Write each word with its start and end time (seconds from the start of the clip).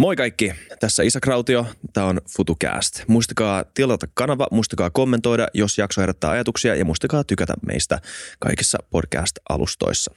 Moi 0.00 0.16
kaikki, 0.16 0.52
tässä 0.80 1.02
Isa 1.02 1.20
Krautio, 1.20 1.66
tämä 1.92 2.06
on 2.06 2.20
FutuCast. 2.36 3.02
Muistakaa 3.06 3.64
tilata 3.74 4.06
kanava, 4.14 4.46
muistakaa 4.50 4.90
kommentoida, 4.90 5.48
jos 5.54 5.78
jakso 5.78 6.00
herättää 6.00 6.30
ajatuksia 6.30 6.74
ja 6.74 6.84
muistakaa 6.84 7.24
tykätä 7.24 7.54
meistä 7.66 8.00
kaikissa 8.38 8.78
podcast-alustoissa. 8.90 10.14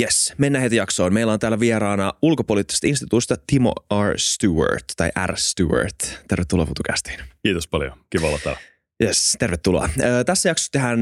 Yes, 0.00 0.34
mennään 0.38 0.62
heti 0.62 0.76
jaksoon. 0.76 1.14
Meillä 1.14 1.32
on 1.32 1.38
täällä 1.38 1.60
vieraana 1.60 2.12
ulkopoliittisesta 2.22 2.86
instituutista 2.86 3.36
Timo 3.46 3.72
R. 4.10 4.18
Stewart, 4.18 4.84
tai 4.96 5.10
R. 5.26 5.36
Stewart. 5.36 5.96
Tervetuloa 6.28 6.66
FutuCastiin. 6.66 7.20
Kiitos 7.42 7.68
paljon, 7.68 7.98
kiva 8.10 8.26
olla 8.26 8.38
täällä. 8.38 8.60
Yes, 9.04 9.36
tervetuloa. 9.38 9.88
Tässä 10.26 10.48
jaksossa 10.48 10.72
tehdään, 10.72 11.00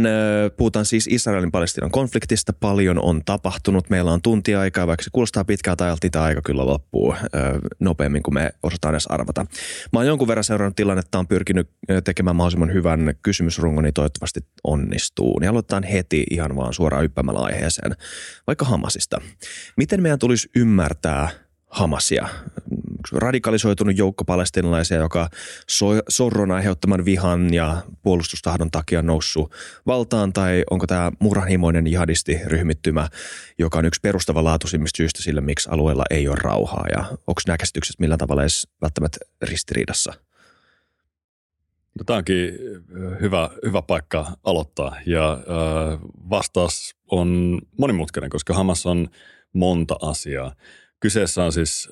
puhutaan 0.56 0.84
siis 0.84 1.06
Israelin 1.10 1.50
Palestinan 1.50 1.90
konfliktista. 1.90 2.52
Paljon 2.52 2.98
on 2.98 3.22
tapahtunut. 3.24 3.90
Meillä 3.90 4.12
on 4.12 4.22
tuntia 4.22 4.60
aikaa, 4.60 4.86
vaikka 4.86 5.04
se 5.04 5.10
kuulostaa 5.12 5.44
pitkältä 5.44 5.84
ajalta, 5.84 6.04
niin 6.04 6.12
tämä 6.12 6.24
aika 6.24 6.42
kyllä 6.42 6.66
loppuu 6.66 7.14
nopeammin 7.80 8.22
kuin 8.22 8.34
me 8.34 8.50
osataan 8.62 8.94
edes 8.94 9.06
arvata. 9.06 9.46
Mä 9.92 9.98
oon 9.98 10.06
jonkun 10.06 10.28
verran 10.28 10.44
seurannut 10.44 10.76
tilannetta, 10.76 11.18
on 11.18 11.28
pyrkinyt 11.28 11.70
tekemään 12.04 12.36
mahdollisimman 12.36 12.72
hyvän 12.72 13.14
kysymysrungon, 13.22 13.84
niin 13.84 13.94
toivottavasti 13.94 14.40
onnistuu. 14.64 15.38
Niin 15.38 15.50
aloitetaan 15.50 15.82
heti 15.82 16.24
ihan 16.30 16.56
vaan 16.56 16.74
suoraan 16.74 17.04
yppämällä 17.04 17.40
aiheeseen, 17.40 17.92
vaikka 18.46 18.64
Hamasista. 18.64 19.20
Miten 19.76 20.02
meidän 20.02 20.18
tulisi 20.18 20.50
ymmärtää 20.56 21.28
Hamasia, 21.72 22.28
radikalisoitunut 23.12 23.98
joukko 23.98 24.24
palestinalaisia, 24.24 24.96
joka 24.96 25.28
so- 25.68 26.02
sorron 26.08 26.50
aiheuttaman 26.50 27.04
vihan 27.04 27.54
ja 27.54 27.82
puolustustahdon 28.02 28.70
takia 28.70 29.02
noussut 29.02 29.52
valtaan, 29.86 30.32
tai 30.32 30.64
onko 30.70 30.86
tämä 30.86 31.12
murhanhimoinen 31.18 31.86
jihadistiryhmittymä, 31.86 33.08
joka 33.58 33.78
on 33.78 33.84
yksi 33.84 34.00
perustavanlaatuisimmista 34.00 34.96
syistä 34.96 35.22
sille, 35.22 35.40
miksi 35.40 35.68
alueella 35.72 36.04
ei 36.10 36.28
ole 36.28 36.36
rauhaa, 36.42 36.84
ja 36.92 37.04
onko 37.26 37.40
nämä 37.46 37.58
käsitykset 37.58 37.98
millään 37.98 38.18
tavalla 38.18 38.42
edes 38.42 38.68
välttämättä 38.82 39.18
ristiriidassa? 39.42 40.12
No, 41.98 42.04
tämä 42.06 42.16
onkin 42.16 42.58
hyvä, 43.20 43.50
hyvä 43.66 43.82
paikka 43.82 44.32
aloittaa 44.44 44.96
ja 45.06 45.32
äh, 45.32 45.98
vastaus 46.30 46.96
on 47.10 47.58
monimutkainen, 47.78 48.30
koska 48.30 48.54
Hamas 48.54 48.86
on 48.86 49.08
monta 49.52 49.96
asiaa. 50.02 50.54
Kyseessä 51.02 51.44
on 51.44 51.52
siis, 51.52 51.88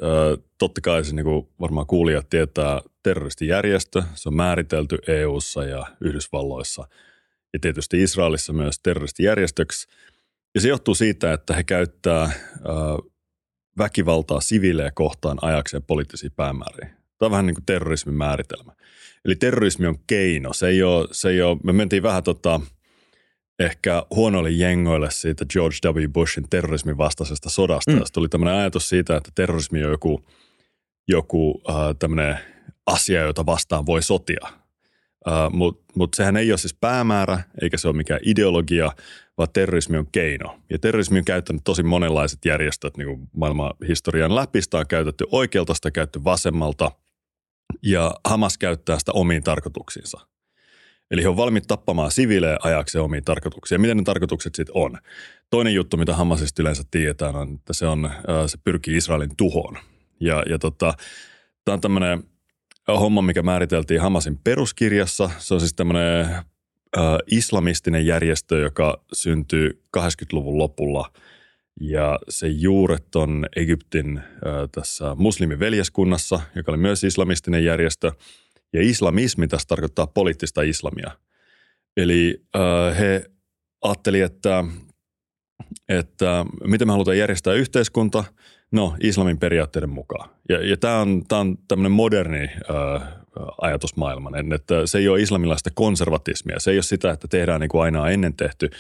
totta 0.59 0.81
kai 0.81 1.05
se 1.05 1.15
niin 1.15 1.25
kuin 1.25 1.49
varmaan 1.61 1.87
kuulijat 1.87 2.31
tietää, 2.31 2.81
terroristijärjestö. 3.03 4.03
Se 4.15 4.29
on 4.29 4.35
määritelty 4.35 4.99
EU:ssa 5.07 5.65
ja 5.65 5.87
Yhdysvalloissa 6.01 6.89
ja 7.53 7.59
tietysti 7.61 8.03
Israelissa 8.03 8.53
myös 8.53 8.81
terroristijärjestöksi. 8.83 9.89
Ja 10.55 10.61
se 10.61 10.69
johtuu 10.69 10.95
siitä, 10.95 11.33
että 11.33 11.55
he 11.55 11.65
käyttää 11.65 12.31
väkivaltaa 13.79 14.41
siviilejä 14.41 14.91
kohtaan 14.91 15.39
ajakseen 15.43 15.83
poliittisia 15.83 16.31
päämääriä. 16.37 16.91
Tämä 17.19 17.27
on 17.27 17.31
vähän 17.31 17.47
niin 17.47 17.55
kuin 17.55 17.67
terrorismin 17.67 18.15
määritelmä. 18.15 18.73
Eli 19.25 19.37
terrorismi 19.37 19.87
on 19.87 19.99
keino. 20.07 20.53
Se 20.53 20.69
ei 20.69 20.83
ole, 20.83 21.09
se 21.13 21.29
ei 21.29 21.43
ole 21.43 21.59
me 21.65 21.73
mentiin 21.73 22.03
vähän 22.03 22.23
tota– 22.23 22.61
ehkä 23.61 24.03
huonoille 24.15 24.51
jengoille 24.51 25.11
siitä 25.11 25.45
George 25.45 25.77
W. 25.85 26.09
Bushin 26.13 26.49
terrorismin 26.51 26.99
vastaisesta 26.99 27.51
sodasta. 27.51 27.93
Mm. 27.93 28.03
tuli 28.13 28.29
tämmöinen 28.29 28.55
ajatus 28.55 28.89
siitä, 28.89 29.17
että 29.17 29.31
terrorismi 29.35 29.85
on 29.85 29.91
joku, 29.91 30.25
joku 31.09 31.63
äh, 31.69 31.75
tämmöinen 31.99 32.39
asia, 32.87 33.21
jota 33.21 33.47
vastaan 33.47 33.87
voi 33.87 34.03
sotia. 34.03 34.47
Uh, 35.27 35.53
Mutta 35.53 35.93
mut 35.97 36.15
sehän 36.15 36.37
ei 36.37 36.53
ole 36.53 36.59
siis 36.59 36.75
päämäärä, 36.75 37.41
eikä 37.63 37.77
se 37.77 37.89
ole 37.89 37.97
mikään 37.97 38.21
ideologia, 38.25 38.93
vaan 39.39 39.49
terrorismi 39.53 39.99
on 39.99 40.07
keino. 40.13 40.59
Ja 40.71 40.79
terrorismi 40.79 41.19
on 41.19 41.25
käyttänyt 41.25 41.65
tosi 41.65 41.83
monenlaiset 41.83 42.45
järjestöt 42.45 42.97
niin 42.97 43.09
kuin 43.09 43.29
maailman 43.37 43.75
historian 43.89 44.35
läpi. 44.35 44.63
Sitä 44.63 44.79
on 44.79 44.87
käytetty 44.87 45.27
oikealta, 45.33 45.75
sitä 45.75 45.89
on 45.89 45.93
käytetty 45.93 46.25
vasemmalta. 46.25 46.91
Ja 47.83 48.15
Hamas 48.25 48.59
käyttää 48.59 48.99
sitä 48.99 49.13
omiin 49.13 49.43
tarkoituksiinsa. 49.43 50.30
Eli 51.11 51.23
he 51.23 51.29
on 51.29 51.37
valmiit 51.37 51.67
tappamaan 51.67 52.11
siviilejä 52.11 52.57
ajakseen 52.63 53.05
omiin 53.05 53.25
tarkoituksiin. 53.25 53.77
Ja 53.77 53.81
miten 53.81 53.97
ne 53.97 54.03
tarkoitukset 54.03 54.55
sitten 54.55 54.77
on? 54.77 54.99
Toinen 55.51 55.75
juttu, 55.75 55.97
mitä 55.97 56.15
Hamasista 56.15 56.63
yleensä 56.63 56.83
tiedetään, 56.91 57.37
on, 57.37 57.55
että 57.55 57.73
se, 57.73 57.87
on, 57.87 58.11
se 58.47 58.59
pyrkii 58.65 58.97
Israelin 58.97 59.37
tuhoon. 59.37 59.79
Ja, 60.21 60.43
ja 60.49 60.59
tota, 60.59 60.95
tämä 61.65 61.75
on 61.75 61.81
tämmöinen 61.81 62.23
homma, 62.89 63.23
mikä 63.23 63.43
määriteltiin 63.43 64.01
Hamasin 64.01 64.39
peruskirjassa. 64.45 65.31
Se 65.39 65.55
on 65.55 65.61
siis 65.61 65.75
tämmöinen 65.75 66.27
islamistinen 67.31 68.07
järjestö, 68.07 68.59
joka 68.59 69.05
syntyy 69.13 69.83
80-luvun 69.97 70.59
lopulla. 70.59 71.13
Ja 71.81 72.19
se 72.29 72.49
juuret 72.49 73.17
on 73.17 73.47
Egyptin 73.57 74.19
äh, 74.19 74.25
tässä 74.73 75.15
muslimiveljeskunnassa, 75.15 76.41
joka 76.55 76.73
oli 76.73 76.79
myös 76.79 77.05
islamistinen 77.05 77.65
järjestö– 77.65 78.13
ja 78.73 78.83
islamismi 78.83 79.49
tässä 79.49 79.69
tarkoittaa 79.69 80.07
poliittista 80.07 80.63
islamia. 80.63 81.11
Eli 81.97 82.43
äh, 82.57 82.99
he 82.99 83.25
ajattelivat, 83.83 84.33
että, 84.33 84.65
että 85.89 86.47
miten 86.65 86.89
me 86.89 86.93
halutaan 86.93 87.19
järjestää 87.19 87.55
yhteiskunta, 87.55 88.25
no 88.71 88.97
islamin 89.03 89.39
periaatteiden 89.39 89.91
mukaan. 89.91 90.31
Ja, 90.49 90.67
ja 90.67 90.77
tämä 90.77 91.01
on, 91.01 91.23
on 91.33 91.59
tämmöinen 91.69 91.93
moderni 91.93 92.45
äh, 92.45 93.03
ajatusmaailma, 93.61 94.31
että 94.55 94.87
se 94.87 94.99
ei 94.99 95.09
ole 95.09 95.23
islamilaista 95.23 95.71
konservatismia. 95.75 96.61
Se 96.61 96.71
ei 96.71 96.77
ole 96.77 96.83
sitä, 96.83 97.11
että 97.11 97.29
tehdään 97.29 97.61
niin 97.61 97.69
kuin 97.69 97.83
aina 97.83 98.11
ennen 98.11 98.35
tehty, 98.35 98.71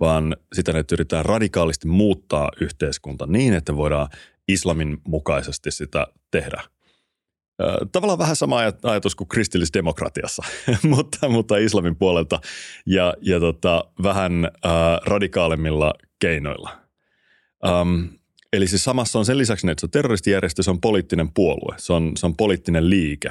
vaan 0.00 0.36
sitä, 0.52 0.78
että 0.78 0.94
yritetään 0.94 1.24
radikaalisti 1.24 1.88
muuttaa 1.88 2.50
yhteiskunta 2.60 3.26
niin, 3.26 3.54
että 3.54 3.76
voidaan 3.76 4.08
islamin 4.48 4.98
mukaisesti 5.04 5.70
sitä 5.70 6.06
tehdä– 6.30 6.62
Tavallaan 7.92 8.18
vähän 8.18 8.36
sama 8.36 8.58
ajatus 8.82 9.14
kuin 9.14 9.28
kristillisdemokratiassa, 9.28 10.42
mutta, 10.82 11.28
mutta 11.28 11.56
islamin 11.56 11.96
puolelta 11.96 12.40
ja, 12.86 13.14
ja 13.20 13.40
tota, 13.40 13.84
vähän 14.02 14.44
äh, 14.44 14.72
radikaalimmilla 15.06 15.94
keinoilla. 16.20 16.78
Um, 17.80 18.08
eli 18.52 18.66
siis 18.66 18.84
samassa 18.84 19.18
on 19.18 19.24
sen 19.24 19.38
lisäksi, 19.38 19.70
että 19.70 19.80
se 19.80 19.86
on 19.86 19.90
terroristijärjestö, 19.90 20.62
se 20.62 20.70
on 20.70 20.80
poliittinen 20.80 21.32
puolue, 21.34 21.74
se 21.78 21.92
on, 21.92 22.12
se 22.16 22.26
on 22.26 22.36
poliittinen 22.36 22.90
liike. 22.90 23.28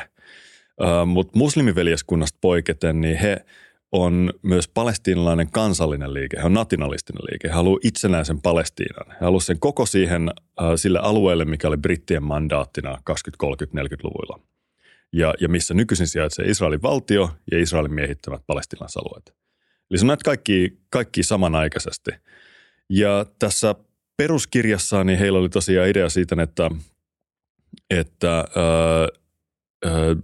Uh, 0.81 1.05
mutta 1.05 1.37
muslimiveljeskunnasta 1.37 2.37
poiketen, 2.41 3.01
niin 3.01 3.17
he– 3.17 3.37
on 3.93 4.33
myös 4.41 4.67
palestiinalainen 4.67 5.51
kansallinen 5.51 6.13
liike, 6.13 6.37
he 6.37 6.43
on 6.43 6.53
nationalistinen 6.53 7.23
liike, 7.31 7.47
he 7.47 7.53
haluavat 7.53 7.85
itsenäisen 7.85 8.41
Palestiinan. 8.41 9.05
He 9.11 9.17
haluavat 9.19 9.43
sen 9.43 9.59
koko 9.59 9.85
siihen 9.85 10.29
äh, 10.29 10.67
sille 10.75 10.99
alueelle, 10.99 11.45
mikä 11.45 11.67
oli 11.67 11.77
brittien 11.77 12.23
mandaattina 12.23 12.97
20-30-40-luvuilla. 13.43 14.39
Ja, 15.13 15.33
ja 15.41 15.49
missä 15.49 15.73
nykyisin 15.73 16.07
sijaitsee 16.07 16.45
Israelin 16.45 16.81
valtio 16.81 17.29
ja 17.51 17.59
Israelin 17.59 17.93
miehittämät 17.93 18.41
palestinalaisalueet. 18.47 19.35
Eli 19.91 19.97
se 19.97 20.03
on 20.03 20.07
näitä 20.07 20.23
kaikki, 20.25 20.77
kaikki 20.89 21.23
samanaikaisesti. 21.23 22.11
Ja 22.89 23.25
tässä 23.39 23.75
peruskirjassa 24.17 25.03
niin 25.03 25.19
heillä 25.19 25.39
oli 25.39 25.49
tosiaan 25.49 25.89
idea 25.89 26.09
siitä, 26.09 26.35
että, 26.41 26.71
että 27.89 28.39
äh, 28.39 28.43
äh, 29.85 30.17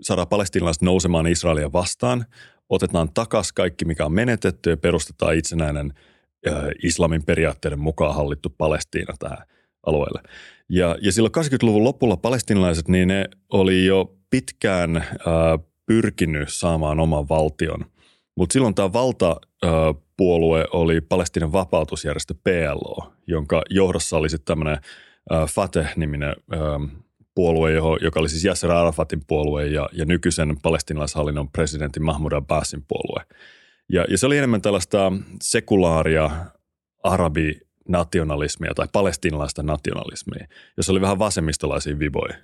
saadaan 0.00 0.28
palestinalaiset 0.28 0.82
nousemaan 0.82 1.26
Israelia 1.26 1.72
vastaan– 1.72 2.24
otetaan 2.68 3.08
takas 3.14 3.52
kaikki, 3.52 3.84
mikä 3.84 4.04
on 4.06 4.12
menetetty 4.12 4.70
ja 4.70 4.76
perustetaan 4.76 5.36
itsenäinen 5.36 5.92
islamin 6.82 7.24
periaatteiden 7.24 7.80
mukaan 7.80 8.14
hallittu 8.14 8.54
Palestiina 8.58 9.14
tähän 9.18 9.38
alueelle. 9.86 10.22
Ja, 10.68 10.96
ja 11.02 11.12
silloin 11.12 11.32
80-luvun 11.38 11.84
lopulla 11.84 12.16
palestinalaiset, 12.16 12.88
niin 12.88 13.08
ne 13.08 13.24
oli 13.52 13.86
jo 13.86 14.16
pitkään 14.30 14.96
äh, 14.96 15.04
pyrkinyt 15.86 16.48
saamaan 16.52 17.00
oman 17.00 17.28
valtion. 17.28 17.84
Mutta 18.36 18.52
silloin 18.52 18.74
tämä 18.74 18.92
valtapuolue 18.92 20.60
äh, 20.60 20.66
oli 20.72 21.00
Palestinan 21.00 21.52
vapautusjärjestö 21.52 22.34
PLO, 22.44 23.12
jonka 23.26 23.62
johdossa 23.70 24.16
oli 24.16 24.28
sitten 24.30 24.44
tämmöinen 24.44 24.78
äh, 25.32 25.48
Fateh-niminen 25.48 26.36
äh, 26.54 27.02
puolue, 27.36 27.72
joka 28.00 28.20
oli 28.20 28.28
siis 28.28 28.44
Yasser 28.44 28.70
Arafatin 28.70 29.22
puolue 29.26 29.66
ja, 29.66 29.88
ja 29.92 30.04
nykyisen 30.04 30.56
palestinalaishallinnon 30.62 31.48
presidentin 31.48 32.04
Mahmoud 32.04 32.32
Abbasin 32.32 32.84
puolue. 32.88 33.24
Ja, 33.88 34.04
ja 34.08 34.18
se 34.18 34.26
oli 34.26 34.38
enemmän 34.38 34.62
tällaista 34.62 35.12
sekulaaria 35.42 36.30
arabinationalismia 37.02 38.74
tai 38.74 38.88
palestinalaista 38.92 39.62
nationalismia, 39.62 40.46
jossa 40.76 40.92
oli 40.92 41.00
vähän 41.00 41.18
vasemmistolaisia 41.18 41.98
viboja. 41.98 42.34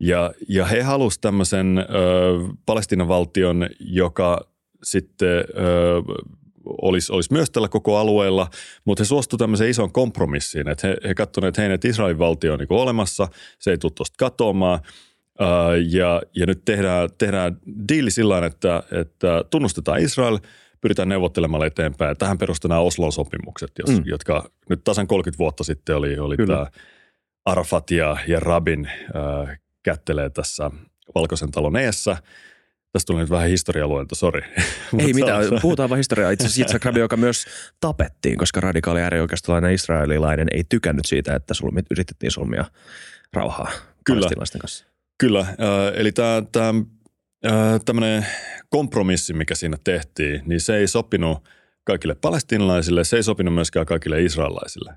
Ja, 0.00 0.32
ja 0.48 0.64
he 0.64 0.82
halusivat 0.82 1.20
tämmöisen 1.20 1.78
ö, 1.78 1.84
Palestinan 2.66 3.08
valtion, 3.08 3.68
joka 3.80 4.40
sitten 4.82 5.28
ö, 5.28 5.44
olisi, 6.82 7.12
olisi 7.12 7.32
myös 7.32 7.50
tällä 7.50 7.68
koko 7.68 7.96
alueella, 7.96 8.50
mutta 8.84 9.02
he 9.02 9.06
suostuivat 9.06 9.38
tämmöiseen 9.38 9.70
isoon 9.70 9.92
kompromissiin, 9.92 10.68
että 10.68 10.88
he, 10.88 10.96
he 11.08 11.14
katsoivat, 11.14 11.48
että 11.48 11.62
hei, 11.62 11.72
että 11.72 11.88
Israelin 11.88 12.18
valtio 12.18 12.52
on 12.52 12.58
niin 12.58 12.68
olemassa, 12.70 13.28
se 13.58 13.70
ei 13.70 13.78
tule 13.78 13.92
tuosta 13.94 14.14
katoamaan, 14.18 14.80
Uh, 15.40 15.88
ja, 15.90 16.22
ja 16.36 16.46
nyt 16.46 16.64
tehdään, 16.64 17.08
tehdään 17.18 17.56
diili 17.88 18.10
sillä 18.10 18.46
että, 18.46 18.82
että 18.92 19.44
tunnustetaan 19.50 20.00
Israel, 20.00 20.38
pyritään 20.80 21.08
neuvottelemaan 21.08 21.66
eteenpäin. 21.66 22.16
Tähän 22.16 22.38
perustuu 22.38 22.68
nämä 22.68 22.80
Oslon 22.80 23.12
sopimukset, 23.12 23.72
jos, 23.78 23.98
mm. 23.98 24.02
jotka 24.06 24.50
nyt 24.68 24.84
tasan 24.84 25.06
30 25.06 25.38
vuotta 25.38 25.64
sitten 25.64 25.96
oli, 25.96 26.18
oli 26.18 26.36
tämä 26.36 26.66
Arafat 27.44 27.90
ja, 27.90 28.16
ja 28.26 28.40
Rabin 28.40 28.86
äh, 28.86 29.60
kättelee 29.82 30.30
tässä 30.30 30.70
Valkoisen 31.14 31.50
talon 31.50 31.76
eessä. 31.76 32.16
Tästä 32.92 33.06
tuli 33.06 33.20
nyt 33.20 33.30
vähän 33.30 33.48
historialuenta, 33.48 34.14
sori. 34.14 34.42
Ei 34.98 35.12
mitään, 35.12 35.44
puhutaan 35.62 35.88
vaan 35.90 35.96
historiaa. 35.96 36.30
Itse 36.30 36.46
asiassa 36.46 36.60
Yitzhak 36.60 36.84
Rabin, 36.84 37.00
joka 37.00 37.16
myös 37.16 37.44
tapettiin, 37.80 38.38
koska 38.38 38.60
radikaali 38.60 39.00
äärioikeistolainen 39.00 39.72
israelilainen 39.72 40.48
ei 40.52 40.64
tykännyt 40.68 41.06
siitä, 41.06 41.34
että 41.34 41.54
sulmit, 41.54 41.86
yritettiin 41.90 42.30
solmia 42.30 42.64
rauhaa 43.32 43.70
Kyllä. 44.04 44.28
kanssa. 44.60 44.86
Kyllä, 45.18 45.40
äh, 45.40 45.56
eli 45.94 46.12
tämä 46.12 46.38
äh, 47.46 47.80
tämmöinen 47.84 48.26
kompromissi, 48.68 49.32
mikä 49.32 49.54
siinä 49.54 49.76
tehtiin, 49.84 50.42
niin 50.46 50.60
se 50.60 50.76
ei 50.76 50.88
sopinut 50.88 51.48
kaikille 51.84 52.14
palestinalaisille, 52.14 53.04
se 53.04 53.16
ei 53.16 53.22
sopinut 53.22 53.54
myöskään 53.54 53.86
kaikille 53.86 54.22
israelaisille. 54.22 54.94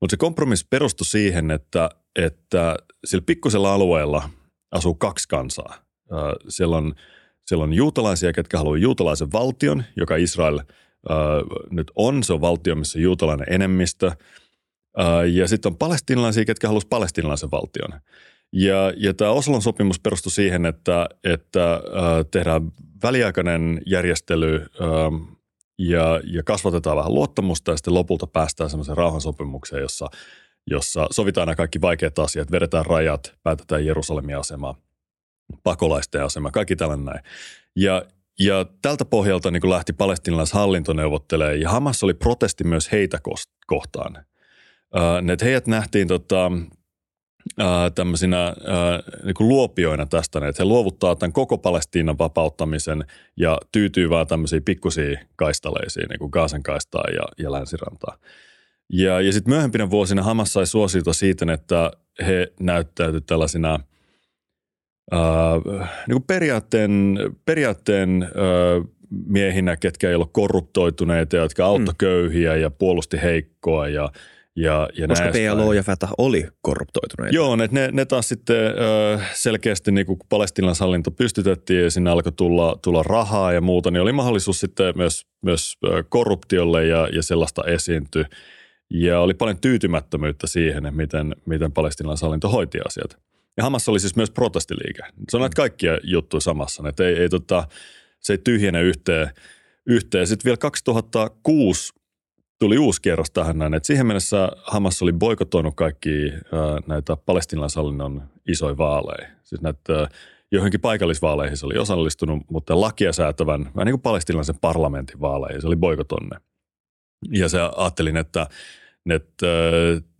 Mutta 0.00 0.12
se 0.12 0.16
kompromissi 0.16 0.66
perustui 0.70 1.06
siihen, 1.06 1.50
että, 1.50 1.90
että 2.16 2.76
sillä 3.04 3.22
pikkusella 3.26 3.74
alueella 3.74 4.30
asuu 4.72 4.94
kaksi 4.94 5.28
kansaa. 5.28 5.74
Äh, 6.12 6.18
siellä 6.48 6.76
on, 6.76 6.94
siellä 7.50 7.64
on 7.64 7.72
juutalaisia, 7.72 8.32
ketkä 8.32 8.58
haluavat 8.58 8.80
juutalaisen 8.80 9.32
valtion, 9.32 9.84
joka 9.96 10.16
Israel 10.16 10.58
äh, 10.58 11.16
nyt 11.70 11.90
on. 11.96 12.22
Se 12.22 12.32
on 12.32 12.40
valtio, 12.40 12.74
missä 12.74 12.98
on 12.98 13.02
juutalainen 13.02 13.46
enemmistö. 13.50 14.06
Äh, 14.06 15.28
ja 15.32 15.48
sitten 15.48 15.72
on 15.72 15.76
palestinalaisia, 15.76 16.44
ketkä 16.44 16.66
haluaisivat 16.66 16.90
palestinalaisen 16.90 17.50
valtion. 17.50 18.00
Ja, 18.52 18.92
ja 18.96 19.14
tämä 19.14 19.30
Oslon 19.30 19.62
sopimus 19.62 20.00
perustui 20.00 20.32
siihen, 20.32 20.66
että, 20.66 21.08
että 21.24 21.74
äh, 21.74 21.80
tehdään 22.30 22.72
väliaikainen 23.02 23.82
järjestely 23.86 24.54
äh, 24.56 25.36
ja, 25.78 26.20
ja 26.24 26.42
kasvatetaan 26.42 26.96
vähän 26.96 27.14
luottamusta 27.14 27.70
ja 27.70 27.76
sitten 27.76 27.94
lopulta 27.94 28.26
päästään 28.26 28.70
semmoiseen 28.70 28.96
rauhansopimukseen, 28.96 29.82
jossa, 29.82 30.06
jossa 30.66 31.06
sovitaan 31.10 31.46
nämä 31.46 31.56
kaikki 31.56 31.80
vaikeat 31.80 32.18
asiat, 32.18 32.50
vedetään 32.50 32.86
rajat, 32.86 33.34
päätetään 33.42 33.86
Jerusalemin 33.86 34.38
asema, 34.38 34.74
pakolaisten 35.62 36.24
asema, 36.24 36.50
kaikki 36.50 36.76
tällainen 36.76 37.04
näin. 37.04 37.20
Ja, 37.76 38.04
ja 38.40 38.66
tältä 38.82 39.04
pohjalta 39.04 39.50
niin 39.50 39.70
lähti 39.70 39.92
palestinalaishallinto 39.92 40.92
neuvottelemaan 40.92 41.60
ja 41.60 41.70
Hamas 41.70 42.04
oli 42.04 42.14
protesti 42.14 42.64
myös 42.64 42.92
heitä 42.92 43.18
kohtaan. 43.66 44.24
Uh, 44.96 45.30
että 45.32 45.44
heidät 45.44 45.66
nähtiin 45.66 46.08
tota, 46.08 46.50
tämmöisinä 47.94 48.44
ää, 48.44 48.54
niin 49.24 49.34
kuin 49.34 49.48
luopioina 49.48 50.06
tästä, 50.06 50.38
että 50.38 50.62
he 50.62 50.64
luovuttaa 50.64 51.16
tämän 51.16 51.32
koko 51.32 51.58
Palestiinan 51.58 52.18
vapauttamisen 52.18 53.04
ja 53.36 53.58
tyytyy 53.72 54.10
vaan 54.10 54.26
tämmöisiin 54.26 54.64
pikkusiin 54.64 55.18
kaistaleisiin, 55.36 56.08
niin 56.08 56.18
kuin 56.18 56.30
Gaasan 56.32 56.62
kaistaa 56.62 57.04
ja, 57.14 57.22
ja 57.38 57.52
länsirantaa. 57.52 58.16
Ja, 58.92 59.20
ja 59.20 59.32
sitten 59.32 59.54
myöhempinä 59.54 59.90
vuosina 59.90 60.22
Hamas 60.22 60.52
sai 60.52 60.66
suosiota 60.66 61.12
siitä, 61.12 61.52
että 61.52 61.90
he 62.26 62.52
näyttäytyivät 62.60 63.26
tällaisina 63.26 63.80
ää, 65.10 65.60
niin 66.06 66.12
kuin 66.12 66.24
periaatteen, 66.26 67.18
periaatteen 67.44 68.22
ää, 68.22 68.30
miehinä, 69.26 69.76
ketkä 69.76 70.08
ei 70.08 70.14
ole 70.14 70.26
korruptoituneita, 70.32 71.36
jotka 71.36 71.64
auttoi 71.64 71.94
mm. 71.94 71.98
köyhiä 71.98 72.56
ja 72.56 72.70
puolusti 72.70 73.22
heikkoa 73.22 73.88
ja– 73.88 74.10
ja, 74.56 74.88
ja 74.96 75.08
Koska 75.08 75.30
PLO 75.30 75.72
ja 75.72 75.82
Fatah 75.82 76.10
oli 76.18 76.48
korruptoituneita. 76.62 77.36
Joo, 77.36 77.56
ne, 77.56 77.68
ne, 77.70 77.88
ne 77.92 78.04
taas 78.04 78.28
sitten 78.28 78.56
selkeästi 79.32 79.92
niin 79.92 80.06
kun 80.06 80.16
palestinalaishallinto 80.28 81.10
pystytettiin 81.10 81.82
ja 81.82 81.90
sinne 81.90 82.10
alkoi 82.10 82.32
tulla, 82.32 82.78
tulla 82.82 83.02
rahaa 83.02 83.52
ja 83.52 83.60
muuta, 83.60 83.90
niin 83.90 84.02
oli 84.02 84.12
mahdollisuus 84.12 84.60
sitten 84.60 84.92
myös, 84.96 85.26
myös 85.42 85.78
korruptiolle 86.08 86.86
ja, 86.86 87.08
ja 87.12 87.22
sellaista 87.22 87.64
esiintyi. 87.64 88.24
Ja 88.90 89.20
oli 89.20 89.34
paljon 89.34 89.60
tyytymättömyyttä 89.60 90.46
siihen, 90.46 90.96
miten, 90.96 91.36
miten 91.46 91.72
palestinalaishallinto 91.72 92.48
hoiti 92.48 92.78
asiat. 92.86 93.18
Ja 93.56 93.62
Hamas 93.62 93.88
oli 93.88 94.00
siis 94.00 94.16
myös 94.16 94.30
protestiliike. 94.30 95.02
Se 95.30 95.36
on 95.36 95.40
näitä 95.40 95.56
kaikkia 95.56 95.98
juttuja 96.02 96.40
samassa, 96.40 96.88
että 96.88 97.04
ei, 97.04 97.14
ei 97.16 97.28
tota, 97.28 97.68
se 98.20 98.32
ei 98.32 98.38
tyhjene 98.38 98.82
yhteen. 98.82 99.30
yhteen. 99.86 100.26
Sitten 100.26 100.44
vielä 100.44 100.56
2006 100.56 101.92
tuli 102.58 102.78
uusi 102.78 103.02
kierros 103.02 103.30
tähän 103.30 103.58
näin, 103.58 103.74
että 103.74 103.86
siihen 103.86 104.06
mennessä 104.06 104.48
Hamas 104.64 105.02
oli 105.02 105.12
boikotoinut 105.12 105.74
kaikki 105.76 106.32
ää, 106.32 106.78
näitä 106.86 107.16
palestinalaishallinnon 107.16 108.22
isoja 108.48 108.76
vaaleja. 108.76 109.28
Siis 109.42 109.60
näitä 109.60 110.08
johonkin 110.52 110.80
paikallisvaaleihin 110.80 111.56
se 111.56 111.66
oli 111.66 111.78
osallistunut, 111.78 112.42
mutta 112.50 112.80
lakia 112.80 113.12
säätävän, 113.12 113.60
vähän 113.60 113.86
niin 113.86 113.92
kuin 113.92 114.00
palestinalaisen 114.00 114.58
parlamentin 114.60 115.20
vaaleihin, 115.20 115.60
se 115.60 115.66
oli 115.66 115.76
boikotonne. 115.76 116.36
Ja 117.30 117.48
se 117.48 117.58
ajattelin, 117.76 118.16
että, 118.16 118.46
että 119.10 119.46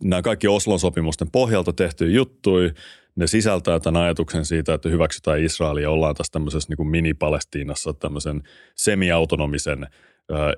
nämä 0.03 0.21
kaikki 0.21 0.47
Oslon 0.47 0.79
sopimusten 0.79 1.31
pohjalta 1.31 1.73
tehty 1.73 2.11
juttui, 2.11 2.73
ne 3.15 3.27
sisältää 3.27 3.79
tämän 3.79 4.01
ajatuksen 4.01 4.45
siitä, 4.45 4.73
että 4.73 4.89
hyväksytään 4.89 5.43
Israelia, 5.43 5.89
ollaan 5.89 6.15
tässä 6.15 6.31
tämmöisessä 6.31 6.73
niin 6.77 6.87
mini-Palestiinassa 6.87 7.93
tämmöisen 7.93 8.43
semi-autonomisen– 8.75 9.87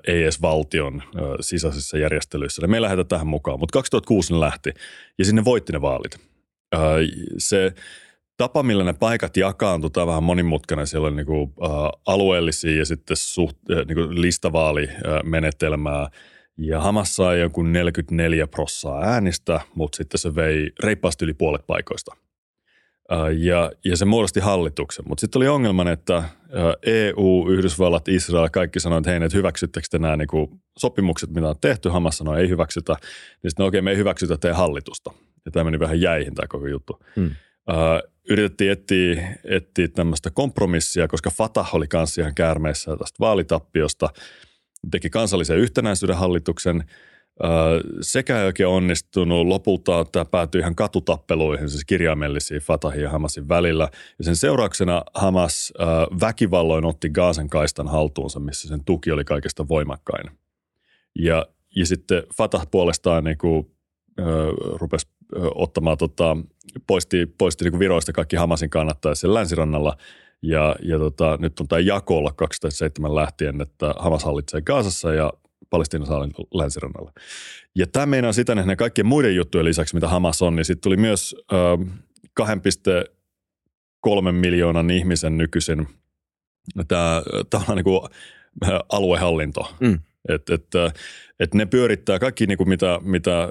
ei 0.06 0.22
edes 0.22 0.42
valtion 0.42 1.02
sisäisissä 1.40 1.98
järjestelyissä. 1.98 2.66
Me 2.66 2.76
ei 2.76 2.82
lähdetä 2.82 3.04
tähän 3.04 3.26
mukaan, 3.26 3.58
mutta 3.58 3.72
2006 3.72 4.32
ne 4.32 4.40
lähti 4.40 4.70
ja 5.18 5.24
sinne 5.24 5.44
voitti 5.44 5.72
ne 5.72 5.80
vaalit. 5.80 6.18
Se 7.38 7.72
tapa, 8.36 8.62
millä 8.62 8.84
ne 8.84 8.92
paikat 8.92 9.36
jakaantui, 9.36 9.90
tämä 9.90 10.06
vähän 10.06 10.22
monimutkainen. 10.22 10.86
Siellä 10.86 11.08
on 11.08 11.16
niin 11.16 11.26
kuin, 11.26 11.54
alueellisia 12.06 12.78
ja 12.78 12.86
sitten 12.86 13.16
suht, 13.16 13.56
niin 13.68 13.94
kuin 13.94 14.20
listavaalimenetelmää. 14.20 16.08
Ja 16.58 16.80
Hamas 16.80 17.16
sai 17.16 17.40
joku 17.40 17.62
44 17.62 18.46
prossaa 18.46 19.02
äänistä, 19.02 19.60
mutta 19.74 19.96
sitten 19.96 20.18
se 20.18 20.34
vei 20.34 20.70
reippaasti 20.80 21.24
yli 21.24 21.34
puolet 21.34 21.66
paikoista. 21.66 22.16
Ja, 23.38 23.72
ja 23.84 23.96
se 23.96 24.04
muodosti 24.04 24.40
hallituksen. 24.40 25.04
Mutta 25.08 25.20
sitten 25.20 25.38
oli 25.38 25.48
ongelma, 25.48 25.90
että 25.90 26.22
EU, 26.86 27.48
Yhdysvallat, 27.48 28.08
Israel, 28.08 28.48
kaikki 28.52 28.80
sanoivat, 28.80 29.02
että 29.02 29.10
hei, 29.10 29.26
että 29.26 29.38
hyväksyttekö 29.38 29.86
te 29.90 29.98
nämä 29.98 30.16
niinku 30.16 30.60
sopimukset, 30.78 31.30
mitä 31.30 31.48
on 31.48 31.54
tehty. 31.60 31.88
Hamas 31.88 32.18
sanoi, 32.18 32.40
ei 32.40 32.48
hyväksytä. 32.48 32.96
Niin 33.42 33.50
sitten 33.50 33.66
okei, 33.66 33.78
okay, 33.78 33.84
me 33.84 33.90
ei 33.90 33.96
hyväksytä 33.96 34.36
teidän 34.36 34.56
hallitusta. 34.56 35.10
Ja 35.44 35.50
tämä 35.50 35.64
meni 35.64 35.78
vähän 35.78 36.00
jäihin 36.00 36.34
tämä 36.34 36.46
koko 36.46 36.66
juttu. 36.66 36.98
Hmm. 37.16 37.26
Uh, 37.26 38.12
yritettiin 38.30 38.70
etsiä, 38.70 39.36
etsiä 39.44 39.88
tämmöistä 39.88 40.30
kompromissia, 40.30 41.08
koska 41.08 41.30
Fatah 41.30 41.74
oli 41.74 41.86
kanssa 41.86 42.20
ihan 42.20 42.34
käärmeessä 42.34 42.96
tästä 42.96 43.16
vaalitappiosta. 43.20 44.08
Teki 44.90 45.10
kansallisen 45.10 45.58
yhtenäisyyden 45.58 46.16
hallituksen– 46.16 46.84
sekä 48.00 48.40
ei 48.40 48.46
oikein 48.46 48.68
onnistunut. 48.68 49.46
Lopulta 49.46 50.04
tämä 50.04 50.24
päätyi 50.24 50.60
ihan 50.60 50.74
katutappeluihin, 50.74 51.70
siis 51.70 51.84
kirjaimellisiin 51.84 52.60
Fatahin 52.60 53.02
ja 53.02 53.10
Hamasin 53.10 53.48
välillä. 53.48 53.88
Ja 54.18 54.24
sen 54.24 54.36
seurauksena 54.36 55.02
Hamas 55.14 55.72
väkivalloin 56.20 56.84
otti 56.84 57.10
Gaasan 57.10 57.48
kaistan 57.48 57.88
haltuunsa, 57.88 58.40
missä 58.40 58.68
sen 58.68 58.84
tuki 58.84 59.10
oli 59.10 59.24
kaikista 59.24 59.68
voimakkain. 59.68 60.30
Ja, 61.18 61.46
ja 61.76 61.86
sitten 61.86 62.22
Fatah 62.36 62.66
puolestaan 62.70 63.24
niin 63.24 63.38
kuin, 63.38 63.70
äh, 64.20 64.26
rupesi 64.72 65.06
ottamaan, 65.54 65.98
tota, 65.98 66.36
poisti, 66.86 67.26
poisti 67.26 67.64
niin 67.64 67.72
kuin 67.72 67.78
viroista 67.78 68.12
kaikki 68.12 68.36
Hamasin 68.36 68.70
kannattajat 68.70 69.18
sen 69.18 69.34
länsirannalla. 69.34 69.96
Ja, 70.42 70.76
ja 70.82 70.98
tota, 70.98 71.38
nyt 71.40 71.60
on 71.60 71.68
tämä 71.68 71.80
jakolla 71.80 72.32
2007 72.32 73.14
lähtien, 73.14 73.60
että 73.60 73.94
Hamas 73.98 74.24
hallitsee 74.24 74.62
Gaasassa 74.62 75.14
ja 75.14 75.32
Palestiinan 75.74 76.06
saaren 76.06 76.32
länsirannalla. 76.54 77.12
Ja 77.74 77.86
tämä 77.86 78.06
meinaa 78.06 78.32
sitä, 78.32 78.52
että 78.52 78.66
ne 78.66 78.76
kaikkien 78.76 79.06
muiden 79.06 79.36
juttujen 79.36 79.64
lisäksi, 79.64 79.94
mitä 79.94 80.08
Hamas 80.08 80.42
on, 80.42 80.56
niin 80.56 80.64
sitten 80.64 80.82
tuli 80.82 80.96
myös 80.96 81.36
äh, 81.52 81.58
2,3 82.40 84.32
miljoonan 84.32 84.90
ihmisen 84.90 85.38
nykyisin 85.38 85.88
tämä 86.86 87.22
niin 87.74 87.84
kuin, 87.84 88.00
aluehallinto. 88.92 89.74
Mm. 89.80 89.98
Että 90.28 90.54
et, 90.54 90.66
et 91.40 91.54
ne 91.54 91.66
pyörittää 91.66 92.18
kaikki, 92.18 92.46
niin 92.46 92.58
kuin 92.58 92.68
mitä, 92.68 93.00
mitä 93.02 93.42
äh, 93.42 93.48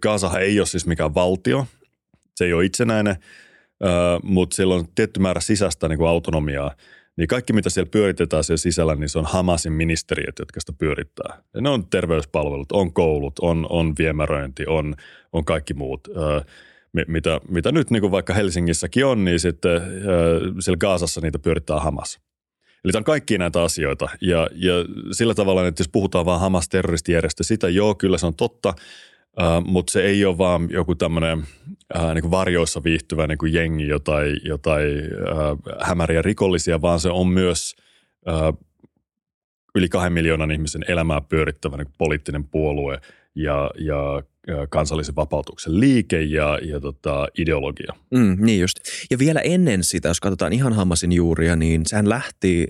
Gaza 0.00 0.38
ei 0.38 0.60
ole 0.60 0.66
siis 0.66 0.86
mikään 0.86 1.14
valtio, 1.14 1.66
se 2.36 2.44
ei 2.44 2.52
ole 2.52 2.64
itsenäinen, 2.64 3.16
äh, 3.84 4.20
mutta 4.22 4.56
sillä 4.56 4.74
on 4.74 4.84
tietty 4.94 5.20
määrä 5.20 5.40
sisäistä 5.40 5.88
niin 5.88 5.98
kuin 5.98 6.08
autonomiaa– 6.08 6.74
niin 7.16 7.28
kaikki, 7.28 7.52
mitä 7.52 7.70
siellä 7.70 7.90
pyöritetään 7.90 8.44
siellä 8.44 8.58
sisällä, 8.58 8.94
niin 8.94 9.08
se 9.08 9.18
on 9.18 9.24
Hamasin 9.24 9.72
ministeriöt, 9.72 10.38
jotka 10.38 10.60
sitä 10.60 10.72
pyörittää. 10.78 11.42
Ja 11.54 11.60
ne 11.60 11.68
on 11.68 11.86
terveyspalvelut, 11.86 12.72
on 12.72 12.92
koulut, 12.92 13.38
on, 13.38 13.66
on 13.70 13.92
viemäröinti, 13.98 14.66
on, 14.66 14.94
on 15.32 15.44
kaikki 15.44 15.74
muut. 15.74 16.08
Mitä, 17.06 17.40
mitä 17.48 17.72
nyt 17.72 17.90
niin 17.90 18.00
kuin 18.00 18.10
vaikka 18.10 18.34
Helsingissäkin 18.34 19.06
on, 19.06 19.24
niin 19.24 19.40
sitten 19.40 19.80
siellä 20.60 20.78
Gaasassa 20.78 21.20
niitä 21.20 21.38
pyörittää 21.38 21.80
Hamas. 21.80 22.20
Eli 22.84 22.92
tämä 22.92 23.00
on 23.00 23.04
kaikki 23.04 23.38
näitä 23.38 23.62
asioita. 23.62 24.08
Ja, 24.20 24.48
ja 24.54 24.74
sillä 25.12 25.34
tavalla, 25.34 25.66
että 25.66 25.80
jos 25.80 25.88
puhutaan 25.88 26.26
vaan 26.26 26.40
Hamas-terroristijärjestö, 26.40 27.44
sitä 27.44 27.68
joo, 27.68 27.94
kyllä 27.94 28.18
se 28.18 28.26
on 28.26 28.34
totta– 28.34 28.74
Uh, 29.40 29.64
mutta 29.66 29.90
se 29.90 30.02
ei 30.02 30.24
ole 30.24 30.38
vaan 30.38 30.68
joku 30.70 30.94
tämmöinen 30.94 31.38
uh, 31.38 32.14
niin 32.14 32.30
varjoissa 32.30 32.84
viihtyvä 32.84 33.26
niin 33.26 33.52
jengi, 33.52 33.88
jotain, 33.88 34.36
jotain 34.44 34.88
uh, 34.96 35.58
hämäriä 35.86 36.22
rikollisia, 36.22 36.82
vaan 36.82 37.00
se 37.00 37.10
on 37.10 37.28
myös 37.28 37.76
uh, 38.28 38.58
yli 39.74 39.88
kahden 39.88 40.12
miljoonan 40.12 40.50
ihmisen 40.50 40.84
elämää 40.88 41.20
pyörittävä 41.20 41.76
niin 41.76 41.92
poliittinen 41.98 42.44
puolue, 42.44 43.00
ja, 43.34 43.70
ja 43.78 44.22
kansallisen 44.68 45.16
vapautuksen 45.16 45.80
liike 45.80 46.22
ja, 46.22 46.58
ja 46.62 46.80
tota, 46.80 47.28
ideologia. 47.38 47.92
Mm, 48.10 48.36
niin 48.40 48.60
just. 48.60 48.76
Ja 49.10 49.18
vielä 49.18 49.40
ennen 49.40 49.84
sitä, 49.84 50.08
jos 50.08 50.20
katsotaan 50.20 50.52
ihan 50.52 50.72
Hamasin 50.72 51.12
juuria, 51.12 51.56
niin 51.56 51.82
sehän 51.86 52.08
lähti, 52.08 52.66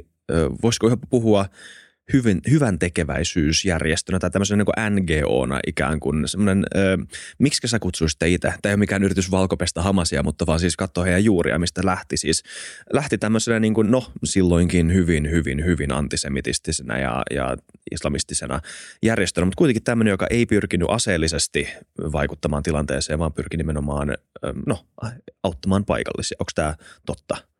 voisiko 0.63 0.87
ihan 0.87 0.99
puhua– 1.11 1.47
hyvin, 2.13 2.41
hyvän 2.51 2.79
tekeväisyysjärjestönä 2.79 4.19
tai 4.19 4.31
tämmöisenä 4.31 4.65
niin 4.65 5.03
NGOna 5.03 5.61
ikään 5.67 6.01
kuin 6.01 6.29
semmoinen, 6.29 6.65
ö, 6.77 6.99
miksi 7.39 7.69
sä 7.69 7.79
kutsuisit 7.79 8.23
itse? 8.23 8.49
Tämä 8.49 8.71
ei 8.71 8.73
ole 8.73 8.77
mikään 8.77 9.03
yritys 9.03 9.31
valkopesta 9.31 9.83
Hamasia, 9.83 10.23
mutta 10.23 10.47
vaan 10.47 10.61
siis 10.61 10.77
katsoa 10.77 11.05
heidän 11.05 11.25
juuria, 11.25 11.59
mistä 11.59 11.81
lähti 11.85 12.17
siis. 12.17 12.43
Lähti 12.93 13.19
tämmöisenä 13.19 13.61
niin 13.61 13.75
kuin, 13.75 13.91
no 13.91 14.13
silloinkin 14.25 14.93
hyvin, 14.93 15.31
hyvin, 15.31 15.65
hyvin 15.65 15.93
antisemitistisenä 15.93 16.99
ja, 16.99 17.23
ja 17.31 17.57
islamistisena 17.91 18.61
järjestönä, 19.03 19.45
mutta 19.45 19.59
kuitenkin 19.59 19.85
tämmöinen, 19.85 20.11
joka 20.11 20.27
ei 20.31 20.47
pyrkinyt 20.47 20.89
aseellisesti 20.91 21.69
vaikuttamaan 22.13 22.63
tilanteeseen, 22.63 23.19
vaan 23.19 23.33
pyrki 23.33 23.57
nimenomaan, 23.57 24.17
no, 24.67 24.87
auttamaan 25.43 25.85
paikallisia. 25.85 26.37
Onko 26.41 26.51
tämä 26.55 26.75
totta? 27.07 27.54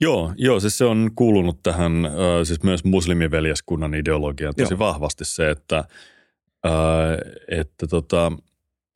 Joo, 0.00 0.32
joo, 0.36 0.60
siis 0.60 0.78
se 0.78 0.84
on 0.84 1.10
kuulunut 1.14 1.62
tähän 1.62 2.04
äh, 2.04 2.12
siis 2.44 2.62
myös 2.62 2.84
muslimiveljeskunnan 2.84 3.94
ideologiaan 3.94 4.54
tosi 4.54 4.74
joo. 4.74 4.78
vahvasti 4.78 5.24
se, 5.24 5.50
että, 5.50 5.84
että 7.48 7.86
tota, 7.86 8.32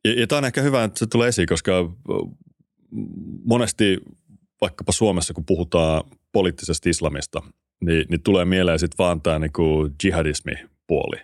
ja, 0.05 0.19
ja 0.19 0.27
tämä 0.27 0.37
on 0.37 0.45
ehkä 0.45 0.61
hyvä, 0.61 0.83
että 0.83 0.99
se 0.99 1.07
tulee 1.07 1.27
esiin, 1.27 1.47
koska 1.47 1.71
monesti 3.45 3.97
vaikkapa 4.61 4.91
Suomessa, 4.91 5.33
kun 5.33 5.45
puhutaan 5.45 6.03
poliittisesta 6.31 6.89
islamista, 6.89 7.41
niin, 7.81 8.05
niin 8.09 8.23
tulee 8.23 8.45
mieleen 8.45 8.79
sitten 8.79 8.97
vaan 8.97 9.21
tämä 9.21 9.39
niinku 9.39 9.89
jihadismi-puoli, 10.03 11.17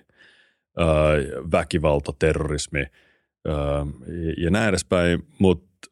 väkivalta, 1.51 2.13
terrorismi 2.19 2.86
ja 4.38 4.50
näin 4.50 4.69
edespäin, 4.69 5.27
mutta 5.39 5.89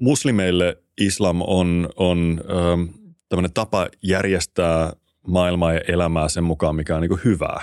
muslimeille 0.00 0.83
islam 1.00 1.42
on, 1.46 1.88
on 1.96 2.40
ähm, 2.50 2.82
tämmöinen 3.28 3.52
tapa 3.52 3.88
järjestää 4.02 4.92
maailmaa 5.26 5.72
ja 5.72 5.80
elämää 5.88 6.28
sen 6.28 6.44
mukaan, 6.44 6.76
mikä 6.76 6.96
on 6.96 7.02
niin 7.02 7.24
hyvää. 7.24 7.60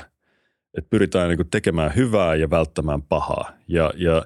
Et 0.78 0.90
pyritään 0.90 1.30
niin 1.30 1.50
tekemään 1.52 1.96
hyvää 1.96 2.36
ja 2.36 2.50
välttämään 2.50 3.02
pahaa. 3.02 3.52
Ja, 3.68 3.92
ja, 3.96 4.18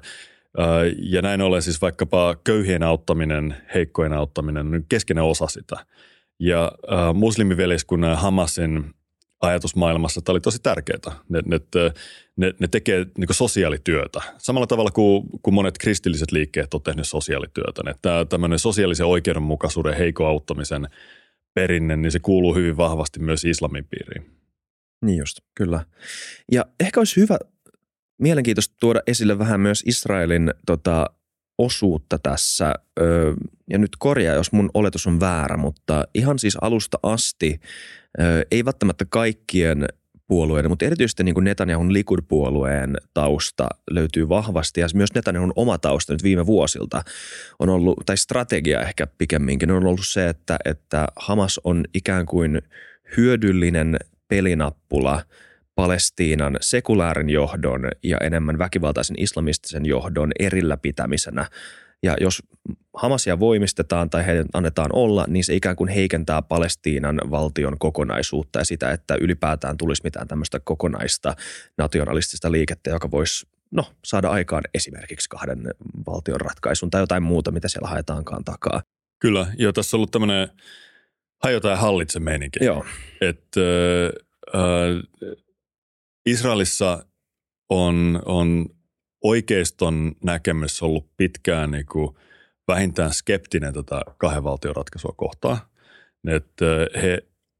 äh, 0.60 0.66
ja 0.98 1.22
näin 1.22 1.40
ollen 1.40 1.62
siis 1.62 1.82
vaikkapa 1.82 2.36
köyhien 2.44 2.82
auttaminen, 2.82 3.56
heikkojen 3.74 4.12
auttaminen 4.12 4.74
on 4.74 4.84
keskeinen 4.88 5.24
osa 5.24 5.46
sitä. 5.46 5.76
Ja 6.40 6.72
äh, 6.92 7.14
muslimiveljeskunnan 7.14 8.10
ja 8.10 8.16
Hamasin 8.16 8.94
ajatusmaailmassa 9.40 10.20
tämä 10.22 10.34
oli 10.34 10.40
tosi 10.40 10.62
tärkeää. 10.62 11.16
Ne, 11.28 11.42
ne, 11.46 11.60
ne, 12.36 12.52
ne 12.58 12.68
tekee 12.68 13.06
niin 13.18 13.28
sosiaalityötä. 13.30 14.20
Samalla 14.38 14.66
tavalla 14.66 14.90
kuin, 14.90 15.24
kuin 15.42 15.54
monet 15.54 15.78
kristilliset 15.78 16.32
liikkeet 16.32 16.74
on 16.74 16.82
tehnyt 16.82 17.08
sosiaalityötä. 17.08 17.82
Tämä 18.02 18.24
tämmöinen 18.24 18.58
sosiaalisen 18.58 19.06
oikeudenmukaisuuden, 19.06 19.96
heikon 19.96 20.28
auttamisen 20.28 20.88
perinne, 21.54 21.96
niin 21.96 22.12
se 22.12 22.18
kuuluu 22.18 22.54
hyvin 22.54 22.76
vahvasti 22.76 23.20
myös 23.20 23.44
islamin 23.44 23.84
piiriin. 23.84 24.30
Niin 25.04 25.18
just, 25.18 25.38
kyllä. 25.54 25.84
Ja 26.52 26.64
ehkä 26.80 27.00
olisi 27.00 27.20
hyvä, 27.20 27.38
mielenkiintoista 28.18 28.74
tuoda 28.80 29.00
esille 29.06 29.38
vähän 29.38 29.60
myös 29.60 29.82
Israelin 29.86 30.50
tota, 30.66 31.06
osuutta 31.58 32.18
tässä. 32.18 32.74
Ja 33.70 33.78
nyt 33.78 33.90
korjaa, 33.98 34.34
jos 34.34 34.52
mun 34.52 34.70
oletus 34.74 35.06
on 35.06 35.20
väärä, 35.20 35.56
mutta 35.56 36.04
ihan 36.14 36.38
siis 36.38 36.56
alusta 36.60 36.98
asti, 37.02 37.60
ei 38.50 38.64
välttämättä 38.64 39.04
kaikkien 39.08 39.86
puolueiden, 40.26 40.70
mutta 40.70 40.84
erityisesti 40.84 41.24
niin 41.24 41.34
kuin 41.34 41.44
Netanyahun 41.44 41.92
Likud-puolueen 41.92 42.96
tausta 43.14 43.68
löytyy 43.90 44.28
vahvasti. 44.28 44.80
Ja 44.80 44.88
myös 44.94 45.14
Netanyahun 45.14 45.52
oma 45.56 45.78
tausta 45.78 46.12
nyt 46.12 46.22
viime 46.22 46.46
vuosilta 46.46 47.02
on 47.58 47.68
ollut, 47.68 47.98
tai 48.06 48.16
strategia 48.16 48.82
ehkä 48.82 49.06
pikemminkin 49.06 49.70
on 49.70 49.86
ollut 49.86 50.06
se, 50.06 50.28
että, 50.28 50.58
että 50.64 51.06
Hamas 51.16 51.60
on 51.64 51.84
ikään 51.94 52.26
kuin 52.26 52.62
hyödyllinen 53.16 53.96
pelinappula 54.28 55.22
Palestiinan 55.74 56.56
sekulaarin 56.60 57.30
johdon 57.30 57.88
ja 58.02 58.16
enemmän 58.18 58.58
väkivaltaisen 58.58 59.16
islamistisen 59.18 59.86
johdon 59.86 60.30
erillä 60.38 60.76
pitämisenä 60.76 61.46
ja 62.06 62.16
jos 62.20 62.42
Hamasia 62.94 63.40
voimistetaan 63.40 64.10
tai 64.10 64.26
heidän 64.26 64.46
annetaan 64.52 64.90
olla, 64.92 65.24
niin 65.28 65.44
se 65.44 65.54
ikään 65.54 65.76
kuin 65.76 65.88
heikentää 65.88 66.42
Palestiinan 66.42 67.20
valtion 67.30 67.78
kokonaisuutta 67.78 68.58
ja 68.58 68.64
sitä, 68.64 68.90
että 68.90 69.14
ylipäätään 69.20 69.76
tulisi 69.76 70.02
mitään 70.04 70.28
tämmöistä 70.28 70.60
kokonaista 70.60 71.34
nationalistista 71.78 72.52
liikettä, 72.52 72.90
joka 72.90 73.10
voisi 73.10 73.46
no, 73.70 73.84
saada 74.04 74.28
aikaan 74.28 74.62
esimerkiksi 74.74 75.28
kahden 75.28 75.62
valtion 76.06 76.40
ratkaisun 76.40 76.90
tai 76.90 77.02
jotain 77.02 77.22
muuta, 77.22 77.50
mitä 77.50 77.68
siellä 77.68 77.88
haetaankaan 77.88 78.44
takaa. 78.44 78.82
Kyllä, 79.18 79.46
joo, 79.58 79.72
tässä 79.72 79.96
on 79.96 79.98
ollut 79.98 80.10
tämmöinen 80.10 80.48
hajota 81.42 81.68
ja 81.68 81.76
hallitse 81.76 82.20
meininki. 82.20 82.64
Joo. 82.64 82.84
Että 83.20 83.60
äh, 84.54 85.30
Israelissa 86.26 87.04
on, 87.70 88.22
on 88.24 88.66
oikeiston 89.26 90.12
näkemys 90.24 90.82
ollut 90.82 91.06
pitkään 91.16 91.70
niin 91.70 91.86
kuin 91.86 92.16
vähintään 92.68 93.12
skeptinen 93.12 93.74
tätä 93.74 94.00
kahden 94.18 94.44
valtion 94.44 94.76
ratkaisua 94.76 95.14
kohtaan. 95.16 95.58
Että 96.28 96.64
he 97.02 97.18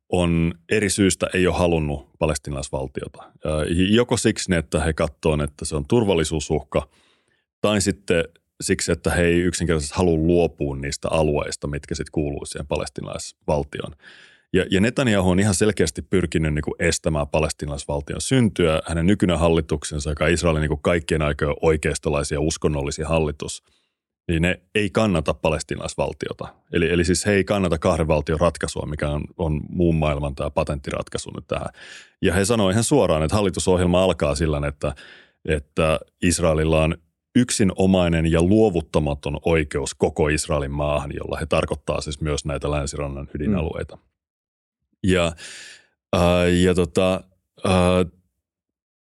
on 0.08 0.54
eri 0.68 0.90
syystä 0.90 1.26
ei 1.35 1.46
ole 1.46 1.56
halunnut 1.56 2.08
palestinaisvaltiota. 2.18 3.32
Joko 3.90 4.16
siksi, 4.16 4.54
että 4.54 4.80
he 4.80 4.92
katsovat, 4.92 5.40
että 5.40 5.64
se 5.64 5.76
on 5.76 5.85
turvallisuusuhka, 5.88 6.88
tai 7.61 7.80
sitten 7.80 8.25
siksi, 8.61 8.92
että 8.92 9.11
he 9.11 9.23
ei 9.23 9.40
yksinkertaisesti 9.40 9.96
halua 9.96 10.16
luopua 10.16 10.76
niistä 10.76 11.08
alueista, 11.11 11.66
mitkä 11.66 11.94
sitten 11.94 12.12
kuuluu 12.12 12.46
siihen 12.46 12.66
palestinaisvaltioon. 12.66 13.92
Ja, 14.53 14.65
ja 14.71 14.81
Netanyahu 14.81 15.31
on 15.31 15.41
ihan 15.41 15.55
selkeästi 15.55 16.03
pyrkinyt 16.03 16.55
niin 16.55 16.62
kuin 16.62 16.75
estämään 16.79 17.29
palestinaisvaltion 17.29 18.21
syntyä. 18.21 18.83
Hänen 18.87 19.07
nykyinen 19.07 19.38
hallituksensa, 19.38 20.11
joka 20.11 20.25
on 20.25 20.31
Israelin 20.31 20.61
niin 20.61 20.69
kuin 20.69 20.83
kaikkien 20.83 21.23
aikojen 21.23 21.55
oikeistolaisia 21.62 22.41
uskonnollisia 22.41 23.09
hallitus, 23.09 23.62
niin 24.29 24.43
ne 24.43 24.61
ei 24.75 24.91
kannata 24.91 25.35
palestinaisvaltiota. 25.35 26.49
Eli, 26.73 26.91
eli 26.91 27.05
siis 27.05 27.26
he 27.26 27.33
ei 27.33 27.45
kannata 27.45 27.79
kahden 27.79 28.09
valtion 28.09 28.41
ratkaisua, 28.41 28.87
mikä 28.87 29.09
on, 29.09 29.25
on 29.37 29.61
muun 29.69 29.97
maailman 29.97 30.35
tämä 30.35 30.50
patenttiratkaisu 30.50 31.31
nyt 31.31 31.47
tähän. 31.47 31.69
Ja 32.23 32.35
he 32.35 32.45
sanoivat 32.45 32.73
ihan 32.73 32.85
suoraan, 32.85 33.23
että 33.23 33.37
hallitusohjelma 33.37 34.05
alkaa 34.05 34.35
sillä, 34.35 34.67
että, 34.69 34.95
että 35.45 36.00
Israelilla 36.23 36.83
on 36.83 36.97
yksinomainen 37.37 38.33
ja 38.33 38.43
luovuttamaton 38.43 39.38
oikeus 39.45 39.95
koko 39.95 40.29
Israelin 40.29 40.71
maahan, 40.71 41.11
jolla 41.15 41.37
he 41.37 41.47
tarkoittaa 41.47 42.00
siis 42.00 42.21
myös 42.21 42.45
näitä 42.45 42.71
länsirannan 42.71 43.29
ydinalueita. 43.35 43.97
Mm. 43.97 44.03
Ja, 45.06 45.32
äh, 46.16 46.54
ja 46.62 46.75
tota, 46.75 47.20
äh, 47.66 48.12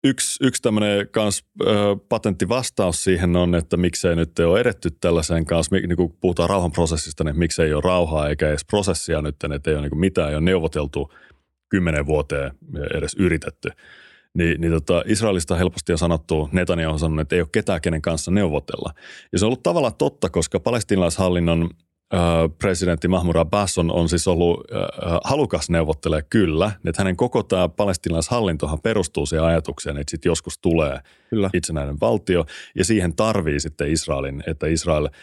yksi, 0.04 0.46
yksi 0.46 0.62
tämmöinen 0.62 1.10
kans, 1.12 1.44
äh, 1.62 1.68
patenttivastaus 2.10 3.04
siihen 3.04 3.36
on, 3.36 3.56
että 3.56 3.78
miksei 3.78 4.16
nyt 4.16 4.40
ole 4.40 4.60
edetty 4.60 4.92
tällaiseen 4.92 5.46
kanssa, 5.46 5.76
niin 5.76 5.96
kun 5.96 6.18
puhutaan 6.22 6.50
rauhanprosessista, 6.50 7.24
niin 7.24 7.40
miksei 7.40 7.74
ole 7.74 7.82
rauhaa 7.86 8.30
eikä 8.30 8.50
edes 8.50 8.66
prosessia 8.66 9.22
nyt, 9.22 9.36
että 9.56 9.72
ei 9.72 9.78
ole 9.78 9.90
niin 9.90 10.00
mitään, 10.00 10.30
ei 10.30 10.36
ole 10.36 10.44
neuvoteltu 10.44 11.14
kymmenen 11.70 12.06
vuoteen 12.06 12.52
edes 12.94 13.16
yritetty. 13.20 13.70
Niin, 14.34 14.62
niin 14.62 14.74
tota, 14.74 15.04
Israelista 15.06 15.56
helposti 15.56 15.92
on 15.92 15.98
sanottu, 15.98 16.50
Netanyahu 16.52 16.94
on 16.94 17.00
sanonut, 17.00 17.22
että 17.22 17.36
ei 17.36 17.42
ole 17.42 17.50
ketään, 17.52 17.82
kenen 17.82 18.02
kanssa 18.02 18.32
neuvotella. 18.32 18.94
Ja 19.32 19.40
se 19.40 19.46
on 19.46 19.48
ollut 19.48 19.64
tavallaan 19.64 19.96
totta, 19.96 20.30
koska 20.30 20.60
palestinalaishallinnon 20.60 21.70
presidentti 22.60 23.08
Mahmoud 23.08 23.36
Abbas 23.36 23.78
on, 23.78 23.92
on 23.92 24.10
siis 24.10 24.28
ollut 24.28 24.68
halukas 25.24 25.70
neuvottelee 25.70 26.22
kyllä, 26.30 26.72
että 26.86 27.02
hänen 27.02 27.16
koko 27.16 27.44
tämä 27.44 27.70
palestinaishallintohan 27.70 28.80
perustuu 28.82 29.26
siihen 29.26 29.46
ajatukseen, 29.46 29.98
että 29.98 30.12
sitten 30.12 30.30
joskus 30.30 30.58
tulee 30.58 31.00
kyllä. 31.30 31.50
itsenäinen 31.54 32.00
valtio 32.02 32.46
ja 32.76 32.86
siihen 32.86 33.16
tarvii 33.16 33.60
sitten 33.60 33.92
Israelin, 33.92 34.44
että 34.48 34.68
Israel– 34.68 35.10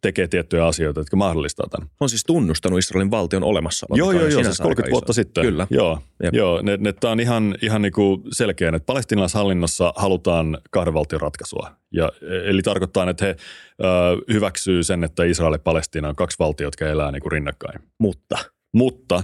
tekee 0.00 0.28
tiettyjä 0.28 0.66
asioita, 0.66 1.00
jotka 1.00 1.16
mahdollistaa 1.16 1.66
tämän. 1.70 1.88
On 2.00 2.08
siis 2.08 2.24
tunnustanut 2.26 2.78
Israelin 2.78 3.10
valtion 3.10 3.44
olemassa. 3.44 3.86
Joo, 3.94 4.12
joo, 4.12 4.26
joo, 4.26 4.44
siis 4.44 4.58
30 4.58 4.92
vuotta 4.92 5.10
iso. 5.10 5.12
sitten. 5.12 5.44
Kyllä. 5.44 5.66
Joo, 5.70 5.98
joo 6.32 6.62
ne, 6.62 6.76
ne, 6.80 6.92
tämä 6.92 7.12
on 7.12 7.20
ihan, 7.20 7.54
ihan 7.62 7.82
niin 7.82 7.92
kuin 7.92 8.22
selkeä, 8.32 8.68
että 8.68 8.86
palestinaishallinnossa 8.86 9.92
halutaan 9.96 10.58
kahden 10.70 10.94
valtion 10.94 11.20
ratkaisua. 11.20 11.70
Ja, 11.92 12.10
eli 12.44 12.62
tarkoittaa, 12.62 13.10
että 13.10 13.24
he 13.24 13.30
ö, 13.30 13.84
hyväksyy 14.32 14.82
sen, 14.82 15.04
että 15.04 15.24
Israel 15.24 15.52
ja 15.52 15.58
Palestiina 15.58 16.08
on 16.08 16.16
kaksi 16.16 16.38
valtiota, 16.38 16.66
jotka 16.66 16.86
elää 16.86 17.12
niin 17.12 17.22
kuin 17.22 17.32
rinnakkain. 17.32 17.80
Mutta? 17.98 18.38
Mutta 18.74 19.22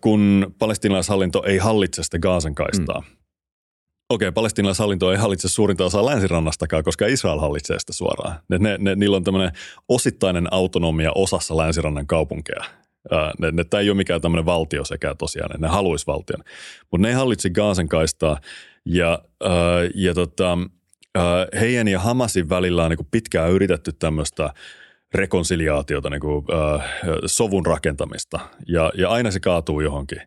kun 0.00 0.54
palestinaishallinto 0.58 1.42
ei 1.46 1.58
hallitse 1.58 2.02
sitä 2.02 2.18
Gaasan 2.18 2.54
kaistaa, 2.54 3.00
mm 3.00 3.23
okei, 4.08 4.28
okay, 4.28 4.32
palestinalaishallinto 4.32 5.12
ei 5.12 5.18
hallitse 5.18 5.48
suurinta 5.48 5.84
osaa 5.84 6.06
länsirannastakaan, 6.06 6.84
koska 6.84 7.06
Israel 7.06 7.38
hallitsee 7.38 7.78
sitä 7.78 7.92
suoraan. 7.92 8.40
Ne, 8.48 8.58
ne, 8.58 8.76
ne, 8.78 8.94
niillä 8.94 9.16
on 9.16 9.24
tämmöinen 9.24 9.52
osittainen 9.88 10.48
autonomia 10.50 11.12
osassa 11.14 11.56
länsirannan 11.56 12.06
kaupunkeja. 12.06 12.64
Ne, 13.38 13.50
ne, 13.52 13.64
tämä 13.64 13.80
ei 13.80 13.90
ole 13.90 13.96
mikään 13.96 14.20
tämmöinen 14.20 14.46
valtio 14.46 14.84
sekä 14.84 15.14
tosiaan, 15.14 15.60
ne 15.60 15.68
haluaisi 15.68 16.06
valtion. 16.06 16.44
Mutta 16.90 17.02
ne 17.02 17.08
ei 17.08 17.14
hallitse 17.14 17.50
Gaasan 17.50 17.88
kaistaa 17.88 18.40
Ja, 18.86 19.18
äh, 19.44 19.50
ja 19.94 20.14
tota, 20.14 20.58
äh, 21.18 21.60
heidän 21.60 21.88
ja 21.88 22.00
Hamasin 22.00 22.48
välillä 22.48 22.84
on 22.84 22.90
niin 22.90 23.08
pitkään 23.10 23.50
yritetty 23.50 23.92
tämmöistä 23.92 24.54
rekonsiliaatiota, 25.14 26.10
niin 26.10 26.20
kuin, 26.20 26.44
äh, 26.52 26.90
sovun 27.26 27.66
rakentamista 27.66 28.40
ja, 28.68 28.92
ja 28.98 29.08
aina 29.08 29.30
se 29.30 29.40
kaatuu 29.40 29.80
johonkin. 29.80 30.20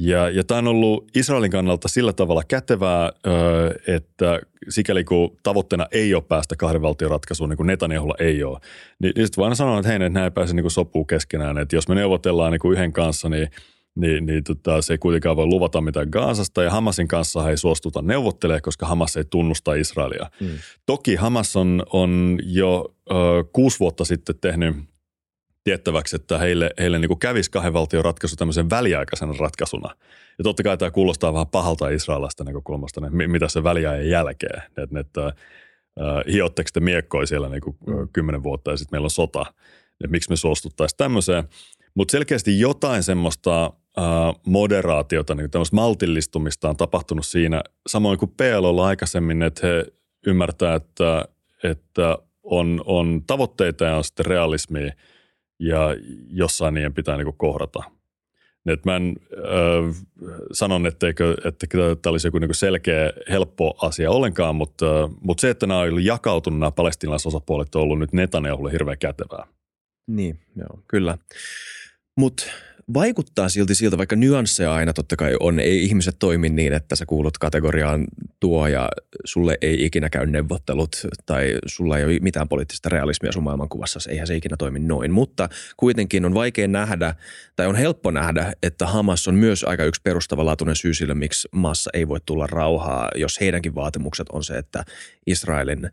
Ja, 0.00 0.30
ja 0.30 0.44
tämä 0.44 0.58
on 0.58 0.68
ollut 0.68 1.10
Israelin 1.16 1.50
kannalta 1.50 1.88
sillä 1.88 2.12
tavalla 2.12 2.42
kätevää, 2.48 3.12
että 3.86 4.40
sikäli 4.68 5.04
kun 5.04 5.36
tavoitteena 5.42 5.86
ei 5.90 6.14
ole 6.14 6.22
päästä 6.22 6.56
kahden 6.56 6.82
valtion 6.82 7.10
ratkaisuun, 7.10 7.50
niin 7.50 7.56
kuin 7.56 7.66
Netanyahulla 7.66 8.14
ei 8.18 8.42
ole, 8.42 8.58
niin, 8.98 9.12
niin 9.16 9.26
sitten 9.26 9.42
vaan 9.42 9.56
sanoa, 9.56 9.78
että 9.78 9.88
hei, 9.88 9.96
että 9.96 10.08
nämä 10.08 10.24
ei 10.24 10.30
pääse 10.30 10.54
niin 10.54 10.70
sopuun 10.70 11.06
keskenään. 11.06 11.58
Että 11.58 11.76
jos 11.76 11.88
me 11.88 11.94
neuvotellaan 11.94 12.52
niin 12.52 12.60
kuin 12.60 12.72
yhden 12.72 12.92
kanssa, 12.92 13.28
niin 13.28 13.48
niin, 13.96 14.26
niin 14.26 14.44
tota, 14.44 14.82
se 14.82 14.92
ei 14.92 14.98
kuitenkaan 14.98 15.36
voi 15.36 15.46
luvata 15.46 15.80
mitään 15.80 16.08
Gaasasta 16.10 16.62
ja 16.62 16.70
Hamasin 16.70 17.08
kanssa 17.08 17.50
ei 17.50 17.56
suostuta 17.56 18.02
neuvottelemaan, 18.02 18.62
koska 18.62 18.86
Hamas 18.86 19.16
ei 19.16 19.24
tunnusta 19.30 19.74
Israelia. 19.74 20.30
Mm. 20.40 20.48
Toki 20.86 21.14
Hamas 21.14 21.56
on, 21.56 21.82
on 21.92 22.38
jo 22.42 22.94
ö, 23.10 23.14
kuusi 23.52 23.80
vuotta 23.80 24.04
sitten 24.04 24.34
tehnyt 24.40 24.76
tiettäväksi, 25.68 26.16
että 26.16 26.38
heille, 26.38 26.70
heille 26.78 26.98
niin 26.98 27.08
kuin 27.08 27.18
kävisi 27.18 27.50
kahden 27.50 27.72
valtion 27.72 28.04
ratkaisu 28.04 28.36
tämmöisen 28.36 28.70
väliaikaisena 28.70 29.34
ratkaisuna. 29.38 29.94
Ja 30.38 30.44
totta 30.44 30.62
kai 30.62 30.78
tämä 30.78 30.90
kuulostaa 30.90 31.32
vähän 31.32 31.46
pahalta 31.46 31.88
Israelista 31.88 32.44
näkökulmasta, 32.44 33.00
että 33.06 33.28
mitä 33.28 33.48
se 33.48 33.62
väliajan 33.62 34.08
jälkeen, 34.08 34.62
että, 34.76 35.00
että 35.00 35.26
äh, 35.26 35.34
hiotteko 36.32 36.70
te 36.72 36.80
miekkoi 36.80 37.26
siellä 37.26 37.48
niin 37.48 37.60
kuin 37.60 37.76
mm. 37.86 38.08
kymmenen 38.12 38.42
vuotta 38.42 38.70
ja 38.70 38.76
sitten 38.76 38.96
meillä 38.96 39.06
on 39.06 39.10
sota, 39.10 39.46
että 40.00 40.10
miksi 40.10 40.30
me 40.30 40.36
suostuttaisiin 40.36 40.96
tämmöiseen. 40.96 41.44
Mutta 41.94 42.12
selkeästi 42.12 42.60
jotain 42.60 43.02
semmoista 43.02 43.64
äh, 43.64 44.04
moderaatiota, 44.46 45.34
niin 45.34 45.50
tämmöistä 45.50 45.76
maltillistumista 45.76 46.68
on 46.68 46.76
tapahtunut 46.76 47.26
siinä, 47.26 47.62
samoin 47.86 48.18
kuin 48.18 48.32
PLOlla 48.36 48.86
aikaisemmin, 48.86 49.42
että 49.42 49.66
he 49.66 49.86
ymmärtää, 50.26 50.74
että, 50.74 51.24
että 51.64 52.18
on, 52.42 52.82
on 52.84 53.22
tavoitteita 53.26 53.84
ja 53.84 53.96
on 53.96 54.04
sitten 54.04 54.26
realismia– 54.26 54.92
ja 55.58 55.96
jossain 56.30 56.74
niiden 56.74 56.94
pitää 56.94 57.16
niin 57.16 57.36
kohdata. 57.36 57.82
Et 58.66 58.84
mä 58.84 58.96
en 58.96 59.14
äh, 59.32 60.06
sanon, 60.52 60.86
etteikö, 60.86 61.36
että 61.44 61.66
tämä 62.02 62.10
olisi 62.10 62.28
joku 62.28 62.38
niin 62.38 62.54
selkeä, 62.54 63.12
helppo 63.30 63.78
asia 63.82 64.10
ollenkaan, 64.10 64.56
mutta, 64.56 65.10
mutta 65.20 65.40
se, 65.40 65.50
että 65.50 65.66
nämä 65.66 65.80
on 65.80 66.04
jakautunut, 66.04 66.58
nämä 66.58 66.70
palestinalaisosapuolet 66.70 67.74
on 67.74 67.82
ollut 67.82 67.98
nyt 67.98 68.12
Netanyahulle 68.12 68.72
hirveän 68.72 68.98
kätevää. 68.98 69.46
Niin, 70.06 70.40
joo, 70.56 70.78
kyllä. 70.88 71.18
Mutta 72.16 72.46
vaikuttaa 72.94 73.48
silti 73.48 73.74
siltä, 73.74 73.98
vaikka 73.98 74.16
nyansseja 74.16 74.74
aina 74.74 74.92
totta 74.92 75.16
kai 75.16 75.36
on, 75.40 75.60
ei 75.60 75.84
ihmiset 75.84 76.16
toimi 76.18 76.48
niin, 76.48 76.72
että 76.72 76.96
sä 76.96 77.06
kuulut 77.06 77.38
kategoriaan 77.38 78.04
tuo 78.40 78.66
ja 78.66 78.88
sulle 79.24 79.58
ei 79.60 79.84
ikinä 79.84 80.10
käy 80.10 80.26
neuvottelut 80.26 80.96
tai 81.26 81.58
sulla 81.66 81.98
ei 81.98 82.04
ole 82.04 82.18
mitään 82.20 82.48
poliittista 82.48 82.88
realismia 82.88 83.32
sun 83.32 83.42
maailmankuvassa, 83.42 84.10
eihän 84.10 84.26
se 84.26 84.36
ikinä 84.36 84.56
toimi 84.56 84.78
noin. 84.78 85.12
Mutta 85.12 85.48
kuitenkin 85.76 86.24
on 86.24 86.34
vaikea 86.34 86.68
nähdä 86.68 87.14
tai 87.56 87.66
on 87.66 87.76
helppo 87.76 88.10
nähdä, 88.10 88.52
että 88.62 88.86
Hamas 88.86 89.28
on 89.28 89.34
myös 89.34 89.64
aika 89.64 89.84
yksi 89.84 90.00
perustavanlaatuinen 90.04 90.76
syy 90.76 90.94
sille, 90.94 91.14
miksi 91.14 91.48
maassa 91.52 91.90
ei 91.94 92.08
voi 92.08 92.20
tulla 92.26 92.46
rauhaa, 92.46 93.08
jos 93.14 93.40
heidänkin 93.40 93.74
vaatimukset 93.74 94.26
on 94.32 94.44
se, 94.44 94.58
että 94.58 94.84
Israelin 95.26 95.90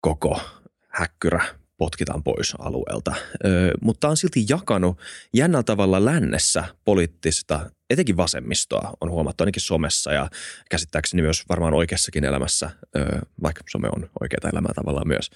koko 0.00 0.40
häkkyrä 0.88 1.59
potkitaan 1.80 2.22
pois 2.22 2.54
alueelta. 2.58 3.14
Ö, 3.44 3.70
mutta 3.80 4.08
on 4.08 4.16
silti 4.16 4.44
jakanut 4.48 4.98
jännällä 5.34 5.62
tavalla 5.62 6.04
lännessä 6.04 6.64
poliittista, 6.84 7.70
etenkin 7.90 8.16
vasemmistoa 8.16 8.92
on 9.00 9.10
huomattu 9.10 9.44
ainakin 9.44 9.62
somessa 9.62 10.12
ja 10.12 10.28
käsittääkseni 10.70 11.22
myös 11.22 11.42
varmaan 11.48 11.74
oikeassakin 11.74 12.24
elämässä, 12.24 12.70
ö, 12.96 13.18
vaikka 13.42 13.62
some 13.70 13.88
on 13.96 14.10
oikeaa 14.20 14.50
elämää 14.52 14.72
tavallaan 14.74 15.08
myös. 15.08 15.30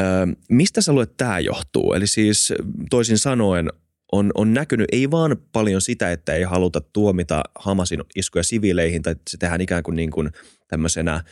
Ö, 0.00 0.04
mistä 0.48 0.80
sä 0.80 0.92
että 1.02 1.24
tämä 1.24 1.38
johtuu? 1.38 1.92
Eli 1.92 2.06
siis 2.06 2.52
toisin 2.90 3.18
sanoen 3.18 3.70
on, 4.12 4.30
on 4.34 4.54
näkynyt 4.54 4.88
ei 4.92 5.10
vaan 5.10 5.36
paljon 5.52 5.80
sitä, 5.80 6.12
että 6.12 6.34
ei 6.34 6.42
haluta 6.42 6.80
tuomita 6.80 7.42
Hamasin 7.54 8.02
iskuja 8.16 8.42
siviileihin 8.42 9.02
tai 9.02 9.16
se 9.30 9.36
tehdään 9.36 9.60
ikään 9.60 9.82
kuin, 9.82 9.96
niin 9.96 10.10
kuin 10.10 10.30
tämmöisenä 10.68 11.24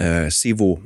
ö, 0.00 0.02
sivu 0.28 0.82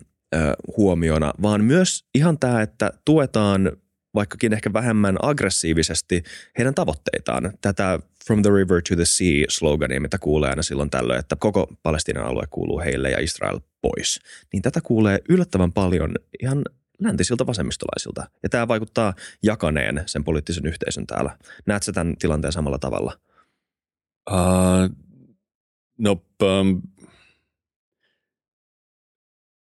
huomiona, 0.76 1.32
vaan 1.42 1.64
myös 1.64 2.04
ihan 2.14 2.38
tämä, 2.38 2.62
että 2.62 2.92
tuetaan 3.04 3.72
vaikkakin 4.14 4.52
ehkä 4.52 4.72
vähemmän 4.72 5.16
aggressiivisesti 5.22 6.22
heidän 6.58 6.74
tavoitteitaan. 6.74 7.52
Tätä 7.60 7.98
From 8.26 8.42
the 8.42 8.50
River 8.50 8.82
to 8.88 8.96
the 8.96 9.04
Sea 9.04 9.44
slogania, 9.48 10.00
mitä 10.00 10.18
kuulee 10.18 10.50
aina 10.50 10.62
silloin 10.62 10.90
tällöin, 10.90 11.20
että 11.20 11.36
koko 11.36 11.66
Palestinan 11.82 12.24
alue 12.24 12.44
kuuluu 12.50 12.78
heille 12.78 13.10
ja 13.10 13.20
Israel 13.20 13.60
pois. 13.82 14.20
Niin 14.52 14.62
tätä 14.62 14.80
kuulee 14.80 15.18
yllättävän 15.28 15.72
paljon 15.72 16.14
ihan 16.42 16.64
läntisiltä 17.00 17.46
vasemmistolaisilta. 17.46 18.28
Ja 18.42 18.48
tämä 18.48 18.68
vaikuttaa 18.68 19.14
jakaneen 19.42 20.02
sen 20.06 20.24
poliittisen 20.24 20.66
yhteisön 20.66 21.06
täällä. 21.06 21.38
Näetkö 21.66 21.92
tämän 21.92 22.16
tilanteen 22.16 22.52
samalla 22.52 22.78
tavalla? 22.78 23.12
Uh, 24.30 24.96
no, 25.98 26.22
um, 26.42 26.82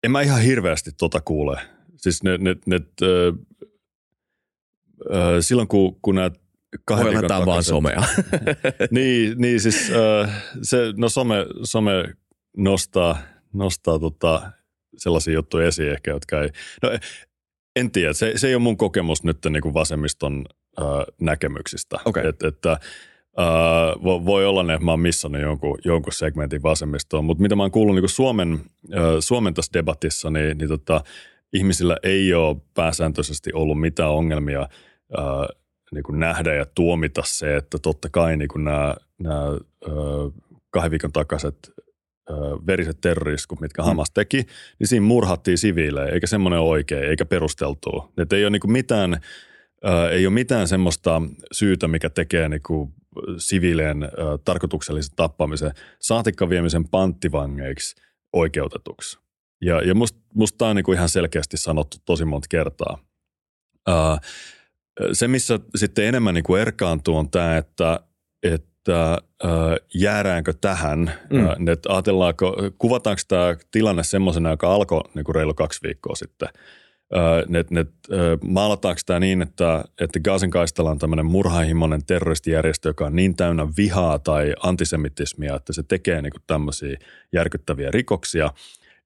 en 0.03 0.11
mä 0.11 0.21
ihan 0.21 0.41
hirveästi 0.41 0.91
tota 0.97 1.21
kuule. 1.21 1.59
Siis 1.97 2.23
ne, 2.23 2.37
ne, 2.37 2.55
ne 2.65 2.79
ö, 3.01 3.33
ö, 5.05 5.41
silloin 5.41 5.67
kun, 5.67 5.99
kun 6.01 6.15
nämä 6.15 6.31
kahden 6.85 7.05
viikon 7.05 7.27
takaiset, 7.27 7.45
vaan 7.45 7.63
somea. 7.63 8.03
niin, 8.91 9.37
niin 9.37 9.59
siis 9.59 9.89
ö, 9.89 10.27
se, 10.61 10.77
no 10.97 11.09
some, 11.09 11.35
some 11.63 12.13
nostaa, 12.57 13.17
nostaa 13.53 13.99
tota 13.99 14.51
sellaisia 14.97 15.33
juttuja 15.33 15.67
esiin 15.67 15.91
ehkä, 15.91 16.11
jotka 16.11 16.41
ei, 16.41 16.49
no 16.83 16.89
en 17.75 17.91
tiedä, 17.91 18.13
se, 18.13 18.33
se 18.35 18.47
ei 18.47 18.55
ole 18.55 18.63
mun 18.63 18.77
kokemus 18.77 19.23
nyt 19.23 19.37
niin 19.49 19.61
kuin 19.61 19.73
vasemmiston 19.73 20.45
ö, 20.79 20.83
näkemyksistä. 21.21 21.99
Okay. 22.05 22.27
Et, 22.27 22.43
että 22.43 22.79
Uh, 23.37 24.25
voi 24.25 24.45
olla, 24.45 24.73
että 24.73 24.85
mä 24.85 24.91
oon 24.91 24.99
missannut 24.99 25.41
jonkun, 25.41 25.77
jonkun 25.85 26.13
segmentin 26.13 26.63
vasemmistoon, 26.63 27.25
mutta 27.25 27.41
mitä 27.41 27.55
mä 27.55 27.63
oon 27.63 27.71
kuullut 27.71 27.95
niin 27.95 28.09
Suomen, 28.09 28.53
uh, 28.53 28.59
Suomen 29.19 29.53
tässä 29.53 29.73
debatissa, 29.73 30.29
niin, 30.29 30.57
niin 30.57 30.67
tota, 30.67 31.01
ihmisillä 31.53 31.97
ei 32.03 32.33
ole 32.33 32.57
pääsääntöisesti 32.73 33.49
ollut 33.53 33.79
mitään 33.79 34.09
ongelmia 34.09 34.61
uh, 35.17 35.63
niin 35.93 36.03
kuin 36.03 36.19
nähdä 36.19 36.53
ja 36.53 36.65
tuomita 36.75 37.21
se, 37.25 37.55
että 37.55 37.77
totta 37.79 38.09
kai 38.09 38.37
niin 38.37 38.47
kuin 38.47 38.63
nämä, 38.63 38.95
nämä 39.19 39.49
uh, 39.49 40.33
kahden 40.69 40.91
viikon 40.91 41.11
takaiset 41.11 41.55
uh, 42.29 42.67
veriset 42.67 43.01
terroriskut, 43.01 43.61
mitkä 43.61 43.81
mm. 43.81 43.85
Hamas 43.85 44.11
teki, 44.11 44.45
niin 44.79 44.87
siinä 44.87 45.05
murhattiin 45.05 45.57
siviilejä, 45.57 46.13
eikä 46.13 46.27
semmoinen 46.27 46.59
oikein, 46.59 47.03
eikä 47.03 47.25
perusteltua. 47.25 48.11
Että 48.17 48.35
ei 48.35 48.43
ole 48.43 48.49
niin 48.49 48.59
kuin 48.59 48.71
mitään, 48.71 49.13
uh, 49.85 50.11
ei 50.11 50.27
ole 50.27 50.33
mitään 50.33 50.67
semmoista 50.67 51.21
syytä, 51.51 51.87
mikä 51.87 52.09
tekee 52.09 52.49
niin 52.49 52.63
kuin 52.65 52.93
siviilien 53.37 54.03
äh, 54.03 54.09
tarkoituksellisen 54.45 55.15
tappamisen, 55.15 55.71
saatikka 55.99 56.49
viemisen 56.49 56.89
panttivangeiksi 56.89 57.95
oikeutetuksi. 58.33 59.19
Ja, 59.61 59.81
ja 59.81 59.95
musta 59.95 60.19
must 60.33 60.57
tämä 60.57 60.69
on 60.69 60.75
niinku 60.75 60.93
ihan 60.93 61.09
selkeästi 61.09 61.57
sanottu 61.57 61.97
tosi 62.05 62.25
monta 62.25 62.47
kertaa. 62.49 62.97
Äh, 63.89 64.19
se, 65.13 65.27
missä 65.27 65.59
sitten 65.75 66.05
enemmän 66.05 66.33
niinku 66.33 66.55
erkaantuu, 66.55 67.17
on 67.17 67.29
tämä, 67.29 67.57
että, 67.57 67.99
että 68.43 69.17
äh, 69.45 69.51
jäädäänkö 69.93 70.53
tähän, 70.61 71.13
mm. 71.29 71.45
äh, 71.45 71.55
että 71.71 71.93
ajatellaanko, 71.93 72.55
kuvataanko 72.77 73.21
tämä 73.27 73.55
tilanne 73.71 74.03
semmoisena, 74.03 74.49
joka 74.49 74.73
alkoi 74.73 75.01
niinku 75.13 75.33
reilu 75.33 75.53
kaksi 75.53 75.79
viikkoa 75.83 76.15
sitten– 76.15 76.49
ne, 77.47 77.65
ne, 77.69 77.85
maalataanko 78.43 79.01
tämä 79.05 79.19
niin, 79.19 79.41
että, 79.41 79.83
että 80.01 80.19
Gazan 80.19 80.49
kaistalla 80.49 80.91
on 80.91 80.99
tämmöinen 80.99 81.25
murhahimoinen 81.25 82.05
terroristijärjestö, 82.05 82.89
joka 82.89 83.05
on 83.05 83.15
niin 83.15 83.35
täynnä 83.35 83.67
vihaa 83.77 84.19
tai 84.19 84.53
antisemitismia, 84.63 85.55
että 85.55 85.73
se 85.73 85.83
tekee 85.83 86.21
niin 86.21 86.31
kuin 86.31 86.43
tämmöisiä 86.47 86.97
järkyttäviä 87.33 87.91
rikoksia. 87.91 88.51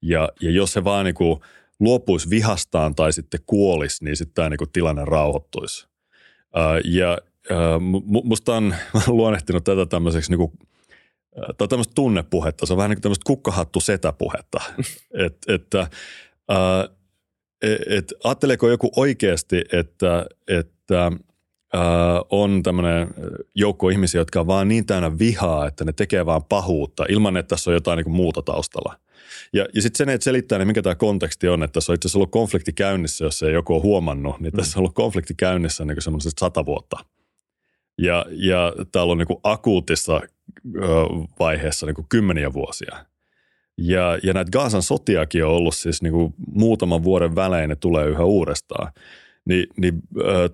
Ja, 0.01 0.29
ja 0.41 0.51
jos 0.51 0.73
se 0.73 0.83
vaan 0.83 1.05
niin 1.05 1.15
kuin 1.15 1.39
luopuisi 1.79 2.29
vihastaan 2.29 2.95
tai 2.95 3.13
sitten 3.13 3.39
kuolisi, 3.45 4.03
niin 4.03 4.17
sitten 4.17 4.33
tämä 4.33 4.49
niin 4.49 4.57
kuin 4.57 4.71
tilanne 4.73 5.05
rauhoittuisi. 5.05 5.87
Ja 6.83 7.17
musta 8.23 8.55
on 8.55 8.75
luonnehtinut 9.07 9.63
tätä 9.63 9.85
tämmöiseksi 9.85 10.31
niin 10.31 10.37
kuin 10.37 10.51
on 11.61 11.69
tämmöistä 11.69 11.93
tunnepuhetta, 11.95 12.65
se 12.65 12.73
on 12.73 12.77
vähän 12.77 12.89
niin 12.89 12.97
kuin 12.97 13.01
tämmöistä 13.01 13.27
kukkahattu 13.27 13.79
setäpuhetta, 13.79 14.61
Et, 15.25 15.37
että 15.47 15.87
et, 17.61 18.13
ajatteleeko 18.23 18.69
joku 18.69 18.91
oikeasti, 18.95 19.61
että, 19.71 20.25
että 20.47 21.05
äh, 21.75 21.81
on 22.29 22.63
tämmöinen 22.63 23.07
joukko 23.55 23.89
ihmisiä, 23.89 24.21
jotka 24.21 24.39
on 24.39 24.47
vaan 24.47 24.67
niin 24.67 24.85
täynnä 24.85 25.19
vihaa, 25.19 25.67
että 25.67 25.85
ne 25.85 25.93
tekee 25.93 26.25
vaan 26.25 26.43
pahuutta 26.43 27.05
ilman, 27.09 27.37
että 27.37 27.55
tässä 27.55 27.69
on 27.69 27.73
jotain 27.73 27.97
niin 27.97 28.15
muuta 28.15 28.41
taustalla. 28.41 28.99
Ja, 29.53 29.67
ja 29.75 29.81
sitten 29.81 29.97
sen, 29.97 30.09
että 30.09 30.23
selittää, 30.23 30.57
niin 30.57 30.67
mikä 30.67 30.81
tämä 30.81 30.95
konteksti 30.95 31.47
on, 31.47 31.63
että 31.63 31.73
tässä 31.73 31.91
on 31.91 31.95
itse 31.95 32.07
asiassa 32.07 32.17
ollut 32.17 32.31
konflikti 32.31 32.73
käynnissä, 32.73 33.25
jos 33.25 33.43
ei 33.43 33.53
joku 33.53 33.73
ole 33.73 33.81
huomannut, 33.81 34.39
niin 34.39 34.53
tässä 34.53 34.79
on 34.79 34.81
ollut 34.81 34.95
konflikti 34.95 35.33
käynnissä 35.33 35.85
niin 35.85 36.01
semmoisesta 36.01 36.39
sata 36.39 36.65
vuotta. 36.65 36.97
Ja, 37.97 38.25
ja 38.29 38.73
täällä 38.91 39.11
on 39.11 39.17
niin 39.17 39.39
akuutissa 39.43 40.21
vaiheessa 41.39 41.85
niin 41.85 42.05
kymmeniä 42.09 42.53
vuosia. 42.53 43.05
Ja, 43.77 44.19
ja 44.23 44.33
näitä 44.33 44.51
Gaasan 44.51 44.81
sotiakin 44.81 45.45
on 45.45 45.51
ollut 45.51 45.75
siis 45.75 46.01
niin 46.01 46.13
kuin 46.13 46.33
muutaman 46.53 47.03
vuoden 47.03 47.35
välein, 47.35 47.69
ne 47.69 47.75
tulee 47.75 48.07
yhä 48.07 48.23
uudestaan. 48.23 48.91
Ni, 49.45 49.67
niin 49.77 50.01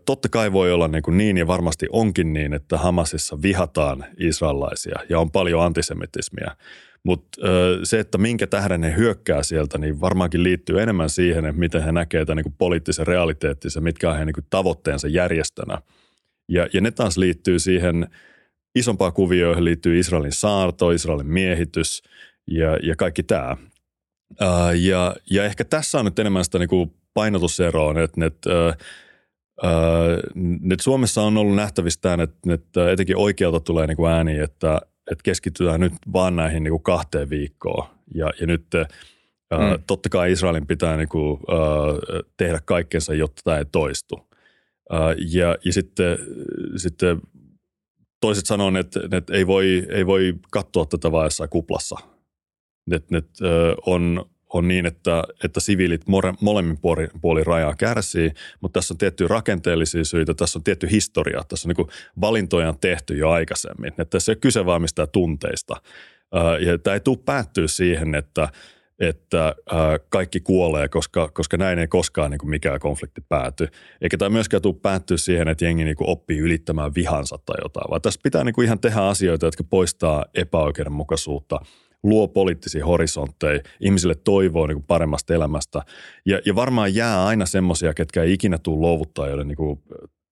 totta 0.06 0.30
kai 0.30 0.52
voi 0.52 0.72
olla 0.72 0.88
niin, 0.88 1.04
kuin 1.04 1.18
niin 1.18 1.38
ja 1.38 1.48
varmasti 1.48 1.88
onkin 1.92 2.34
niin, 2.34 2.54
että 2.54 2.78
Hamasissa 2.78 3.42
vihataan 3.42 4.06
israelaisia 4.20 5.00
ja 5.10 5.20
on 5.20 5.32
paljon 5.32 5.64
antisemitismiä. 5.64 6.56
Mutta 7.04 7.38
se, 7.84 8.00
että 8.00 8.18
minkä 8.18 8.48
tähden 8.48 8.82
ne 8.82 8.96
hyökkää 8.98 9.44
sieltä, 9.44 9.78
niin 9.78 10.02
varmaankin 10.02 10.44
liittyy 10.44 10.82
enemmän 10.82 11.10
siihen, 11.10 11.46
että 11.46 11.60
miten 11.60 11.84
he 11.84 11.92
näkevät 11.92 12.28
tämän 12.28 12.44
niin 12.46 12.56
poliittisen 12.58 13.08
realiteettinsa, 13.08 13.82
mitkä 13.82 14.10
on 14.10 14.16
heidän 14.16 14.34
niin 14.36 14.48
tavoitteensa 14.50 15.08
järjestönä. 15.08 15.82
Ja, 16.50 16.68
ja 16.74 16.82
ne 16.82 16.92
taas 16.92 17.18
liittyy 17.18 17.60
siihen 17.60 18.08
isompaan 18.76 19.14
kuvioihin 19.14 19.66
liittyy 19.66 20.00
Israelin 20.00 20.32
saarto, 20.32 20.92
Israelin 20.92 21.28
miehitys 21.28 22.04
ja, 22.48 22.78
ja 22.84 22.96
kaikki 22.96 23.24
tämä. 23.24 23.58
Uh, 24.42 24.80
ja, 24.80 25.16
ja 25.32 25.46
ehkä 25.46 25.64
tässä 25.66 26.00
on 26.00 26.06
nyt 26.06 26.20
enemmän 26.20 26.46
sitä 26.46 26.60
niin 26.60 26.70
kuin 26.70 26.94
painotuseroa, 27.14 28.04
että, 28.04 28.26
että 28.26 28.50
uh, 29.64 30.44
nyt 30.62 30.80
Suomessa 30.80 31.22
on 31.22 31.38
ollut 31.38 31.56
nähtävissä 31.56 32.14
että, 32.24 32.54
että 32.54 32.92
etenkin 32.92 33.18
oikealta 33.18 33.60
tulee 33.60 33.88
niin 33.88 33.98
kuin 33.98 34.12
ääni, 34.12 34.40
että, 34.40 34.82
että 35.12 35.24
keskitytään 35.24 35.80
nyt 35.80 35.94
vaan 36.14 36.36
näihin 36.36 36.64
niin 36.64 36.72
kuin 36.72 36.84
kahteen 36.84 37.30
viikkoon. 37.30 37.88
Ja, 38.16 38.32
ja 38.40 38.48
nyt 38.48 38.66
mm. 39.52 39.84
totta 39.88 40.10
kai 40.10 40.32
Israelin 40.32 40.68
pitää 40.68 40.98
niin 40.98 41.10
kuin, 41.10 41.40
tehdä 42.38 42.60
kaikkensa, 42.66 43.14
jotta 43.14 43.42
tämä 43.44 43.58
ei 43.58 43.66
toistu. 43.66 44.28
Ja, 45.18 45.58
ja 45.66 45.74
sitten, 45.74 46.18
sitten 46.76 47.22
toiset 48.22 48.46
sanoo, 48.46 48.72
että, 48.80 49.00
että 49.12 49.34
ei, 49.34 49.48
voi, 49.48 49.88
ei 49.90 50.06
voi 50.06 50.34
katsoa 50.52 50.86
tätä 50.86 51.08
jossain 51.24 51.50
kuplassa. 51.50 52.13
Että, 52.92 53.18
että 53.18 53.46
on, 53.86 54.26
on 54.54 54.68
niin, 54.68 54.86
että, 54.86 55.24
että 55.44 55.60
siviilit 55.60 56.08
more, 56.08 56.34
molemmin 56.42 56.78
puolin, 56.78 57.10
puolin 57.22 57.46
rajaa 57.46 57.76
kärsii, 57.76 58.32
mutta 58.62 58.80
tässä 58.80 58.94
on 58.94 58.98
tiettyjä 58.98 59.28
rakenteellisia 59.28 60.04
syitä, 60.04 60.34
tässä 60.34 60.60
on 60.60 60.64
tietty 60.64 60.92
historia, 60.92 61.44
tässä 61.48 61.70
on 61.70 61.76
niin 61.78 61.88
valintoja 62.22 62.70
on 62.70 62.80
tehty 62.80 63.18
jo 63.18 63.30
aikaisemmin. 63.30 63.88
Että 63.88 64.06
tässä 64.06 64.32
ei 64.32 64.34
ole 64.34 64.40
kyse 64.40 64.66
vaan 64.66 64.82
mistään 64.82 65.10
tunteista. 65.12 65.76
Ja 66.66 66.78
tämä 66.78 66.94
ei 66.94 67.00
tule 67.00 67.18
päättyä 67.26 67.68
siihen, 67.68 68.16
että, 68.16 68.50
että 69.00 69.56
kaikki 70.10 70.40
kuolee, 70.40 70.90
koska, 70.90 71.30
koska 71.34 71.58
näin 71.58 71.80
ei 71.80 71.88
koskaan 71.88 72.32
niin 72.32 72.40
kuin 72.40 72.50
mikään 72.50 72.80
konflikti 72.80 73.22
pääty. 73.30 73.68
Eikä 74.02 74.18
tämä 74.18 74.30
myöskään 74.30 74.62
tule 74.62 74.76
päättyä 74.82 75.18
siihen, 75.18 75.48
että 75.48 75.66
jengi 75.66 75.84
niin 75.84 75.96
kuin 75.96 76.10
oppii 76.10 76.40
ylittämään 76.40 76.96
vihansa 76.96 77.40
tai 77.46 77.56
jotain, 77.64 77.90
vaan 77.90 78.02
tässä 78.02 78.20
pitää 78.24 78.44
niin 78.44 78.54
kuin 78.56 78.66
ihan 78.66 78.80
tehdä 78.80 79.02
asioita, 79.02 79.46
jotka 79.46 79.64
poistaa 79.64 80.26
epäoikeudenmukaisuutta– 80.36 81.60
luo 82.04 82.28
poliittisia 82.28 82.86
horisontteja, 82.86 83.60
ihmisille 83.80 84.16
toivoa 84.16 84.68
niin 84.68 84.76
kuin 84.76 84.86
paremmasta 84.88 85.34
elämästä. 85.34 85.82
Ja, 86.26 86.42
ja 86.46 86.56
varmaan 86.56 86.96
jää 86.96 87.26
aina 87.26 87.46
semmoisia, 87.46 87.94
ketkä 87.94 88.24
ei 88.24 88.34
ikinä 88.34 88.58
tule 88.58 88.80
luovuttaa, 88.80 89.28
joiden 89.28 89.48
niin 89.48 89.56
kuin 89.56 89.84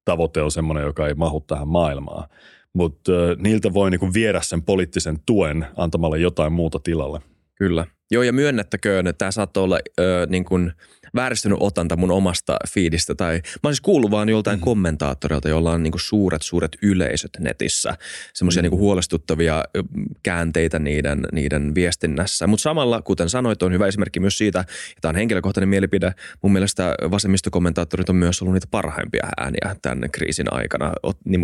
tavoite 0.05 0.41
on 0.41 0.51
semmoinen, 0.51 0.83
joka 0.83 1.07
ei 1.07 1.13
mahu 1.13 1.41
tähän 1.41 1.67
maailmaan. 1.67 2.29
Mutta 2.73 3.11
äh, 3.11 3.37
niiltä 3.37 3.73
voi 3.73 3.91
niin 3.91 3.99
kuin 3.99 4.13
viedä 4.13 4.41
sen 4.41 4.63
poliittisen 4.63 5.17
tuen 5.25 5.65
antamalla 5.77 6.17
jotain 6.17 6.53
muuta 6.53 6.79
tilalle. 6.79 7.19
Kyllä. 7.55 7.85
Joo, 8.11 8.23
ja 8.23 8.33
myönnettäköön, 8.33 9.07
että 9.07 9.17
tämä 9.17 9.31
saattoi 9.31 9.63
olla 9.63 9.79
ö, 9.99 10.27
niin 10.29 10.45
kuin– 10.45 10.71
vääristynyt 11.15 11.57
otanta 11.61 11.97
mun 11.97 12.11
omasta 12.11 12.57
fiidistä. 12.69 13.15
Tai 13.15 13.33
mä 13.33 13.41
oon 13.63 13.73
siis 13.73 13.81
kuullut 13.81 14.11
vaan 14.11 14.29
joltain 14.29 14.59
mm. 14.59 14.63
kommentaattorilta, 14.63 15.49
jolla 15.49 15.71
on 15.71 15.83
niinku 15.83 15.99
suuret, 15.99 16.41
suuret 16.41 16.77
yleisöt 16.81 17.31
netissä. 17.39 17.97
Semmoisia 18.33 18.61
mm. 18.61 18.63
niinku 18.63 18.77
huolestuttavia 18.77 19.63
käänteitä 20.23 20.79
niiden, 20.79 21.27
niiden 21.31 21.75
viestinnässä. 21.75 22.47
Mutta 22.47 22.63
samalla, 22.63 23.01
kuten 23.01 23.29
sanoit, 23.29 23.63
on 23.63 23.73
hyvä 23.73 23.87
esimerkki 23.87 24.19
myös 24.19 24.37
siitä, 24.37 24.65
että 24.95 25.09
on 25.09 25.15
henkilökohtainen 25.15 25.69
mielipide. 25.69 26.13
Mun 26.41 26.53
mielestä 26.53 26.95
vasemmistokommentaattorit 27.11 28.09
on 28.09 28.15
myös 28.15 28.41
ollut 28.41 28.53
niitä 28.53 28.67
parhaimpia 28.71 29.27
ääniä 29.37 29.75
tämän 29.81 30.11
kriisin 30.11 30.53
aikana. 30.53 30.91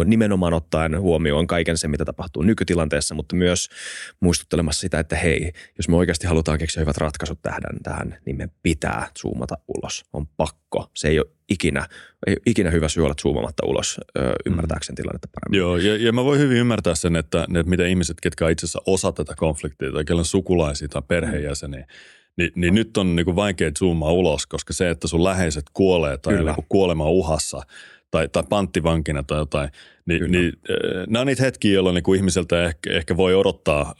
Nimenomaan 0.05 0.53
ottaen 0.53 1.01
huomioon 1.01 1.47
kaiken 1.47 1.77
sen, 1.77 1.91
mitä 1.91 2.05
tapahtuu 2.05 2.43
nykytilanteessa, 2.43 3.15
mutta 3.15 3.35
myös 3.35 3.69
muistuttelemassa 4.19 4.81
sitä, 4.81 4.99
että 4.99 5.15
hei, 5.15 5.51
jos 5.77 5.89
me 5.89 5.95
oikeasti 5.95 6.27
halutaan 6.27 6.57
keksiä 6.57 6.81
hyvät 6.81 6.97
ratkaisut 6.97 7.41
tähän, 7.41 7.61
tähän 7.83 8.17
niin 8.25 8.37
me 8.37 8.49
pitää 8.63 9.07
zoomata 9.21 9.56
ulos. 9.67 10.05
On 10.13 10.27
pakko. 10.27 10.91
Se 10.93 11.07
ei 11.07 11.19
ole 11.19 11.27
ikinä, 11.49 11.87
ei 12.27 12.33
ole 12.33 12.41
ikinä 12.45 12.69
hyvä 12.69 12.89
syy 12.89 13.03
olla 13.03 13.15
zoomamatta 13.21 13.65
ulos 13.65 13.99
ö, 14.17 14.33
ymmärtääkseen 14.45 14.93
mm. 14.93 14.95
tilannetta 14.95 15.27
paremmin. 15.35 15.57
Joo, 15.57 15.77
ja, 15.77 16.05
ja 16.05 16.11
mä 16.11 16.23
voin 16.23 16.39
hyvin 16.39 16.57
ymmärtää 16.57 16.95
sen, 16.95 17.15
että, 17.15 17.43
että 17.43 17.69
miten 17.69 17.89
ihmiset, 17.89 18.17
ketkä 18.21 18.45
on 18.45 18.51
itse 18.51 18.65
asiassa 18.65 18.81
osa 18.85 19.11
tätä 19.11 19.33
konfliktia 19.37 19.91
tai 19.91 20.05
kellä 20.05 20.19
on 20.19 20.25
sukulaisia 20.25 20.87
tai 20.87 21.01
perheenjäseniä, 21.07 21.87
niin, 22.37 22.51
niin 22.55 22.75
nyt 22.75 22.97
on 22.97 23.15
niin 23.15 23.25
kuin 23.25 23.35
vaikea 23.35 23.71
zoomaa 23.79 24.11
ulos, 24.11 24.47
koska 24.47 24.73
se, 24.73 24.89
että 24.89 25.07
sun 25.07 25.23
läheiset 25.23 25.65
kuolee 25.73 26.17
tai 26.17 26.43
niin 26.43 26.55
kuolema 26.69 27.09
uhassa 27.09 27.61
tai, 28.11 28.29
tai 28.29 28.43
panttivankina 28.49 29.23
tai 29.23 29.37
jotain, 29.37 29.69
niin, 30.05 30.31
niin 30.31 30.53
nämä 31.07 31.21
on 31.21 31.27
niitä 31.27 31.43
hetkiä, 31.43 31.73
jolloin 31.73 31.93
niin 31.93 32.03
kuin 32.03 32.17
ihmiseltä 32.17 32.63
ehkä, 32.63 32.93
ehkä 32.93 33.17
voi 33.17 33.35
odottaa 33.35 33.81
äh, 33.81 33.95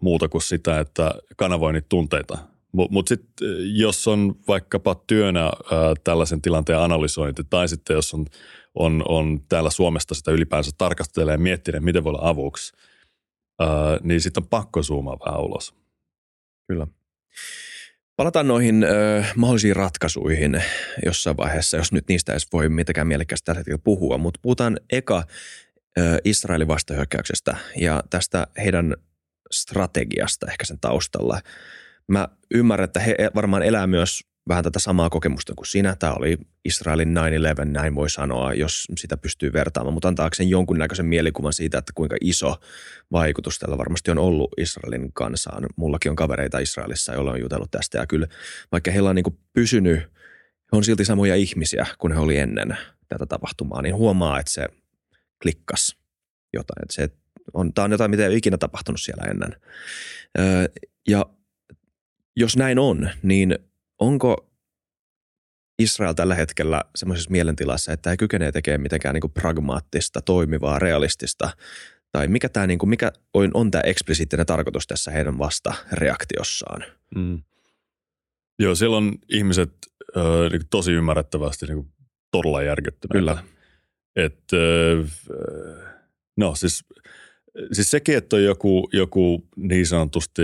muuta 0.00 0.28
kuin 0.28 0.42
sitä, 0.42 0.80
että 0.80 1.14
kanavoi 1.36 1.72
niitä 1.72 1.86
tunteita 1.88 2.38
mutta 2.72 2.92
mut 2.92 3.08
sitten 3.08 3.48
jos 3.74 4.08
on 4.08 4.34
vaikkapa 4.48 5.02
työnä 5.06 5.42
ää, 5.44 5.52
tällaisen 6.04 6.42
tilanteen 6.42 6.78
analysointi 6.78 7.42
tai 7.50 7.68
sitten 7.68 7.94
jos 7.94 8.14
on, 8.14 8.26
on, 8.74 9.02
on 9.08 9.40
täällä 9.48 9.70
Suomesta 9.70 10.14
sitä 10.14 10.30
ylipäänsä 10.30 10.70
tarkastelee 10.78 11.34
ja 11.34 11.38
miettiä, 11.38 11.80
miten 11.80 12.04
voi 12.04 12.10
olla 12.10 12.28
avuksi, 12.28 12.72
ää, 13.58 13.68
niin 14.02 14.20
sitten 14.20 14.42
on 14.42 14.48
pakko 14.48 14.82
zoomaa 14.82 15.16
vähän 15.26 15.40
ulos. 15.40 15.74
Kyllä. 16.66 16.86
Palataan 18.16 18.48
noihin 18.48 18.84
ö, 18.84 19.24
mahdollisiin 19.36 19.76
ratkaisuihin 19.76 20.62
jossain 21.04 21.36
vaiheessa, 21.36 21.76
jos 21.76 21.92
nyt 21.92 22.08
niistä 22.08 22.32
edes 22.32 22.52
voi 22.52 22.68
mitenkään 22.68 23.06
mielekkäästi 23.06 23.44
tällä 23.44 23.58
hetkellä 23.58 23.80
puhua. 23.84 24.18
Mutta 24.18 24.40
puhutaan 24.42 24.80
eka 24.92 25.24
ö, 25.98 26.18
Israelin 26.24 26.68
vastahyökkäyksestä 26.68 27.56
ja 27.76 28.02
tästä 28.10 28.46
heidän 28.56 28.96
strategiasta 29.50 30.46
ehkä 30.50 30.64
sen 30.64 30.80
taustalla– 30.80 31.40
Mä 32.08 32.28
ymmärrän, 32.54 32.84
että 32.84 33.00
he 33.00 33.16
varmaan 33.34 33.62
elää 33.62 33.86
myös 33.86 34.20
vähän 34.48 34.64
tätä 34.64 34.78
samaa 34.78 35.10
kokemusta 35.10 35.52
kuin 35.56 35.66
sinä. 35.66 35.96
Tämä 35.96 36.12
oli 36.12 36.38
Israelin 36.64 37.16
9-11, 37.60 37.64
näin 37.64 37.94
voi 37.94 38.10
sanoa, 38.10 38.54
jos 38.54 38.86
sitä 38.96 39.16
pystyy 39.16 39.52
vertaamaan, 39.52 39.94
mutta 39.94 40.08
antaakseen 40.08 40.48
jonkunnäköisen 40.48 41.06
mielikuvan 41.06 41.52
siitä, 41.52 41.78
että 41.78 41.92
kuinka 41.94 42.16
iso 42.20 42.56
vaikutus 43.12 43.58
tällä 43.58 43.78
varmasti 43.78 44.10
on 44.10 44.18
ollut 44.18 44.50
Israelin 44.56 45.12
kansaan. 45.12 45.66
Mullakin 45.76 46.10
on 46.10 46.16
kavereita 46.16 46.58
Israelissa, 46.58 47.12
joilla 47.12 47.30
on 47.30 47.40
jutellut 47.40 47.70
tästä 47.70 47.98
ja 47.98 48.06
kyllä 48.06 48.26
vaikka 48.72 48.90
heillä 48.90 49.10
on 49.10 49.16
niin 49.16 49.38
pysynyt, 49.52 49.98
he 50.72 50.76
on 50.76 50.84
silti 50.84 51.04
samoja 51.04 51.36
ihmisiä 51.36 51.86
kuin 51.98 52.12
he 52.12 52.18
oli 52.18 52.38
ennen 52.38 52.76
tätä 53.08 53.26
tapahtumaa, 53.26 53.82
niin 53.82 53.94
huomaa, 53.94 54.40
että 54.40 54.52
se 54.52 54.66
klikkas 55.42 55.96
jotain. 56.52 56.82
Että 56.82 56.94
se 56.94 57.08
on, 57.54 57.74
tämä 57.74 57.84
on 57.84 57.92
jotain, 57.92 58.10
mitä 58.10 58.22
ei 58.22 58.28
ole 58.28 58.36
ikinä 58.36 58.58
tapahtunut 58.58 59.00
siellä 59.00 59.24
ennen. 59.30 59.56
ja 61.08 61.26
jos 62.38 62.56
näin 62.56 62.78
on, 62.78 63.10
niin 63.22 63.58
onko 63.98 64.50
Israel 65.78 66.12
tällä 66.12 66.34
hetkellä 66.34 66.82
semmoisessa 66.96 67.30
mielentilassa, 67.30 67.92
että 67.92 68.10
ei 68.10 68.16
kykene 68.16 68.52
tekemään 68.52 68.80
mitenkään 68.80 69.14
niin 69.14 69.20
kuin 69.20 69.32
pragmaattista, 69.32 70.22
toimivaa, 70.22 70.78
realistista, 70.78 71.50
tai 72.12 72.28
mikä, 72.28 72.48
tämä, 72.48 72.66
niin 72.66 72.78
kuin, 72.78 72.90
mikä 72.90 73.12
on, 73.34 73.50
on 73.54 73.70
tämä 73.70 73.82
eksplisiittinen 73.82 74.46
tarkoitus 74.46 74.86
tässä 74.86 75.10
heidän 75.10 75.38
vasta 75.38 75.74
reaktiossaan? 75.92 76.84
Mm. 77.14 77.42
Joo, 78.58 78.74
siellä 78.74 78.96
on 78.96 79.14
ihmiset 79.28 79.72
äh, 80.16 80.22
niin 80.50 80.62
tosi 80.70 80.92
ymmärrettävästi 80.92 81.66
niin 81.66 81.92
todella 82.30 82.62
järkyttyneitä. 82.62 83.18
Kyllä. 83.18 83.44
Et, 84.16 84.44
äh, 84.52 85.10
no 86.36 86.54
siis, 86.54 86.84
siis 87.72 87.90
sekin, 87.90 88.16
että 88.16 88.36
on 88.36 88.44
joku, 88.44 88.88
joku 88.92 89.48
niin 89.56 89.86
sanotusti 89.86 90.42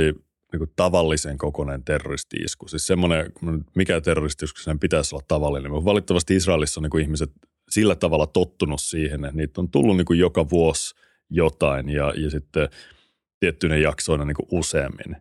niin 0.54 0.58
kuin 0.58 0.72
tavallisen 0.76 1.38
kokoinen 1.38 1.84
terroristi-isku. 1.84 2.68
Siis 2.68 2.86
semmoinen, 2.86 3.32
mikä 3.74 4.00
terroristi-isku 4.00 4.60
sen 4.60 4.78
pitäisi 4.78 5.14
olla 5.14 5.24
tavallinen. 5.28 5.70
Mutta 5.70 5.84
valitettavasti 5.84 6.36
Israelissa 6.36 6.80
on 6.80 6.82
niin 6.82 6.90
kuin 6.90 7.02
ihmiset 7.02 7.30
sillä 7.70 7.94
tavalla 7.94 8.26
tottunut 8.26 8.80
siihen, 8.80 9.24
että 9.24 9.36
niitä 9.36 9.60
on 9.60 9.70
tullut 9.70 9.96
niin 9.96 10.04
kuin 10.04 10.18
joka 10.18 10.50
vuosi 10.50 10.94
jotain 11.30 11.88
ja, 11.88 12.12
ja 12.16 12.30
sitten 12.30 12.68
tiettyinen 13.40 13.82
jaksoina 13.82 14.24
niin 14.24 14.34
kuin 14.34 14.48
useammin. 14.50 15.16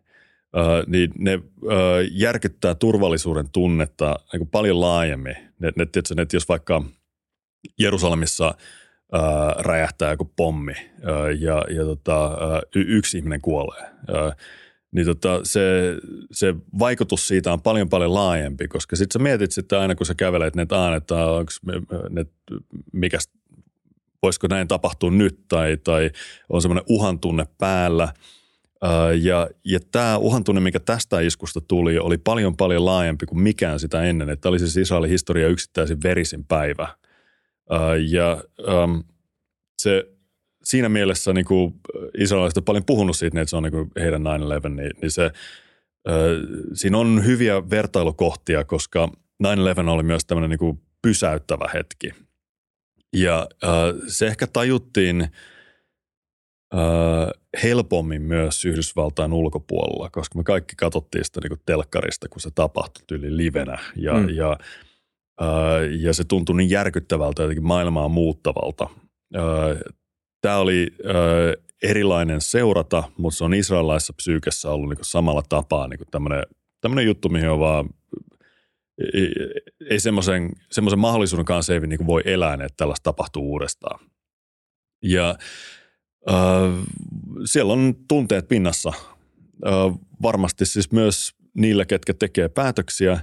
Uh, 0.56 0.86
niin 0.86 1.10
ne 1.18 1.34
uh, 1.34 1.70
järkyttää 2.10 2.74
turvallisuuden 2.74 3.48
tunnetta 3.52 4.16
niin 4.32 4.40
kuin 4.40 4.50
paljon 4.50 4.80
laajemmin. 4.80 5.36
Ne, 5.58 5.72
ne, 5.76 5.86
tietysti, 5.86 6.22
että 6.22 6.36
jos 6.36 6.48
vaikka 6.48 6.84
Jerusalemissa 7.78 8.54
uh, 9.14 9.62
räjähtää 9.62 10.10
joku 10.10 10.32
pommi 10.36 10.72
uh, 10.72 11.40
ja, 11.40 11.64
ja 11.76 11.84
tota, 11.84 12.28
uh, 12.28 12.60
yksi 12.74 13.18
ihminen 13.18 13.40
kuolee, 13.40 13.82
uh, 13.82 14.34
niin 14.94 15.06
tota, 15.06 15.40
se, 15.42 15.96
se 16.32 16.54
vaikutus 16.78 17.28
siitä 17.28 17.52
on 17.52 17.62
paljon 17.62 17.88
paljon 17.88 18.14
laajempi, 18.14 18.68
koska 18.68 18.96
sitten 18.96 19.20
sä 19.20 19.22
mietit 19.22 19.52
sitten 19.52 19.78
aina, 19.78 19.94
kun 19.94 20.06
sä 20.06 20.14
kävelet, 20.14 20.56
että, 20.56 20.96
että 20.96 21.26
onko 21.26 21.52
ne, 22.10 22.26
mikä, 22.92 23.18
voisiko 24.22 24.46
näin 24.46 24.68
tapahtua 24.68 25.10
nyt 25.10 25.38
tai, 25.48 25.76
tai 25.84 26.10
on 26.48 26.62
semmoinen 26.62 26.84
uhan 26.88 27.18
tunne 27.18 27.46
päällä. 27.58 28.08
Ja, 29.22 29.48
ja 29.64 29.80
tämä 29.92 30.18
uhantunne, 30.18 30.60
mikä 30.60 30.80
tästä 30.80 31.20
iskusta 31.20 31.60
tuli, 31.60 31.98
oli 31.98 32.18
paljon 32.18 32.56
paljon 32.56 32.84
laajempi 32.84 33.26
kuin 33.26 33.40
mikään 33.40 33.80
sitä 33.80 34.02
ennen. 34.02 34.30
Että 34.30 34.48
oli 34.48 34.58
siis 34.58 34.76
Israelin 34.76 35.10
historia 35.10 35.48
yksittäisin 35.48 35.98
verisin 36.02 36.44
päivä. 36.44 36.88
Ja 38.08 38.44
se 39.78 40.13
siinä 40.64 40.88
mielessä 40.88 41.32
niin 41.32 41.44
kuin 41.44 41.74
israelilaiset 42.18 42.58
on 42.58 42.64
paljon 42.64 42.84
puhunut 42.84 43.16
siitä, 43.16 43.40
että 43.40 43.50
se 43.50 43.56
on 43.56 43.62
niin 43.62 43.72
kuin 43.72 43.90
heidän 44.00 44.22
9-11, 44.22 44.68
niin, 44.68 44.90
niin 45.02 45.10
se, 45.10 45.30
siinä 46.74 46.98
on 46.98 47.24
hyviä 47.26 47.70
vertailukohtia, 47.70 48.64
koska 48.64 49.08
9-11 49.44 49.88
oli 49.88 50.02
myös 50.02 50.24
tämmöinen 50.24 50.50
niin 50.50 50.58
kuin 50.58 50.80
pysäyttävä 51.02 51.70
hetki. 51.74 52.10
Ja 53.16 53.48
se 54.08 54.26
ehkä 54.26 54.46
tajuttiin– 54.46 55.26
helpommin 57.62 58.22
myös 58.22 58.64
Yhdysvaltain 58.64 59.32
ulkopuolella, 59.32 60.10
koska 60.10 60.38
me 60.38 60.44
kaikki 60.44 60.76
katsottiin 60.76 61.24
sitä 61.24 61.40
niin 61.40 61.60
telkkarista, 61.66 62.28
kun 62.28 62.40
se 62.40 62.50
tapahtui 62.54 63.18
yli 63.18 63.36
livenä 63.36 63.78
ja, 63.96 64.14
mm. 64.14 64.28
ja, 64.28 64.58
ja 66.00 66.12
se 66.12 66.24
tuntui 66.24 66.56
niin 66.56 66.70
järkyttävältä 66.70 67.42
jotenkin 67.42 67.66
maailmaa 67.66 68.08
muuttavalta. 68.08 68.88
Tämä 70.44 70.58
oli 70.58 70.88
erilainen 71.82 72.40
seurata, 72.40 73.02
mutta 73.16 73.38
se 73.38 73.44
on 73.44 73.54
israelilaisessa 73.54 74.12
psyykessä 74.12 74.70
ollut 74.70 74.88
niin 74.88 74.98
samalla 75.02 75.42
tapaa 75.48 75.88
niin 75.88 76.00
tämmöinen, 76.10 76.42
tämmöinen 76.80 77.06
juttu, 77.06 77.28
mihin 77.28 77.50
on 77.50 77.58
vaan 77.58 77.88
ei, 79.14 79.32
ei 79.90 80.00
semmoisen, 80.00 80.50
semmoisen 80.70 80.98
mahdollisuuden 80.98 81.44
kanssa 81.44 81.74
ei 81.74 81.80
niin 81.80 82.06
voi 82.06 82.22
elää, 82.24 82.54
että 82.54 82.76
tällaista 82.76 83.02
tapahtuu 83.04 83.52
uudestaan. 83.52 84.00
Ja 85.02 85.34
Öö, 86.30 86.36
siellä 87.44 87.72
on 87.72 87.94
tunteet 88.08 88.48
pinnassa. 88.48 88.92
Öö, 89.66 89.72
varmasti 90.22 90.66
siis 90.66 90.92
myös 90.92 91.34
niillä, 91.54 91.84
ketkä 91.84 92.14
tekee 92.14 92.48
päätöksiä, 92.48 93.20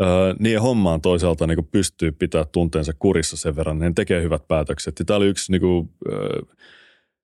öö, 0.00 0.34
niiden 0.38 0.62
hommaan 0.62 1.00
toisaalta 1.00 1.46
niin 1.46 1.68
pystyy 1.72 2.12
pitää 2.12 2.44
tunteensa 2.44 2.92
kurissa 2.98 3.36
sen 3.36 3.56
verran, 3.56 3.78
niin 3.78 3.94
tekee 3.94 4.22
hyvät 4.22 4.48
päätökset. 4.48 4.98
Ja 4.98 5.04
tämä 5.04 5.16
oli 5.16 5.26
yksi 5.26 5.52
niin 5.52 5.60
kuin, 5.60 5.90
öö, 6.12 6.40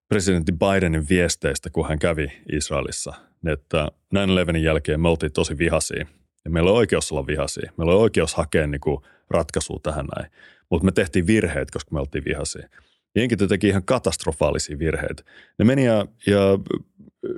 presidentti 0.09 0.52
Bidenin 0.52 1.09
viesteistä, 1.09 1.70
kun 1.70 1.88
hän 1.88 1.98
kävi 1.98 2.33
Israelissa, 2.52 3.14
että 3.46 3.88
näin 4.12 4.35
Levenin 4.35 4.62
jälkeen 4.62 5.00
me 5.00 5.09
oltiin 5.09 5.33
tosi 5.33 5.59
vihaisia. 5.59 6.07
Ja 6.44 6.50
meillä 6.50 6.70
on 6.70 6.76
oikeus 6.76 7.12
olla 7.12 7.26
vihaisia. 7.26 7.72
Meillä 7.76 7.94
on 7.94 8.00
oikeus 8.00 8.35
hakea 8.35 8.66
niin 8.66 8.81
kuin, 8.81 9.00
ratkaisua 9.31 9.81
tähän 9.83 10.07
näin. 10.16 10.33
Mutta 10.70 10.85
me 10.85 10.92
tehtiin 10.92 11.26
virheet, 11.26 11.70
koska 11.70 11.90
me 11.92 12.00
oltiin 12.00 12.24
vihaisia. 12.24 12.68
Jenkit 13.16 13.38
teki 13.48 13.68
ihan 13.68 13.85
katastrofaalisia 13.85 14.79
virheitä. 14.79 15.22
Ne 15.59 15.64
meni 15.64 15.85
ja, 15.85 16.07
ja 16.26 16.40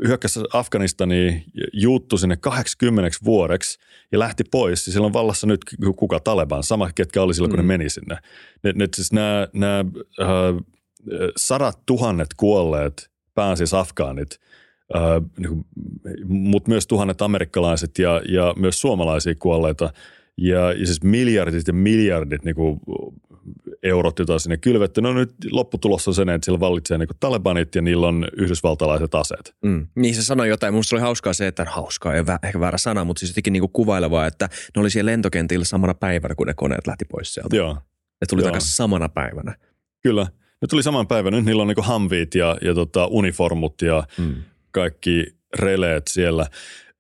hyökkäsi 0.07 0.41
Afganistaniin, 0.53 1.45
juuttu 1.73 2.19
sinne 2.19 2.37
80 2.37 3.19
vuodeksi 3.25 3.79
ja 4.13 4.19
lähti 4.19 4.45
pois. 4.51 4.87
Ja 4.87 4.93
silloin 4.93 5.13
vallassa 5.13 5.47
nyt 5.47 5.61
kuka 5.97 6.21
Taleban, 6.21 6.63
sama 6.63 6.91
ketkä 6.95 7.23
oli 7.23 7.35
silloin, 7.35 7.51
kun 7.51 7.61
mm. 7.61 7.67
ne 7.67 7.77
meni 7.79 7.91
sinne. 7.91 8.19
Ne, 8.63 8.73
ne, 8.75 8.89
siis 8.97 9.13
nämä, 9.13 9.49
nämä 9.53 9.85
äh, 10.21 10.29
sadat 11.37 11.79
tuhannet 11.87 12.29
kuolleet, 12.37 13.11
pääasiassa 13.35 13.81
afgaanit, 13.81 14.41
äh, 14.97 15.03
niin 15.39 15.65
mutta 16.29 16.71
myös 16.71 16.87
tuhannet 16.87 17.23
amerikkalaiset 17.23 17.99
ja, 17.99 18.23
ja 18.29 18.55
myös 18.57 18.81
suomalaisia 18.81 19.35
kuolleita. 19.35 19.93
Ja, 20.37 20.73
ja 20.73 20.87
siis 20.87 21.03
miljardit 21.03 21.67
ja 21.67 21.73
miljardit 21.73 22.45
niin 22.45 22.55
kuin 22.55 22.81
eurot, 23.83 24.19
joita 24.19 24.39
sinne 24.39 24.57
kylvetty. 24.57 25.01
No 25.01 25.13
nyt 25.13 25.35
lopputulos 25.51 26.09
on 26.09 26.15
sen, 26.15 26.29
että 26.29 26.45
siellä 26.45 26.61
vallitsee 26.61 26.99
niin 26.99 27.09
talebanit 27.21 27.75
ja 27.75 27.83
niillä 27.83 28.07
on 28.07 28.29
yhdysvaltalaiset 28.37 29.15
aseet. 29.15 29.55
Mm. 29.65 29.87
Niin 29.95 30.15
se 30.15 30.23
sanoi 30.23 30.49
jotain. 30.49 30.75
Minusta 30.75 30.97
oli 30.97 31.01
hauskaa 31.01 31.33
se, 31.33 31.47
että 31.47 31.65
hauskaa 31.65 32.15
ei 32.15 32.23
ehkä 32.43 32.61
väärä 32.61 32.79
sana, 32.79 33.05
mutta 33.05 33.21
siis 33.21 33.31
jotenkin 33.31 33.53
niin 33.53 33.71
kuvailevaa, 33.73 34.27
että 34.27 34.49
ne 34.77 34.81
oli 34.81 34.91
siellä 34.91 35.11
lentokentillä 35.11 35.65
samana 35.65 35.95
päivänä, 35.95 36.35
kun 36.35 36.47
ne 36.47 36.55
koneet 36.55 36.87
lähti 36.87 37.05
pois 37.05 37.35
sieltä. 37.35 37.57
Joo. 37.57 37.75
Ne 38.21 38.27
tuli 38.29 38.43
Joo. 38.43 38.49
takaisin 38.49 38.75
samana 38.75 39.09
päivänä. 39.09 39.55
Kyllä. 40.03 40.27
Ne 40.61 40.69
tuli 40.71 40.83
saman 40.83 41.07
päivänä. 41.07 41.37
Nyt 41.37 41.47
niillä 41.47 41.63
on 41.63 41.69
niin 41.69 41.85
hamviit 41.85 42.35
ja, 42.35 42.57
ja 42.63 42.75
tota 42.75 43.07
uniformut 43.07 43.83
ja 43.83 44.03
mm. 44.19 44.35
kaikki 44.71 45.27
releet 45.59 46.09
siellä. 46.09 46.47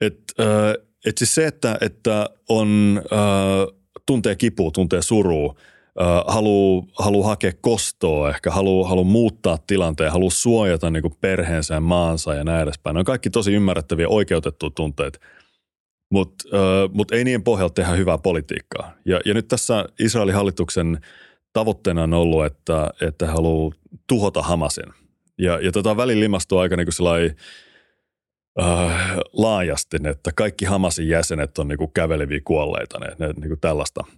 Et, 0.00 0.18
äh, 0.40 0.86
et 1.06 1.18
siis 1.18 1.34
se, 1.34 1.46
että, 1.46 1.78
että 1.80 2.30
on, 2.48 3.02
äh, 3.12 3.76
tuntee 4.06 4.36
kipua, 4.36 4.70
tuntee 4.70 5.02
surua– 5.02 5.54
haluaa 6.26 6.86
haluu 6.98 7.22
hakea 7.22 7.52
kostoa, 7.60 8.30
ehkä 8.30 8.50
haluaa 8.50 8.88
haluu 8.88 9.04
muuttaa 9.04 9.58
tilanteen, 9.66 10.12
haluaa 10.12 10.30
suojata 10.30 10.90
niin 10.90 11.02
perheensä 11.20 11.74
ja 11.74 11.80
maansa 11.80 12.34
ja 12.34 12.44
näin 12.44 12.62
edespäin. 12.62 12.94
Ne 12.94 12.98
on 12.98 13.04
kaikki 13.04 13.30
tosi 13.30 13.52
ymmärrettäviä 13.52 14.08
oikeutettuja 14.08 14.70
tunteet, 14.70 15.20
mutta 16.10 16.44
äh, 16.54 16.90
mut 16.92 17.12
ei 17.12 17.24
niiden 17.24 17.44
pohjalta 17.44 17.74
tehdä 17.74 17.90
hyvää 17.92 18.18
politiikkaa. 18.18 18.92
Ja, 19.04 19.20
ja 19.24 19.34
nyt 19.34 19.48
tässä 19.48 19.84
Israelin 20.00 20.34
hallituksen 20.34 21.00
tavoitteena 21.52 22.02
on 22.02 22.14
ollut, 22.14 22.44
että, 22.44 22.90
että 23.00 23.26
haluaa 23.26 23.72
tuhota 24.08 24.42
Hamasin. 24.42 24.92
Ja, 25.38 25.60
ja 25.60 25.72
tota 25.72 25.96
välillä 25.96 26.20
limastuu 26.20 26.58
aika 26.58 26.76
niin 26.76 26.88
kuin 26.98 27.34
äh, 28.60 29.16
laajasti, 29.32 29.96
että 30.10 30.30
kaikki 30.36 30.64
Hamasin 30.64 31.08
jäsenet 31.08 31.58
on 31.58 31.68
niin 31.68 31.78
kuin 31.78 31.92
käveleviä 31.94 32.40
kuolleita, 32.44 32.98
ne, 32.98 33.06
ne 33.18 33.26
niin 33.26 33.48
kuin 33.48 33.60
tällaista– 33.60 34.04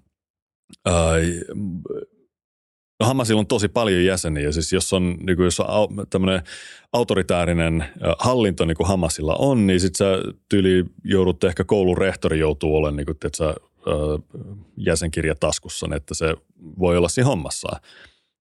No 3.01 3.07
Hamasilla 3.07 3.41
on 3.41 3.47
tosi 3.47 3.69
paljon 3.69 4.05
jäseniä. 4.05 4.53
Siis 4.53 4.73
jos 4.73 4.93
on, 4.93 5.17
niin 5.21 5.37
kuin 5.37 5.45
jos 5.45 5.61
on 5.61 5.89
tämmöinen 6.11 6.43
autoritäärinen 6.93 7.85
hallinto, 8.19 8.65
niin 8.65 8.77
kuin 8.77 8.87
Hamasilla 8.87 9.37
on, 9.39 9.67
niin 9.67 9.81
sitten 9.81 9.99
sä 9.99 10.33
tyyli 10.49 10.85
joudut 11.05 11.45
ehkä 11.45 11.65
koulun 11.65 11.99
rehtori 11.99 12.39
joutuu 12.39 12.77
olemaan, 12.77 12.97
niin 12.97 13.07
kuin, 13.07 13.17
sä, 13.37 13.55
jäsenkirja 14.77 15.35
taskussa, 15.35 15.87
niin 15.87 15.97
että 15.97 16.15
se 16.15 16.35
voi 16.79 16.97
olla 16.97 17.09
siinä 17.09 17.29
hommassaan. 17.29 17.81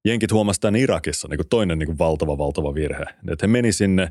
Jenkit 0.04 0.32
huomasivat 0.32 0.60
tämän 0.60 0.80
Irakissa 0.80 1.28
niin 1.28 1.38
kuin 1.38 1.48
toinen 1.48 1.78
niin 1.78 1.86
kuin 1.86 1.98
valtava, 1.98 2.38
valtava 2.38 2.74
virhe. 2.74 3.04
Että 3.32 3.46
he 3.46 3.46
meni 3.46 3.72
sinne 3.72 4.10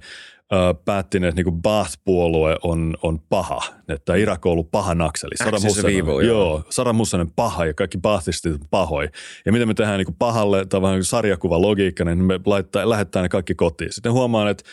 päätti, 0.86 1.18
että 1.18 1.44
niin 1.44 1.62
Baath-puolue 1.62 2.56
on, 2.64 2.98
on 3.04 3.20
paha, 3.20 3.62
että 3.88 4.16
Irak 4.16 4.46
on 4.46 4.52
ollut 4.52 4.72
paha 4.72 4.96
nakseli. 4.96 5.38
Saddam 5.38 5.62
Hussein, 5.64 5.98
joo. 5.98 6.22
joo. 6.22 6.64
Saddam 6.70 6.98
Hussein 6.98 7.22
on 7.22 7.32
paha 7.36 7.66
ja 7.66 7.74
kaikki 7.74 7.98
Baathistit 7.98 8.54
on 8.54 8.60
pahoi. 8.70 9.10
Ja 9.46 9.52
mitä 9.52 9.66
me 9.66 9.74
tehdään 9.74 9.98
niin 9.98 10.16
pahalle, 10.20 10.66
tai 10.66 10.82
vähän 10.82 11.04
sarjakuva 11.04 11.62
logiikka, 11.62 12.06
niin 12.06 12.18
me 12.18 12.40
laittaa, 12.46 12.90
lähettää 12.90 13.22
ne 13.22 13.30
kaikki 13.30 13.56
kotiin. 13.56 13.94
Sitten 13.94 14.12
huomaan, 14.12 14.48
että 14.48 14.64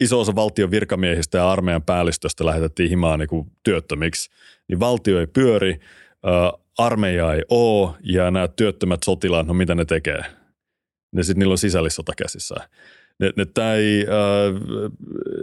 iso 0.00 0.20
osa 0.20 0.34
valtion 0.34 0.70
virkamiehistä 0.70 1.38
ja 1.38 1.50
armeijan 1.50 1.82
päällistöstä 1.82 2.46
lähetettiin 2.46 2.90
himaan 2.90 3.18
niin 3.18 3.28
kuin 3.28 3.52
työttömiksi, 3.62 4.30
niin 4.68 4.80
valtio 4.80 5.20
ei 5.20 5.26
pyöri, 5.26 5.80
armeija 6.86 7.34
ei 7.34 7.42
ole 7.48 7.90
ja 8.02 8.30
nämä 8.30 8.48
työttömät 8.48 9.02
sotilaat, 9.02 9.46
no 9.46 9.54
mitä 9.54 9.74
ne 9.74 9.84
tekee? 9.84 10.24
Ne 11.12 11.22
sitten 11.22 11.38
niillä 11.38 11.52
on 11.52 11.58
sisällissota 11.58 12.12
käsissään 12.16 12.68
ne, 13.20 13.32
ne, 13.36 13.44
tää 13.44 13.74
ei, 13.74 14.06
äh, 14.08 14.60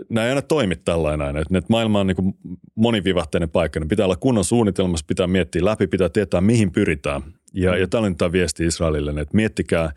nämä 0.09 0.25
ei 0.25 0.29
aina 0.29 0.41
toimi 0.41 0.75
tällainen. 0.75 1.37
Että, 1.37 1.57
että 1.57 1.67
maailma 1.69 1.99
on 1.99 2.07
niin 2.07 2.15
kuin 2.15 2.33
monivivahteinen 2.75 3.49
paikka. 3.49 3.79
Ne 3.79 3.85
pitää 3.85 4.05
olla 4.05 4.15
kunnon 4.15 4.45
suunnitelmassa, 4.45 5.05
pitää 5.07 5.27
miettiä 5.27 5.65
läpi, 5.65 5.87
pitää 5.87 6.09
tietää 6.09 6.41
mihin 6.41 6.71
pyritään. 6.71 7.21
Ja, 7.53 7.77
ja 7.77 7.87
tällainen 7.87 8.17
tämä 8.17 8.31
viesti 8.31 8.65
Israelille, 8.65 9.11
että 9.11 9.35
miettikää, 9.35 9.83
äh, 9.83 9.93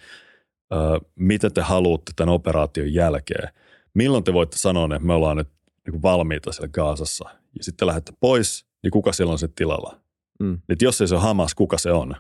mitä 1.15 1.51
te 1.51 1.61
haluatte 1.61 2.13
tämän 2.17 2.35
operaation 2.35 2.95
jälkeen. 2.95 3.49
Milloin 3.95 4.25
te 4.25 4.33
voitte 4.33 4.59
sanoa, 4.59 4.85
että 4.85 5.07
me 5.07 5.13
ollaan 5.13 5.37
nyt 5.37 5.49
niin 5.87 5.93
kuin 5.93 6.03
valmiita 6.03 6.53
siellä 6.53 6.69
Gaasassa. 6.69 7.25
Ja 7.59 7.65
sitten 7.65 7.89
lähdette 7.89 8.13
pois, 8.21 8.67
niin 8.83 8.91
kuka 8.91 9.13
siellä 9.13 9.33
on 9.33 9.39
se 9.39 9.49
tilalla? 9.49 10.01
Mm. 10.41 10.59
Että 10.69 10.85
jos 10.85 11.01
ei 11.01 11.09
se 11.09 11.15
ole 11.15 11.23
Hamas, 11.23 11.55
kuka 11.55 11.79
se 11.79 11.93
on? 11.93 12.15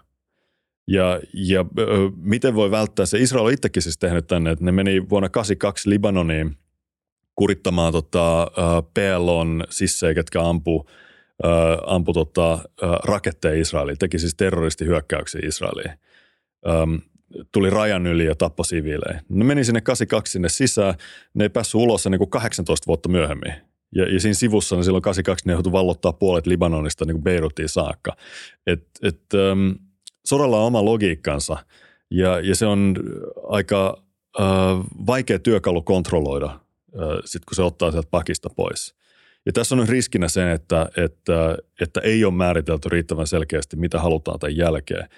Ja, 0.89 1.21
ja 1.35 1.65
ö, 1.79 1.85
miten 2.17 2.55
voi 2.55 2.71
välttää 2.71 3.07
se? 3.07 3.19
Israel 3.19 3.45
on 3.45 3.53
itsekin 3.53 3.83
siis 3.83 3.99
tehnyt 3.99 4.27
tänne, 4.27 4.51
että 4.51 4.65
ne 4.65 4.73
meni 4.73 5.09
vuonna 5.09 5.29
82 5.29 5.91
Libanoniin 5.91 6.57
kurittamaan 7.35 7.93
tota, 7.93 8.51
PLOn 8.95 9.65
sissejä, 9.71 10.15
ketkä 10.15 10.43
ampuu 10.43 10.91
ampu 11.87 12.13
tota, 12.13 12.59
raketteja 13.05 13.61
Israeliin, 13.61 13.99
teki 13.99 14.19
siis 14.19 14.35
terroristihyökkäyksiä 14.35 15.41
Israeliin. 15.45 15.91
Öm, 16.69 17.01
tuli 17.53 17.71
rajan 17.71 18.07
yli 18.07 18.25
ja 18.25 18.35
tappoi 18.35 18.65
siviilejä. 18.65 19.21
Ne 19.29 19.45
meni 19.45 19.65
sinne 19.65 19.81
82 19.81 20.33
sinne 20.33 20.49
sisään, 20.49 20.95
ne 21.35 21.45
ei 21.45 21.49
päässyt 21.49 21.75
ulos 21.75 22.07
niin 22.07 22.19
kuin 22.19 22.31
18 22.31 22.87
vuotta 22.87 23.09
myöhemmin. 23.09 23.55
Ja, 23.95 24.13
ja 24.13 24.21
siinä 24.21 24.35
sivussa 24.35 24.77
niin 24.77 24.85
silloin 24.85 25.03
82 25.03 25.47
ne 25.47 25.53
joutui 25.53 25.73
vallottaa 25.73 26.13
puolet 26.13 26.47
Libanonista 26.47 27.05
niin 27.05 27.15
kuin 27.15 27.25
Beirutiin 27.25 27.69
saakka. 27.69 28.17
Et, 28.67 28.87
et, 29.03 29.21
um, 29.53 29.75
sodalla 30.25 30.61
on 30.61 30.67
oma 30.67 30.85
logiikkansa 30.85 31.57
ja, 32.11 32.41
ja 32.41 32.57
se 32.57 32.67
on 32.67 32.97
aika 33.49 34.03
äh, 34.41 34.47
vaikea 35.07 35.39
työkalu 35.39 35.83
kontrolloida, 35.83 36.47
äh, 36.47 36.61
sit 37.25 37.45
kun 37.45 37.55
se 37.55 37.63
ottaa 37.63 37.91
sieltä 37.91 38.09
pakista 38.11 38.51
pois. 38.57 38.95
Ja 39.47 39.53
tässä 39.53 39.75
on 39.75 39.89
riskinä 39.89 40.29
se, 40.29 40.53
että, 40.53 40.89
että, 40.97 41.57
että 41.81 42.01
ei 42.01 42.25
ole 42.25 42.35
määritelty 42.35 42.89
riittävän 42.89 43.27
selkeästi, 43.27 43.77
mitä 43.77 44.01
halutaan 44.01 44.39
tämän 44.39 44.57
jälkeen. 44.57 45.09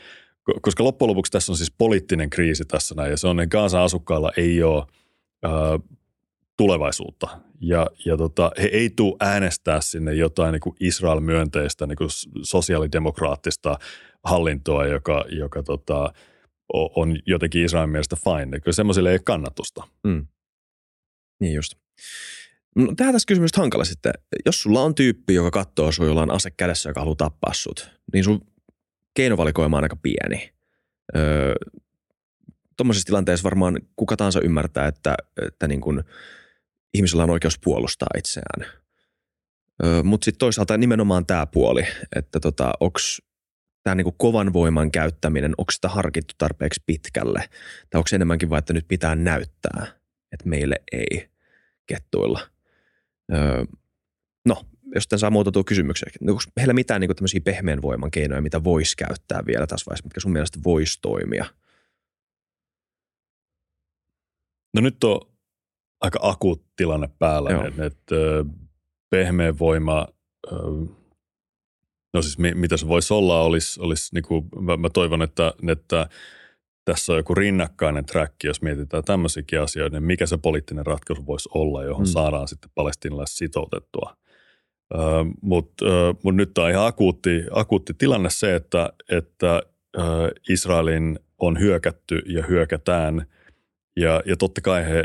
Koska 0.60 0.84
loppujen 0.84 1.08
lopuksi 1.08 1.32
tässä 1.32 1.52
on 1.52 1.56
siis 1.56 1.72
poliittinen 1.78 2.30
kriisi 2.30 2.64
tässä 2.64 2.94
näin, 2.94 3.10
ja 3.10 3.16
se 3.16 3.28
on, 3.28 3.40
että 3.40 3.52
Gaasan 3.52 3.82
asukkailla 3.82 4.32
ei 4.36 4.62
ole 4.62 4.84
äh, 5.44 5.50
tulevaisuutta. 6.56 7.40
Ja, 7.60 7.86
ja 8.04 8.16
tota, 8.16 8.50
he 8.58 8.68
ei 8.72 8.90
tule 8.90 9.16
äänestää 9.20 9.80
sinne 9.80 10.14
jotain 10.14 10.52
niin 10.52 10.74
Israel-myönteistä 10.80 11.86
niin 11.86 11.96
sosiaalidemokraattista 12.42 13.78
hallintoa, 14.24 14.86
joka, 14.86 15.24
joka 15.28 15.62
tota, 15.62 16.12
on 16.72 17.18
jotenkin 17.26 17.64
Israelin 17.64 17.90
mielestä 17.90 18.16
fine. 18.16 18.60
Kyllä 18.60 18.74
semmoisille 18.74 19.12
ei 19.12 19.18
kannatusta. 19.24 19.88
Mm. 20.04 20.26
Niin 21.40 21.54
just. 21.54 21.74
No, 22.76 22.86
tehdään 22.86 23.14
tässä 23.14 23.26
kysymys 23.26 23.50
hankala 23.56 23.84
sitten. 23.84 24.12
Jos 24.46 24.62
sulla 24.62 24.82
on 24.82 24.94
tyyppi, 24.94 25.34
joka 25.34 25.50
katsoo 25.50 25.92
sun, 25.92 26.06
jolla 26.06 26.22
on 26.22 26.30
ase 26.30 26.50
kädessä, 26.50 26.90
joka 26.90 27.00
haluaa 27.00 27.16
tappaa 27.16 27.52
sut, 27.52 27.90
niin 28.12 28.24
sun 28.24 28.40
keinovalikoima 29.14 29.76
on 29.76 29.82
aika 29.82 29.96
pieni. 29.96 30.52
Öö, 31.16 31.54
Tuommoisessa 32.76 33.06
tilanteessa 33.06 33.44
varmaan 33.44 33.80
kuka 33.96 34.16
tahansa 34.16 34.40
ymmärtää, 34.40 34.86
että, 34.86 35.14
että 35.46 35.68
niin 35.68 35.80
kun 35.80 36.04
ihmisellä 36.94 37.22
on 37.22 37.30
oikeus 37.30 37.58
puolustaa 37.58 38.08
itseään. 38.18 38.82
Mutta 40.04 40.24
sitten 40.24 40.38
toisaalta 40.38 40.76
nimenomaan 40.76 41.26
tämä 41.26 41.46
puoli, 41.46 41.86
että 42.16 42.40
tota, 42.40 42.72
onko 42.80 42.98
tämä 43.82 43.94
niinku 43.94 44.12
kovan 44.12 44.52
voiman 44.52 44.90
käyttäminen, 44.90 45.54
onko 45.58 45.70
sitä 45.72 45.88
harkittu 45.88 46.34
tarpeeksi 46.38 46.82
pitkälle? 46.86 47.48
Tai 47.90 47.98
onko 47.98 48.08
enemmänkin 48.12 48.50
vain, 48.50 48.58
että 48.58 48.72
nyt 48.72 48.88
pitää 48.88 49.14
näyttää, 49.14 49.86
että 50.32 50.48
meille 50.48 50.76
ei 50.92 51.30
kettuilla? 51.86 52.40
Öö, 53.32 53.64
no, 54.48 54.62
jos 54.94 55.08
tämän 55.08 55.18
saa 55.18 55.30
muotoiltua 55.30 55.64
kysymyksiä, 55.64 56.08
niin 56.20 56.30
onko 56.30 56.42
heillä 56.56 56.74
mitään 56.74 57.00
niin 57.00 57.16
tämmöisiä 57.16 57.40
pehmeän 57.40 57.82
voiman 57.82 58.10
keinoja, 58.10 58.42
mitä 58.42 58.64
voisi 58.64 58.96
käyttää 58.96 59.46
vielä 59.46 59.66
tässä 59.66 59.86
vaiheessa, 59.86 60.06
mitkä 60.06 60.20
sun 60.20 60.32
mielestä 60.32 60.58
voisi 60.64 60.98
toimia? 61.02 61.44
No 64.74 64.80
nyt 64.80 65.04
on 65.04 65.31
aika 66.02 66.18
akuutti 66.22 66.72
tilanne 66.76 67.08
päällä, 67.18 67.50
Joo. 67.50 67.66
että, 67.66 67.86
että 67.86 68.16
pehmeä 69.10 69.58
voima, 69.58 70.08
no 72.14 72.22
siis 72.22 72.38
mitä 72.38 72.76
se 72.76 72.88
voisi 72.88 73.14
olla, 73.14 73.42
olisi, 73.42 73.80
olisi 73.80 74.14
niin 74.14 74.24
kuin, 74.24 74.48
mä, 74.60 74.76
mä 74.76 74.90
toivon, 74.90 75.22
että, 75.22 75.54
että 75.68 76.08
tässä 76.84 77.12
on 77.12 77.18
joku 77.18 77.34
rinnakkainen 77.34 78.04
track, 78.04 78.34
jos 78.44 78.62
mietitään 78.62 79.04
tämmöisiäkin 79.04 79.60
asioita, 79.60 79.96
niin 79.96 80.06
mikä 80.06 80.26
se 80.26 80.38
poliittinen 80.38 80.86
ratkaisu 80.86 81.26
voisi 81.26 81.48
olla, 81.54 81.84
johon 81.84 82.06
mm. 82.06 82.12
saadaan 82.12 82.48
sitten 82.48 82.70
palestinalaiset 82.74 83.36
sitoutettua. 83.36 84.16
Mutta 85.42 85.84
mut 86.22 86.36
nyt 86.36 86.58
on 86.58 86.70
ihan 86.70 86.86
akuutti, 86.86 87.44
akuutti 87.50 87.94
tilanne 87.94 88.30
se, 88.30 88.54
että, 88.54 88.92
että 89.10 89.62
Israelin 90.48 91.18
on 91.38 91.60
hyökätty 91.60 92.22
ja 92.26 92.42
hyökätään. 92.42 93.26
Ja, 93.96 94.22
ja 94.26 94.36
totta 94.36 94.60
kai 94.60 94.84
he, 94.84 95.04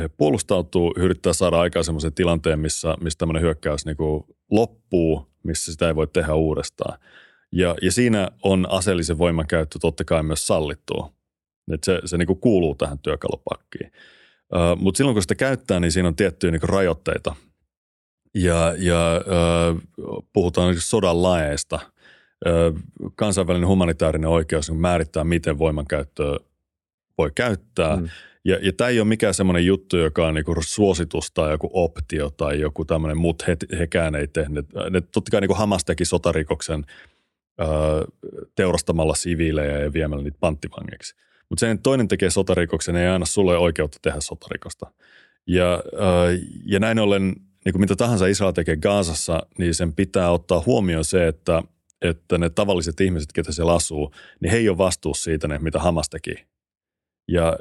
he 0.00 0.08
puolustautuu, 0.08 0.94
yrittää 0.96 1.32
saada 1.32 1.60
aikaan 1.60 1.84
semmoisen 1.84 2.14
tilanteen, 2.14 2.58
missä, 2.58 2.94
missä 3.00 3.18
tämmöinen 3.18 3.42
hyökkäys 3.42 3.86
niin 3.86 3.96
kuin 3.96 4.24
loppuu, 4.50 5.28
missä 5.42 5.72
sitä 5.72 5.88
ei 5.88 5.94
voi 5.94 6.06
tehdä 6.06 6.34
uudestaan. 6.34 6.98
Ja, 7.52 7.74
ja 7.82 7.92
siinä 7.92 8.28
on 8.42 8.66
aseellisen 8.70 9.18
voiman 9.18 9.46
käyttö 9.46 9.78
totta 9.78 10.04
kai 10.04 10.22
myös 10.22 10.46
sallittua. 10.46 11.12
Et 11.72 11.84
se 11.84 12.00
se 12.04 12.18
niin 12.18 12.26
kuin 12.26 12.40
kuuluu 12.40 12.74
tähän 12.74 12.98
työkalupakkiin. 12.98 13.92
Uh, 14.54 14.82
Mutta 14.82 14.98
silloin 14.98 15.14
kun 15.14 15.22
sitä 15.22 15.34
käyttää, 15.34 15.80
niin 15.80 15.92
siinä 15.92 16.08
on 16.08 16.16
tiettyjä 16.16 16.50
niin 16.50 16.62
rajoitteita. 16.62 17.36
Ja, 18.34 18.74
ja 18.78 19.20
uh, 19.20 20.24
puhutaan 20.32 20.70
niin 20.70 20.80
sodan 20.80 21.22
laeista. 21.22 21.80
Uh, 22.46 22.80
kansainvälinen 23.16 23.68
humanitaarinen 23.68 24.30
oikeus 24.30 24.70
niin 24.70 24.80
määrittää, 24.80 25.24
miten 25.24 25.58
voimankäyttöä 25.58 26.38
voi 27.18 27.30
käyttää. 27.34 27.96
Mm. 27.96 28.08
Ja, 28.44 28.58
ja 28.62 28.72
tämä 28.72 28.90
ei 28.90 29.00
ole 29.00 29.08
mikään 29.08 29.34
semmoinen 29.34 29.66
juttu, 29.66 29.96
joka 29.96 30.26
on 30.26 30.34
niinku 30.34 30.54
suositus 30.60 31.30
tai 31.30 31.50
joku 31.50 31.70
optio 31.72 32.30
tai 32.30 32.60
joku 32.60 32.84
tämmöinen, 32.84 33.16
mutta 33.16 33.44
he, 33.48 33.56
hekään 33.78 34.14
ei 34.14 34.28
tehnyt. 34.28 34.66
Ne, 34.90 35.00
totta 35.00 35.30
kai 35.30 35.40
niinku 35.40 35.54
Hamas 35.54 35.84
teki 35.84 36.04
sotarikoksen– 36.04 36.84
teurastamalla 38.54 39.14
siviilejä 39.14 39.78
ja 39.78 39.92
viemällä 39.92 40.24
niitä 40.24 40.38
panttivangeiksi. 40.40 41.14
Mutta 41.48 41.60
sen 41.60 41.78
toinen 41.78 42.08
tekee 42.08 42.30
sotarikoksen, 42.30 42.96
ei 42.96 43.08
aina 43.08 43.26
sulle 43.26 43.58
oikeutta 43.58 43.98
tehdä 44.02 44.20
sotarikosta. 44.20 44.90
Ja, 45.46 45.82
ja 46.64 46.80
näin 46.80 46.98
ollen, 46.98 47.22
niin 47.64 47.72
kuin 47.72 47.80
mitä 47.80 47.96
tahansa 47.96 48.26
Israel 48.26 48.52
tekee 48.52 48.76
Gaasassa, 48.76 49.46
niin 49.58 49.74
sen 49.74 49.92
pitää 49.92 50.30
ottaa 50.30 50.62
huomioon 50.66 51.04
se, 51.04 51.28
että, 51.28 51.62
että 52.02 52.38
ne 52.38 52.50
tavalliset 52.50 53.00
ihmiset, 53.00 53.32
ketä 53.32 53.52
siellä 53.52 53.74
asuu, 53.74 54.14
niin 54.40 54.50
he 54.50 54.56
ei 54.56 54.68
ole 54.68 54.78
vastuussa 54.78 55.24
siitä, 55.24 55.58
mitä 55.58 55.78
Hamas 55.78 56.08
teki. 56.10 56.34
Ja, 57.28 57.56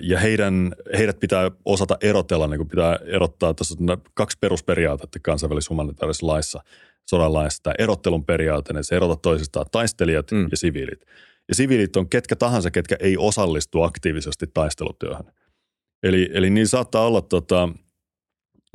ja 0.00 0.18
heidän, 0.18 0.74
heidät 0.96 1.20
pitää 1.20 1.50
osata 1.64 1.96
erotella, 2.00 2.46
niin 2.46 2.58
kuin 2.58 2.68
pitää 2.68 2.98
erottaa, 3.04 3.54
tässä 3.54 3.74
on 3.80 4.02
kaksi 4.14 4.38
perusperiaatetta 4.40 5.18
kansainvälisessä 5.22 5.70
humanitaarisessa 5.70 6.26
laissa– 6.26 6.60
sodan 7.08 7.32
laissa 7.32 7.62
tämä 7.62 7.74
erottelun 7.78 8.24
periaate, 8.24 8.70
että 8.70 8.82
se 8.82 8.96
erota 8.96 9.16
toisistaan 9.16 9.66
taistelijat 9.72 10.30
mm. 10.30 10.48
ja 10.50 10.56
siviilit. 10.56 11.00
Ja 11.48 11.54
siviilit 11.54 11.96
on 11.96 12.08
ketkä 12.08 12.36
tahansa, 12.36 12.70
ketkä 12.70 12.96
ei 13.00 13.16
osallistu 13.16 13.82
aktiivisesti 13.82 14.46
taistelutyöhön. 14.54 15.32
Eli, 16.02 16.30
eli 16.32 16.50
niin 16.50 16.68
saattaa 16.68 17.06
olla 17.06 17.20
tota, 17.20 17.68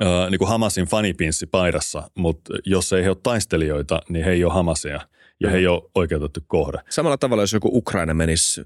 äh, 0.04 0.30
niin 0.30 0.38
kuin 0.38 0.48
Hamasin 0.48 0.86
fanipinssi 0.86 1.46
paidassa, 1.46 2.10
mutta 2.18 2.54
jos 2.64 2.92
ei 2.92 3.04
he 3.04 3.08
ole 3.08 3.16
taistelijoita, 3.22 4.00
niin 4.08 4.24
he 4.24 4.30
ei 4.30 4.44
ole 4.44 4.52
Hamasia 4.52 5.00
ja 5.40 5.48
mm. 5.48 5.52
he 5.52 5.58
ei 5.58 5.66
ole 5.66 5.82
oikeutettu 5.94 6.40
kohde. 6.46 6.78
Samalla 6.88 7.18
tavalla, 7.18 7.42
jos 7.42 7.52
joku 7.52 7.70
Ukraina 7.72 8.14
menisi 8.14 8.64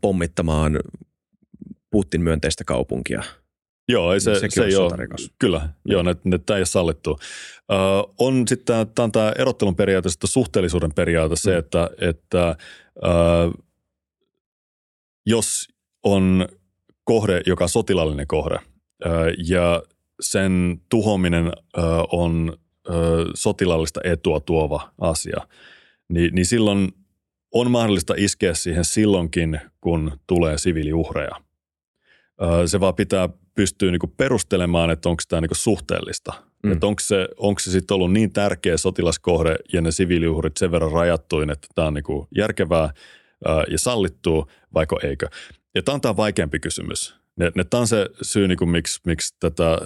pommittamaan 0.00 0.80
Putin 1.90 2.20
myönteistä 2.20 2.64
kaupunkia– 2.64 3.22
Joo, 3.88 4.12
ei 4.12 4.20
se, 4.20 4.32
niin 4.32 4.50
se 4.50 4.64
ei 4.64 4.76
ole, 4.76 4.90
kyllä, 5.38 5.58
niin. 5.58 5.92
joo, 5.92 6.02
ne, 6.02 6.16
ne, 6.24 6.38
tämä 6.38 6.56
ei 6.56 6.60
ole 6.60 6.66
sallittu. 6.66 7.18
Ö, 7.72 7.74
on 8.18 8.48
sitten 8.48 8.86
tämä, 8.94 9.08
tämä 9.12 9.32
erottelun 9.38 9.76
periaate, 9.76 10.08
sitten 10.08 10.28
suhteellisuuden 10.28 10.94
periaate 10.94 11.36
se, 11.36 11.52
mm. 11.52 11.58
että, 11.58 11.90
että 12.00 12.56
ö, 12.96 13.08
jos 15.26 15.68
on 16.02 16.48
kohde, 17.04 17.40
joka 17.46 17.64
on 17.64 17.68
sotilallinen 17.68 18.26
kohde 18.26 18.58
ö, 19.06 19.08
ja 19.48 19.82
sen 20.20 20.80
tuhoaminen 20.88 21.46
ö, 21.46 21.80
on 22.12 22.56
ö, 22.88 22.92
sotilallista 23.34 24.00
etua 24.04 24.40
tuova 24.40 24.92
asia, 25.00 25.46
niin, 26.08 26.34
niin 26.34 26.46
silloin 26.46 26.88
on 27.60 27.70
mahdollista 27.70 28.14
iskeä 28.16 28.54
siihen 28.54 28.84
silloinkin, 28.84 29.60
kun 29.80 30.12
tulee 30.26 30.58
siviiliuhreja. 30.58 31.40
Se 32.66 32.80
vaan 32.80 32.94
pitää 32.94 33.28
pystyy 33.54 33.90
niinku 33.90 34.06
perustelemaan, 34.06 34.90
että 34.90 35.08
onko 35.08 35.22
tämä 35.28 35.40
niinku 35.40 35.54
suhteellista. 35.54 36.32
Mm. 36.62 36.72
Että 36.72 36.86
onko 36.86 37.00
se, 37.00 37.28
onko 37.36 37.60
se 37.60 37.70
sitten 37.70 37.94
ollut 37.94 38.12
niin 38.12 38.32
tärkeä 38.32 38.76
sotilaskohde 38.76 39.56
ja 39.72 39.80
ne 39.80 39.90
siviiliuhrit 39.90 40.56
sen 40.56 40.72
verran 40.72 40.92
rajattuin, 40.92 41.50
että 41.50 41.68
tämä 41.74 41.88
on 41.88 41.94
niinku 41.94 42.28
järkevää 42.36 42.90
ää, 43.44 43.64
ja 43.70 43.78
sallittua, 43.78 44.46
vaiko 44.74 45.00
eikö. 45.02 45.28
Ja 45.74 45.82
tämä 45.82 45.94
on 45.94 46.00
tämä 46.00 46.16
vaikeampi 46.16 46.58
kysymys. 46.58 47.16
Ne, 47.36 47.64
tämä 47.70 47.80
on 47.80 47.86
se 47.86 48.08
syy, 48.22 48.48
niin 48.48 48.58
kuin 48.58 48.70
miksi, 48.70 49.00
miksi 49.06 49.34
tätä, 49.40 49.78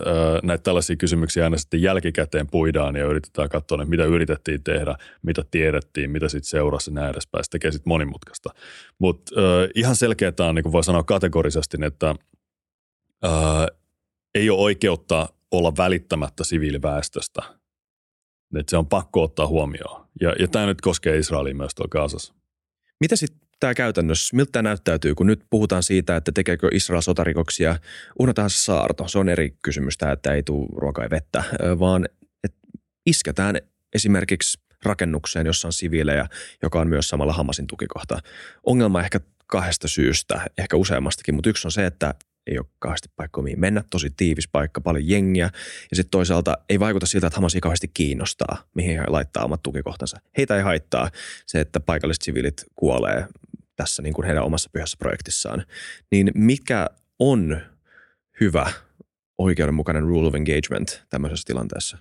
näitä 0.42 0.62
tällaisia 0.62 0.96
kysymyksiä 0.96 1.44
aina 1.44 1.56
sitten 1.56 1.82
jälkikäteen 1.82 2.46
puidaan 2.46 2.96
ja 2.96 3.06
yritetään 3.06 3.48
katsoa, 3.48 3.82
että 3.82 3.90
mitä 3.90 4.04
yritettiin 4.04 4.62
tehdä, 4.62 4.96
mitä 5.22 5.44
tiedettiin, 5.50 6.10
mitä 6.10 6.28
sitten 6.28 6.50
seurasi 6.50 6.90
näin 6.90 7.10
edespäin. 7.10 7.44
Se 7.44 7.50
tekee 7.50 7.72
sitten 7.72 7.90
monimutkaista. 7.90 8.50
Mutta 8.98 9.32
ihan 9.74 9.96
selkeää 9.96 10.32
on, 10.38 10.54
niin 10.54 10.62
kuin 10.62 10.72
voi 10.72 10.84
sanoa 10.84 11.02
kategorisesti, 11.02 11.76
että– 11.84 12.14
ää, 13.22 13.68
ei 14.34 14.50
ole 14.50 14.60
oikeutta 14.60 15.28
olla 15.50 15.72
välittämättä 15.76 16.44
siviiliväestöstä. 16.44 17.42
Että 18.56 18.70
se 18.70 18.76
on 18.76 18.86
pakko 18.86 19.22
ottaa 19.22 19.46
huomioon. 19.46 20.06
Ja, 20.20 20.34
ja 20.38 20.48
tämä 20.48 20.66
nyt 20.66 20.80
koskee 20.80 21.18
Israelia 21.18 21.54
myös 21.54 21.74
tuolla 21.74 21.90
Kaasassa. 21.90 22.34
Mitä 23.00 23.16
sitten 23.16 23.40
tämä 23.60 23.74
käytännössä, 23.74 24.36
miltä 24.36 24.52
tämä 24.52 24.62
näyttäytyy, 24.62 25.14
kun 25.14 25.26
nyt 25.26 25.44
puhutaan 25.50 25.82
siitä, 25.82 26.16
että 26.16 26.32
tekeekö 26.32 26.68
Israel 26.72 27.00
sotarikoksia, 27.00 27.76
unohdetaan 28.18 28.50
saarto, 28.50 29.08
se 29.08 29.18
on 29.18 29.28
eri 29.28 29.54
kysymys 29.62 29.98
tämä, 29.98 30.12
että 30.12 30.32
ei 30.32 30.42
tule 30.42 30.68
ruokaa 30.76 31.04
ja 31.04 31.10
vettä, 31.10 31.44
vaan 31.78 32.08
että 32.44 32.58
isketään 33.06 33.56
esimerkiksi 33.94 34.61
rakennukseen, 34.84 35.46
jossa 35.46 35.68
on 35.68 35.72
siviilejä, 35.72 36.26
joka 36.62 36.80
on 36.80 36.88
myös 36.88 37.08
samalla 37.08 37.32
Hamasin 37.32 37.66
tukikohta. 37.66 38.18
Ongelma 38.66 39.00
ehkä 39.00 39.20
kahdesta 39.46 39.88
syystä, 39.88 40.40
ehkä 40.58 40.76
useammastakin, 40.76 41.34
mutta 41.34 41.50
yksi 41.50 41.66
on 41.66 41.72
se, 41.72 41.86
että 41.86 42.14
ei 42.46 42.58
ole 42.58 42.66
kauheasti 42.78 43.08
paikkoja 43.16 43.42
mihin 43.42 43.61
mennä, 43.61 43.84
tosi 43.90 44.11
tiivis 44.16 44.48
paikka, 44.48 44.80
paljon 44.80 45.08
jengiä. 45.08 45.50
Ja 45.90 45.96
sitten 45.96 46.11
toisaalta 46.11 46.58
ei 46.68 46.80
vaikuta 46.80 47.06
siltä, 47.06 47.26
että 47.26 47.36
Hamas 47.36 47.54
ei 47.54 47.61
kauheasti 47.61 47.90
kiinnostaa, 47.94 48.64
mihin 48.74 48.98
he 48.98 49.04
laittaa 49.06 49.44
omat 49.44 49.62
tukikohtansa. 49.62 50.20
Heitä 50.36 50.56
ei 50.56 50.62
haittaa 50.62 51.11
se, 51.46 51.61
että 51.61 51.80
paikalliset 51.80 52.22
siviilit 52.22 52.64
kuolee 52.76 53.26
tässä 53.83 54.03
niin 54.03 54.14
kuin 54.14 54.26
heidän 54.26 54.45
omassa 54.45 54.70
pyhässä 54.72 54.97
projektissaan. 54.99 55.64
Niin 56.11 56.31
mikä 56.35 56.87
on 57.18 57.61
hyvä 58.41 58.72
oikeudenmukainen 59.39 60.03
rule 60.03 60.28
of 60.28 60.35
engagement 60.35 61.05
tämmöisessä 61.11 61.47
tilanteessa? 61.47 61.99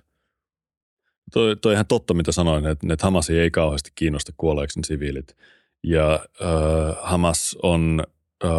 Toi, 1.32 1.56
toi 1.56 1.72
ihan 1.72 1.86
totta, 1.86 2.14
mitä 2.14 2.32
sanoin, 2.32 2.66
että, 2.66 2.86
että 2.92 3.06
Hamas 3.06 3.30
ei 3.30 3.50
kauheasti 3.50 3.90
kiinnosta 3.94 4.32
kuolleeksi 4.36 4.80
siviilit. 4.86 5.36
Ja 5.84 6.14
äh, 6.14 6.96
Hamas 7.02 7.56
on 7.62 8.02
äh, 8.44 8.50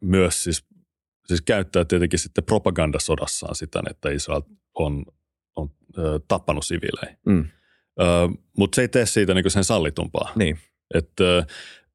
myös 0.00 0.44
siis 0.44 0.68
siis 1.28 1.42
käyttää 1.42 1.84
tietenkin 1.84 2.18
sitten 2.18 2.44
propagandasodassaan 2.44 3.54
sitä, 3.54 3.82
että 3.90 4.10
Israel 4.10 4.42
on, 4.74 5.04
on 5.56 5.70
ö, 5.98 6.20
tappanut 6.28 6.64
siviilejä. 6.64 7.16
Mm. 7.26 7.48
Mutta 8.58 8.76
se 8.76 8.82
ei 8.82 8.88
tee 8.88 9.06
siitä 9.06 9.34
niin 9.34 9.50
sen 9.50 9.64
sallitumpaa. 9.64 10.32
Niin. 10.34 10.58
Että 10.94 11.46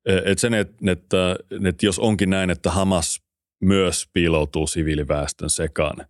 et 0.05 0.39
sen, 0.39 0.53
että, 0.53 0.91
että, 0.91 1.35
että 1.67 1.85
jos 1.85 1.99
onkin 1.99 2.29
näin, 2.29 2.49
että 2.49 2.71
Hamas 2.71 3.21
myös 3.61 4.09
piiloutuu 4.13 4.67
siviiliväestön 4.67 5.49
sekaan, 5.49 6.07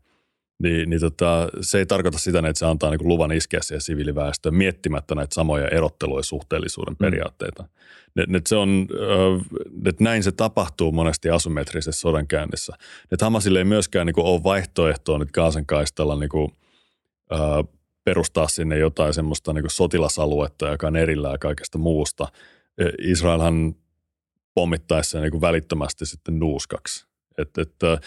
niin, 0.63 0.89
niin 0.89 0.99
tota, 0.99 1.49
se 1.61 1.77
ei 1.77 1.85
tarkoita 1.85 2.17
sitä, 2.17 2.39
että 2.39 2.59
se 2.59 2.65
antaa 2.65 2.89
niin 2.89 3.07
luvan 3.07 3.31
iskeä 3.31 3.59
siihen 3.61 3.81
siviiliväestöön 3.81 4.55
miettimättä 4.55 5.15
näitä 5.15 5.35
samoja 5.35 5.67
erotteluja 5.67 6.19
ja 6.19 6.23
suhteellisuuden 6.23 6.93
mm. 6.93 6.97
periaatteita. 6.97 7.63
Mm. 7.63 8.35
Et 8.35 8.47
se 8.47 8.55
on, 8.55 8.87
että 9.85 10.03
näin 10.03 10.23
se 10.23 10.31
tapahtuu 10.31 10.91
monesti 10.91 11.29
asymmetrisessä 11.29 12.01
sodankäynnissä. 12.01 12.73
Että 13.11 13.25
Hamasille 13.25 13.59
ei 13.59 13.65
myöskään 13.65 14.05
niin 14.05 14.13
kuin 14.13 14.27
ole 14.27 14.43
vaihtoehtoa 14.43 15.19
nyt 15.19 15.31
Gaasan 15.31 15.65
kaistalla 15.65 16.15
niin 16.15 16.29
kuin, 16.29 16.51
äh, 17.33 17.39
perustaa 18.03 18.47
sinne 18.47 18.77
jotain 18.77 19.13
semmoista 19.13 19.53
niin 19.53 19.63
kuin 19.63 19.71
sotilasaluetta, 19.71 20.69
joka 20.69 20.87
on 20.87 20.95
erillään 20.95 21.39
kaikesta 21.39 21.77
muusta. 21.77 22.27
Israelhan 23.01 23.75
pommittaessa 24.53 25.19
niin 25.19 25.31
kuin 25.31 25.41
välittömästi 25.41 26.05
sitten 26.05 26.39
nuuskaksi. 26.39 27.07
Että, 27.37 27.61
että 27.61 27.97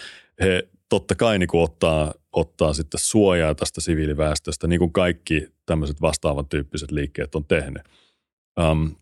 he 0.41 0.69
totta 0.89 1.15
kai 1.15 1.39
niin 1.39 1.47
kuin 1.47 1.63
ottaa, 1.63 2.13
ottaa 2.31 2.73
sitten 2.73 2.99
suojaa 2.99 3.55
tästä 3.55 3.81
siviiliväestöstä, 3.81 4.67
niin 4.67 4.79
kuin 4.79 4.93
kaikki 4.93 5.47
tämmöiset 5.65 6.01
vastaavan 6.01 6.47
tyyppiset 6.47 6.91
liikkeet 6.91 7.35
on 7.35 7.45
tehnyt. 7.45 7.83
Um, 8.59 8.95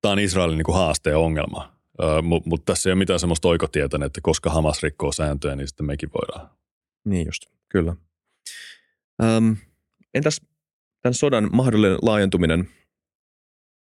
Tämä 0.00 0.12
on 0.12 0.18
Israelin 0.18 0.58
niin 0.58 0.64
kuin 0.64 0.76
haaste 0.76 1.10
ja 1.10 1.18
ongelma, 1.18 1.72
uh, 2.02 2.22
mutta 2.22 2.48
mut 2.48 2.64
tässä 2.64 2.88
ei 2.88 2.92
ole 2.92 2.98
mitään 2.98 3.20
semmoista 3.20 3.48
oikotietä, 3.48 3.98
että 4.04 4.20
koska 4.22 4.50
Hamas 4.50 4.82
rikkoo 4.82 5.12
sääntöjä, 5.12 5.56
niin 5.56 5.68
sitten 5.68 5.86
mekin 5.86 6.10
voidaan. 6.14 6.50
Niin 7.04 7.26
just, 7.26 7.42
kyllä. 7.68 7.96
Um, 9.22 9.56
entäs 10.14 10.40
tämän 11.02 11.14
sodan 11.14 11.48
mahdollinen 11.52 11.98
laajentuminen 12.02 12.68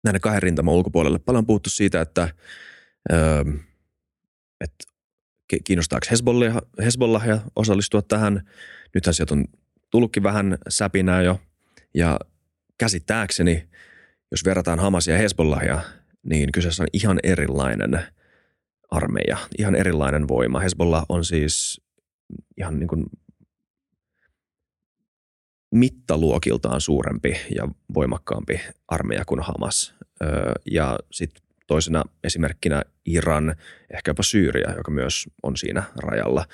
näiden 0.07 0.21
kahden 0.21 0.43
rintaman 0.43 0.75
ulkopuolelle? 0.75 1.19
Paljon 1.19 1.43
on 1.43 1.47
puhuttu 1.47 1.71
siitä, 1.71 2.01
että, 2.01 2.29
um, 3.13 3.59
että 4.61 4.85
kiinnostaako 5.65 6.07
Hezbollah, 6.11 6.57
Hezbollah 6.85 7.27
ja 7.27 7.41
osallistua 7.57 8.03
tähän. 8.03 8.43
Nythän 8.95 9.15
sieltä 9.15 9.35
on 9.35 9.45
tullutkin 9.91 10.23
vähän 10.23 10.59
säpinää 10.69 11.23
jo. 11.23 11.41
Ja 11.95 12.19
käsittääkseni, 12.79 13.69
jos 14.31 14.45
verrataan 14.45 14.79
Hamasia 14.79 15.15
ja 15.15 15.21
Hezbollahia, 15.21 15.81
niin 16.23 16.53
kyseessä 16.53 16.83
on 16.83 16.89
ihan 16.93 17.19
erilainen 17.23 18.03
armeija, 18.91 19.37
ihan 19.59 19.75
erilainen 19.75 20.29
voima. 20.29 20.61
Hezbollah 20.61 21.05
on 21.09 21.25
siis 21.25 21.81
ihan 22.57 22.79
niin 22.79 22.89
kuin 22.89 23.05
mittaluokiltaan 25.75 26.81
suurempi 26.81 27.37
ja 27.57 27.69
voimakkaampi 27.95 28.61
armeija 28.89 29.25
kuin 29.25 29.41
Hamas. 29.41 29.95
Ja 30.71 30.99
sitten 31.13 31.43
toisena 31.67 32.05
esimerkkinä 32.25 32.83
Iran, 33.05 33.57
ehkä 33.91 34.11
jopa 34.11 34.23
Syyria, 34.23 34.75
joka 34.77 34.91
myös 34.91 35.29
on 35.43 35.57
siinä 35.57 35.83
rajalla. 35.97 36.45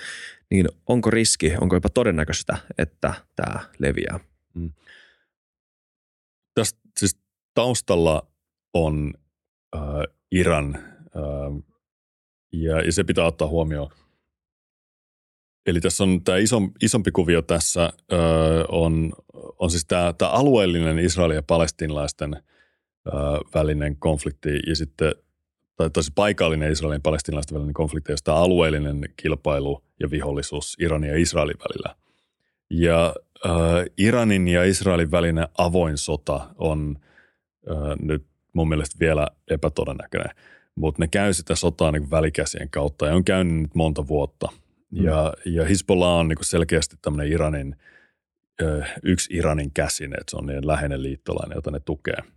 Niin 0.51 0.69
onko 0.87 1.11
riski, 1.11 1.53
onko 1.61 1.77
jopa 1.77 1.89
todennäköistä, 1.89 2.59
että 2.79 3.15
tämä 3.37 3.61
leviää? 3.79 4.21
Mm. 4.55 4.73
Tästä 6.55 6.81
siis 6.99 7.19
taustalla 7.55 8.27
on 8.75 9.15
äh, 9.77 9.83
Iran 10.31 10.77
äh, 10.77 11.65
ja, 12.53 12.81
ja 12.81 12.93
se 12.93 13.05
pitää 13.05 13.25
ottaa 13.25 13.49
huomioon. 13.49 13.91
Eli 15.67 15.81
tässä 15.81 16.05
on 16.05 16.25
tämä 16.25 16.39
iso, 16.39 16.63
isompi 16.83 17.11
kuvio 17.11 17.43
tässä 17.43 17.85
äh, 17.85 18.19
on, 18.69 19.13
on 19.59 19.71
siis 19.71 19.85
tämä, 19.85 20.15
tämä 20.19 20.31
alueellinen 20.31 20.99
Israelin 20.99 21.37
ja 21.37 21.43
palestinlaisten– 21.43 22.37
välinen 23.55 23.97
konflikti 23.97 24.61
ja 24.67 24.77
sitten 24.77 25.15
tai 25.77 25.91
tosi 25.91 26.13
paikallinen 26.15 26.73
Israelin 26.73 26.97
ja 26.97 27.01
palestinalaisten 27.03 27.55
välinen 27.55 27.75
konflikti, 27.75 28.13
josta 28.13 28.37
alueellinen 28.37 29.09
kilpailu 29.17 29.85
ja 30.01 30.11
vihollisuus 30.11 30.77
Iranin 30.81 31.11
ja 31.11 31.17
Israelin 31.17 31.57
välillä. 31.59 31.97
Ja 32.71 33.15
äh, 33.47 33.53
Iranin 33.99 34.49
ja 34.49 34.65
Israelin 34.65 35.11
välinen 35.11 35.49
avoin 35.59 35.99
sota 35.99 36.41
on 36.59 36.97
äh, 37.71 37.77
nyt 38.01 38.25
mun 38.53 38.69
mielestä 38.69 38.97
vielä 39.01 39.29
epätodennäköinen, 39.51 40.37
mutta 40.75 41.03
ne 41.03 41.09
käy 41.09 41.33
sitä 41.33 41.55
sotaa 41.55 41.93
niin 41.93 42.11
välikäsien 42.11 42.71
kautta 42.71 43.07
ja 43.07 43.15
on 43.15 43.25
käynyt 43.25 43.63
nyt 43.63 43.75
monta 43.75 44.07
vuotta. 44.07 44.49
Mm. 44.93 45.05
Ja, 45.05 45.33
ja 45.45 45.65
Hezbollah 45.65 46.19
on 46.19 46.29
niin 46.29 46.39
selkeästi 46.43 46.97
tämmöinen 47.03 47.33
Iranin, 47.33 47.77
yksi 49.03 49.37
Iranin 49.37 49.73
käsin, 49.75 50.13
että 50.13 50.31
se 50.31 50.37
on 50.37 50.47
niin 50.47 50.67
läheinen 50.67 51.03
liittolainen, 51.03 51.57
jota 51.57 51.71
ne 51.71 51.81
tukee– 51.81 52.17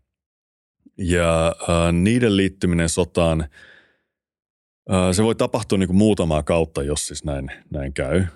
ja 0.97 1.47
äh, 1.47 1.93
niiden 1.93 2.37
liittyminen 2.37 2.89
sotaan, 2.89 3.41
äh, 4.91 5.11
se 5.11 5.23
voi 5.23 5.35
tapahtua 5.35 5.77
niin 5.77 5.87
kuin 5.87 5.97
muutamaa 5.97 6.43
kautta, 6.43 6.83
jos 6.83 7.07
siis 7.07 7.23
näin, 7.23 7.51
näin 7.69 7.93
käy. 7.93 8.17
Äh, 8.17 8.27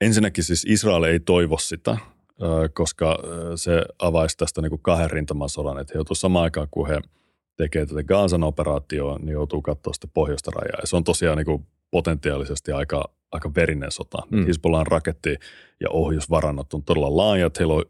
ensinnäkin 0.00 0.44
siis 0.44 0.64
Israel 0.68 1.02
ei 1.02 1.20
toivo 1.20 1.58
sitä, 1.58 1.90
äh, 1.90 2.00
koska 2.74 3.18
se 3.56 3.84
avaisi 3.98 4.36
tästä 4.36 4.62
niin 4.62 4.70
kuin 4.70 4.82
kahden 4.82 5.10
rintaman 5.10 5.48
sodan, 5.48 5.78
että 5.78 5.92
he 5.94 5.98
joutuu 5.98 6.14
samaan 6.14 6.44
aikaan, 6.44 6.68
kun 6.70 6.88
he 6.88 7.00
tekee 7.56 7.86
tätä 7.86 8.02
Gaasan 8.02 8.44
operaatioa, 8.44 9.18
niin 9.18 9.32
joutuu 9.32 9.62
katsoa 9.62 9.92
sitä 9.92 10.08
pohjoista 10.14 10.50
rajaa. 10.50 10.78
Ja 10.80 10.86
se 10.86 10.96
on 10.96 11.04
tosiaan 11.04 11.36
niin 11.36 11.46
kuin 11.46 11.66
potentiaalisesti 11.90 12.72
aika, 12.72 13.04
aika 13.34 13.54
verinen 13.54 13.90
sota. 13.90 14.18
Mm. 14.30 14.46
Hezbollan 14.46 14.86
raketti- 14.86 15.36
ja 15.80 15.90
ohjusvarannot 15.90 16.74
on 16.74 16.84
todella 16.84 17.16
laajat. 17.16 17.58
Heillä 17.58 17.74
on 17.74 17.84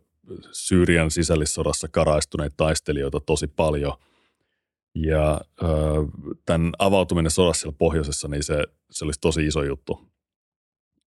Syyrian 0.53 1.11
sisällissodassa 1.11 1.89
karaistuneita 1.89 2.55
taistelijoita 2.57 3.21
tosi 3.21 3.47
paljon. 3.47 3.93
Ja 4.95 5.41
ö, 5.63 5.67
tämän 6.47 6.73
avautuminen 6.79 7.31
sodassa 7.31 7.61
siellä 7.61 7.77
pohjoisessa, 7.79 8.29
niin 8.29 8.43
se, 8.43 8.65
se 8.91 9.05
olisi 9.05 9.21
tosi 9.21 9.47
iso 9.47 9.63
juttu. 9.63 10.01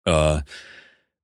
Ö, 0.08 0.12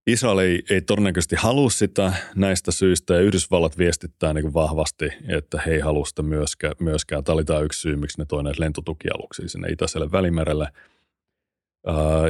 Israel 0.06 0.38
ei, 0.38 0.62
ei 0.70 0.80
todennäköisesti 0.80 1.36
halua 1.36 1.70
sitä 1.70 2.12
näistä 2.34 2.72
syistä 2.72 3.14
ja 3.14 3.20
Yhdysvallat 3.20 3.78
viestittää 3.78 4.32
niin 4.32 4.54
vahvasti, 4.54 5.08
että 5.28 5.62
he 5.66 5.72
ei 5.72 5.80
halua 5.80 6.04
sitä 6.04 6.22
myöskään. 6.22 6.74
myöskään. 6.80 7.24
Tämä 7.24 7.34
oli 7.34 7.44
tämä 7.44 7.60
yksi 7.60 7.80
syy, 7.80 7.96
miksi 7.96 8.18
ne 8.18 8.24
toi 8.24 8.44
näitä 8.44 8.62
lentotukialuksia 8.62 9.48
sinne 9.48 9.68
Itäiselle 9.68 10.12
välimerelle. 10.12 10.68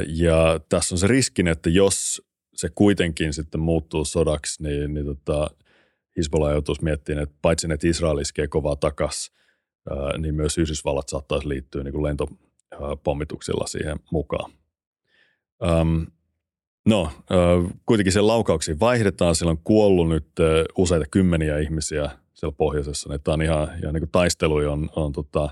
Ja 0.07 0.59
tässä 0.69 0.95
on 0.95 0.99
se 0.99 1.07
riskin, 1.07 1.47
että 1.47 1.69
jos 1.69 2.21
se 2.55 2.69
kuitenkin 2.75 3.33
sitten 3.33 3.61
muuttuu 3.61 4.05
sodaksi, 4.05 4.63
niin, 4.63 4.93
niin 4.93 5.05
tota, 5.05 5.49
Hisbollah 6.17 6.51
joutuisi 6.51 6.83
miettimään, 6.83 7.23
että 7.23 7.35
paitsi 7.41 7.67
että 7.73 7.87
Israel 7.87 8.17
iskee 8.17 8.47
kovaa 8.47 8.75
takas, 8.75 9.31
ää, 9.89 10.17
niin 10.17 10.35
myös 10.35 10.57
Yhdysvallat 10.57 11.09
saattaisi 11.09 11.49
liittyä 11.49 11.83
niin 11.83 11.93
kuin 11.93 12.03
lentopommituksilla 12.03 13.67
siihen 13.67 13.99
mukaan. 14.11 14.51
Um, 15.81 16.07
no, 16.85 17.03
äh, 17.03 17.77
kuitenkin 17.85 18.13
sen 18.13 18.27
laukauksiin 18.27 18.79
vaihdetaan. 18.79 19.35
Siellä 19.35 19.51
on 19.51 19.61
kuollut 19.63 20.09
nyt 20.09 20.27
äh, 20.39 20.65
useita 20.77 21.05
kymmeniä 21.11 21.59
ihmisiä 21.59 22.09
siellä 22.33 22.55
pohjoisessa. 22.57 23.19
Tämä 23.23 23.33
on 23.33 23.41
ihan, 23.41 23.63
ihan 23.63 23.93
niin 23.93 24.01
kuin 24.01 24.11
taistelu 24.11 24.55
on, 24.55 24.89
on 24.95 25.11
tota, 25.11 25.49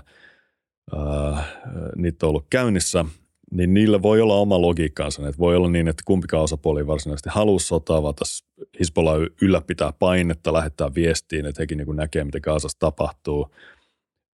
äh, 0.96 1.54
niitä 1.96 2.26
on 2.26 2.30
ollut 2.30 2.46
käynnissä– 2.50 3.04
niin 3.54 3.74
niillä 3.74 4.02
voi 4.02 4.20
olla 4.20 4.34
oma 4.34 4.60
logiikkaansa. 4.60 5.28
Että 5.28 5.38
voi 5.38 5.56
olla 5.56 5.70
niin, 5.70 5.88
että 5.88 6.02
kumpikaan 6.06 6.42
osapuoli 6.42 6.86
varsinaisesti 6.86 7.30
halua 7.32 7.58
sotaa, 7.58 8.02
vaan 8.02 8.14
tässä 8.14 8.46
Hisbollah 8.80 9.16
ylläpitää 9.42 9.92
painetta, 9.98 10.52
lähettää 10.52 10.94
viestiin, 10.94 11.46
että 11.46 11.62
hekin 11.62 11.78
niin 11.78 11.96
näkee, 11.96 12.24
mitä 12.24 12.40
Kaasassa 12.40 12.78
tapahtuu. 12.78 13.54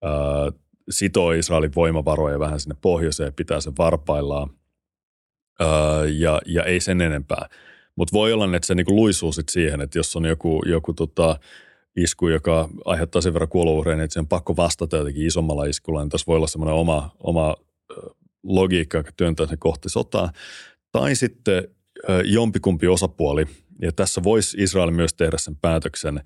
Ää, 0.03 0.11
sitoo 0.89 1.31
Israelin 1.31 1.75
voimavaroja 1.75 2.39
vähän 2.39 2.59
sinne 2.59 2.75
pohjoiseen, 2.81 3.33
pitää 3.33 3.61
sen 3.61 3.73
varpaillaan 3.77 4.49
ää, 5.59 6.05
ja, 6.05 6.41
ja 6.45 6.63
ei 6.63 6.79
sen 6.79 7.01
enempää. 7.01 7.49
Mutta 7.95 8.13
voi 8.13 8.33
olla, 8.33 8.55
että 8.55 8.67
se 8.67 8.75
niinku 8.75 8.95
luisuu 8.95 9.31
sit 9.31 9.49
siihen, 9.49 9.81
että 9.81 9.99
jos 9.99 10.15
on 10.15 10.25
joku, 10.25 10.61
joku 10.65 10.93
tota, 10.93 11.39
isku, 11.95 12.27
joka 12.27 12.69
aiheuttaa 12.85 13.21
sen 13.21 13.33
verran 13.33 13.49
kuolouhreja, 13.49 13.95
niin 13.95 14.03
että 14.03 14.13
se 14.13 14.19
on 14.19 14.27
pakko 14.27 14.55
vastata 14.57 14.97
jotenkin 14.97 15.27
isommalla 15.27 15.65
iskulla, 15.65 16.01
niin 16.01 16.09
tässä 16.09 16.27
voi 16.27 16.37
olla 16.37 16.47
semmoinen 16.47 16.75
oma, 16.75 17.15
oma 17.19 17.55
logiikka, 18.43 18.97
joka 18.97 19.11
työntää 19.17 19.47
sen 19.47 19.59
kohti 19.59 19.89
sotaa, 19.89 20.31
tai 20.91 21.15
sitten 21.15 21.67
jompikumpi 22.23 22.87
osapuoli, 22.87 23.45
ja 23.81 23.91
tässä 23.91 24.23
voisi 24.23 24.57
Israel 24.59 24.91
myös 24.91 25.13
tehdä 25.13 25.37
sen 25.37 25.55
päätöksen, 25.55 26.21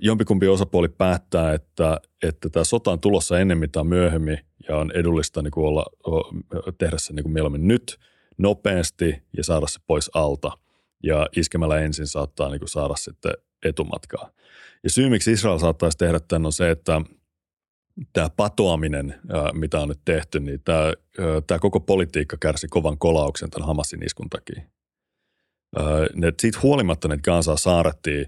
jompikumpi 0.00 0.48
osapuoli 0.48 0.88
päättää, 0.88 1.54
että, 1.54 2.00
että 2.22 2.48
tämä 2.48 2.64
sota 2.64 2.90
on 2.90 3.00
tulossa 3.00 3.40
ennemmin 3.40 3.70
tai 3.70 3.84
myöhemmin 3.84 4.38
ja 4.68 4.76
on 4.76 4.92
edullista 4.92 5.42
niin 5.42 5.50
kuin 5.50 5.66
olla, 5.66 5.86
tehdä 6.78 6.98
se 6.98 7.12
niin 7.12 7.24
kuin 7.24 7.32
mieluummin 7.32 7.68
nyt 7.68 7.98
nopeasti 8.38 9.22
ja 9.36 9.44
saada 9.44 9.66
se 9.66 9.80
pois 9.86 10.10
alta. 10.14 10.50
Ja 11.02 11.28
iskemällä 11.36 11.80
ensin 11.80 12.06
saattaa 12.06 12.48
niin 12.50 12.58
kuin 12.58 12.68
saada 12.68 12.94
sitten 12.96 13.32
etumatkaa. 13.64 14.30
Ja 14.84 14.90
syy, 14.90 15.08
miksi 15.08 15.32
Israel 15.32 15.58
saattaisi 15.58 15.98
tehdä 15.98 16.20
tämän 16.20 16.46
on 16.46 16.52
se, 16.52 16.70
että 16.70 17.00
tämä 18.12 18.30
patoaminen, 18.36 19.14
mitä 19.52 19.80
on 19.80 19.88
nyt 19.88 20.00
tehty, 20.04 20.40
niin 20.40 20.60
tämä, 20.64 20.92
tämä 21.46 21.58
koko 21.58 21.80
politiikka 21.80 22.36
kärsi 22.40 22.68
kovan 22.68 22.98
kolauksen 22.98 23.50
tämän 23.50 23.66
Hamasin 23.66 24.02
iskun 24.02 24.30
takia. 24.30 24.62
Ne, 26.14 26.32
siitä 26.40 26.58
huolimatta 26.62 27.08
että 27.14 27.30
Gansaa 27.30 27.56
saarettiin 27.56 28.26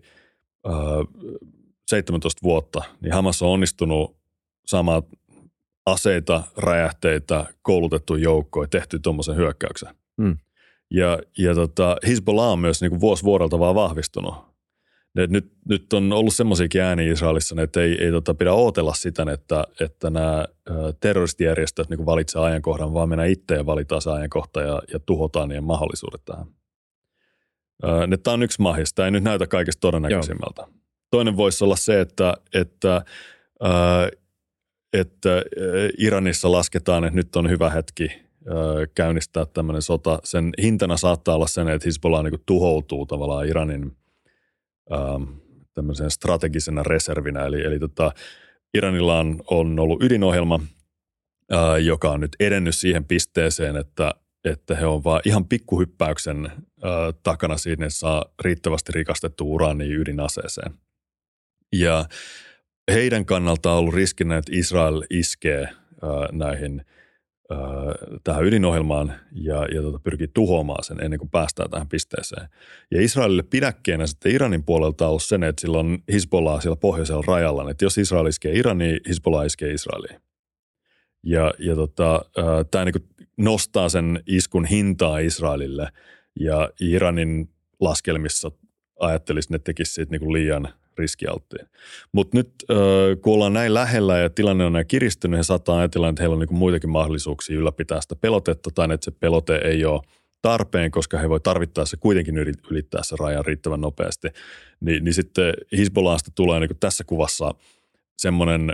17 1.91 2.41
vuotta, 2.43 2.83
niin 3.01 3.13
Hamas 3.13 3.43
on 3.43 3.49
onnistunut 3.49 4.17
saamaan 4.67 5.03
aseita, 5.87 6.43
räjähteitä, 6.57 7.47
koulutettu 7.63 8.17
joukkoja, 8.17 8.69
tehty 8.69 8.99
tuommoisen 8.99 9.37
hyökkäyksen. 9.37 9.95
Mm. 10.17 10.39
Ja, 10.91 11.19
ja 11.39 11.55
tota, 11.55 11.97
Hezbollah 12.07 12.53
on 12.53 12.59
myös 12.59 12.81
niin 12.81 12.91
kuin 12.91 13.01
vuosi 13.01 13.25
vuodelta 13.25 13.59
vaan 13.59 13.75
vahvistunut. 13.75 14.35
Et 15.19 15.31
nyt, 15.31 15.53
nyt 15.69 15.93
on 15.93 16.13
ollut 16.13 16.35
semmoisiakin 16.35 16.81
ääniä 16.81 17.13
Israelissa, 17.13 17.63
että 17.63 17.83
ei, 17.83 18.05
ei 18.05 18.11
tota 18.11 18.35
pidä 18.35 18.53
ootella 18.53 18.95
sitä, 18.95 19.27
että, 19.33 19.65
että 19.81 20.11
nämä 20.11 20.45
terroristijärjestöt 21.01 21.89
niin 21.89 22.07
valitsee 22.07 22.43
ajankohdan, 22.43 22.95
vaan 22.95 23.09
mennään 23.09 23.31
itse 23.31 23.55
ja 23.55 23.67
valitaan 23.67 24.03
se 24.03 24.11
ajankohta 24.11 24.63
ja, 24.63 24.83
ja 24.93 24.99
tuhotaan 24.99 25.49
niiden 25.49 25.65
mahdollisuudet 25.65 26.25
tähän. 26.25 26.47
Tämä 28.23 28.35
on 28.35 28.43
yksi 28.43 28.63
mahis. 28.63 28.95
Tämä 28.95 29.07
ei 29.07 29.11
nyt 29.11 29.25
näytä 29.25 29.47
kaikista 29.47 29.81
todennäköisimmältä. 29.81 30.63
Joo. 30.63 30.71
Toinen 31.11 31.37
voisi 31.37 31.65
olla 31.65 31.77
se, 31.77 32.01
että, 32.01 32.35
että, 32.55 33.05
että 34.93 35.43
Iranissa 35.99 36.53
lasketaan, 36.53 37.05
että 37.05 37.17
nyt 37.17 37.37
on 37.37 37.51
hyvä 37.51 37.71
hetki 37.71 38.09
käynnistää 38.95 39.47
tämmöinen 39.47 39.83
sota. 39.83 40.19
Sen 40.25 40.53
hintana 40.63 40.97
saattaa 40.97 41.35
olla 41.35 41.47
sen, 41.47 41.69
että 41.69 41.89
Hezbollah 41.89 42.25
niin 42.25 42.43
tuhoutuu 42.47 43.07
tavallaan 43.07 43.49
Iranin 43.49 43.97
tämmöisen 45.75 46.11
strategisena 46.11 46.83
reservinä. 46.83 47.45
Eli, 47.45 47.63
eli 47.63 47.79
tota, 47.79 48.13
Iranilla 48.75 49.19
on, 49.19 49.43
on 49.51 49.79
ollut 49.79 50.03
ydinohjelma, 50.03 50.61
joka 51.85 52.11
on 52.11 52.21
nyt 52.21 52.37
edennyt 52.41 52.77
siihen 52.77 53.05
pisteeseen, 53.05 53.77
että, 53.77 54.15
että 54.45 54.77
he 54.77 54.87
on 54.87 55.05
vaan 55.05 55.21
ihan 55.25 55.45
pikkuhyppäyksen 55.45 56.53
takana 57.23 57.57
siinä, 57.57 57.87
että 57.87 57.99
saa 57.99 58.25
riittävästi 58.41 58.93
rikastettu 58.93 59.55
urania 59.55 59.97
ydinaseeseen. 59.99 60.75
Ja 61.73 62.05
heidän 62.93 63.27
kannalta 63.27 63.73
on 63.73 63.79
ollut 63.79 63.95
riskinä, 63.95 64.37
että 64.37 64.53
Israel 64.55 65.03
iskee 65.11 65.69
näihin– 66.33 66.83
tähän 68.25 68.45
ydinohjelmaan 68.45 69.13
ja, 69.33 69.67
ja 69.75 69.83
tota, 69.83 69.99
pyrkii 69.99 70.29
tuhoamaan 70.35 70.85
sen 70.85 71.01
ennen 71.01 71.19
kuin 71.19 71.31
päästään 71.31 71.71
tähän 71.71 71.89
pisteeseen. 71.89 72.49
Ja 72.91 73.03
Israelille 73.03 73.43
pidäkkeenä 73.43 74.07
sitten 74.07 74.33
Iranin 74.33 74.65
puolelta 74.65 75.05
on 75.05 75.09
ollut 75.09 75.23
sen, 75.23 75.43
että 75.43 75.61
sillä 75.61 75.79
on 75.79 75.99
Hezbollah 76.13 76.63
siellä 76.63 76.77
pohjoisella 76.77 77.25
rajalla. 77.27 77.71
Että 77.71 77.85
jos 77.85 77.99
Israel 77.99 78.27
iskee 78.27 78.53
Iraniin, 78.53 79.01
Hezbollah 79.09 79.47
iskee 79.47 79.73
Israeliin. 79.73 80.21
Ja, 81.23 81.55
ja 81.59 81.75
tota, 81.75 82.25
tämä 82.71 82.85
niin 82.85 83.09
nostaa 83.37 83.89
sen 83.89 84.23
iskun 84.27 84.65
hintaa 84.65 85.19
Israelille 85.19 85.89
ja 86.41 86.71
Iranin 86.81 87.49
laskelmissa 87.81 88.51
ajattelisi, 89.01 89.47
että 89.47 89.55
ne 89.55 89.59
tekisi 89.59 89.93
siitä 89.93 90.19
niin 90.19 90.33
liian 90.33 90.69
riskialttiin. 90.99 91.67
Mutta 92.13 92.37
nyt 92.37 92.51
kun 93.23 93.35
ollaan 93.35 93.53
näin 93.53 93.75
lähellä 93.75 94.19
ja 94.19 94.31
tilanne 94.31 94.65
on 94.65 94.73
näin 94.73 94.87
kiristynyt, 94.87 95.39
he 95.39 95.43
saattaa 95.43 95.79
ajatella, 95.79 96.09
että 96.09 96.23
heillä 96.23 96.35
on 96.35 96.41
niin 96.41 96.55
muitakin 96.55 96.91
mahdollisuuksia 96.91 97.57
ylläpitää 97.57 98.01
sitä 98.01 98.17
pelotetta 98.17 98.71
tai 98.75 98.95
että 98.95 99.05
se 99.05 99.11
pelote 99.11 99.57
ei 99.57 99.85
ole 99.85 100.03
tarpeen, 100.43 100.91
koska 100.91 101.19
he 101.19 101.29
voi 101.29 101.41
tarvittaessa 101.41 101.97
kuitenkin 101.97 102.39
ylittää 102.71 103.01
se 103.05 103.17
rajan 103.21 103.45
riittävän 103.45 103.81
nopeasti. 103.81 104.29
Ni, 104.81 105.01
niin 105.01 105.15
sitten 105.15 105.55
Hezbollahsta 105.79 106.31
tulee 106.35 106.61
niin 106.61 106.71
tässä 106.81 107.05
kuvassa 107.05 107.55
semmoinen 108.19 108.73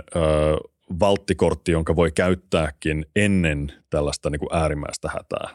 valttikortti, 0.99 1.71
jonka 1.71 1.95
voi 1.95 2.11
käyttääkin 2.11 3.05
ennen 3.15 3.73
tällaista 3.89 4.29
niin 4.29 4.41
äärimmäistä 4.51 5.09
hätää. 5.13 5.49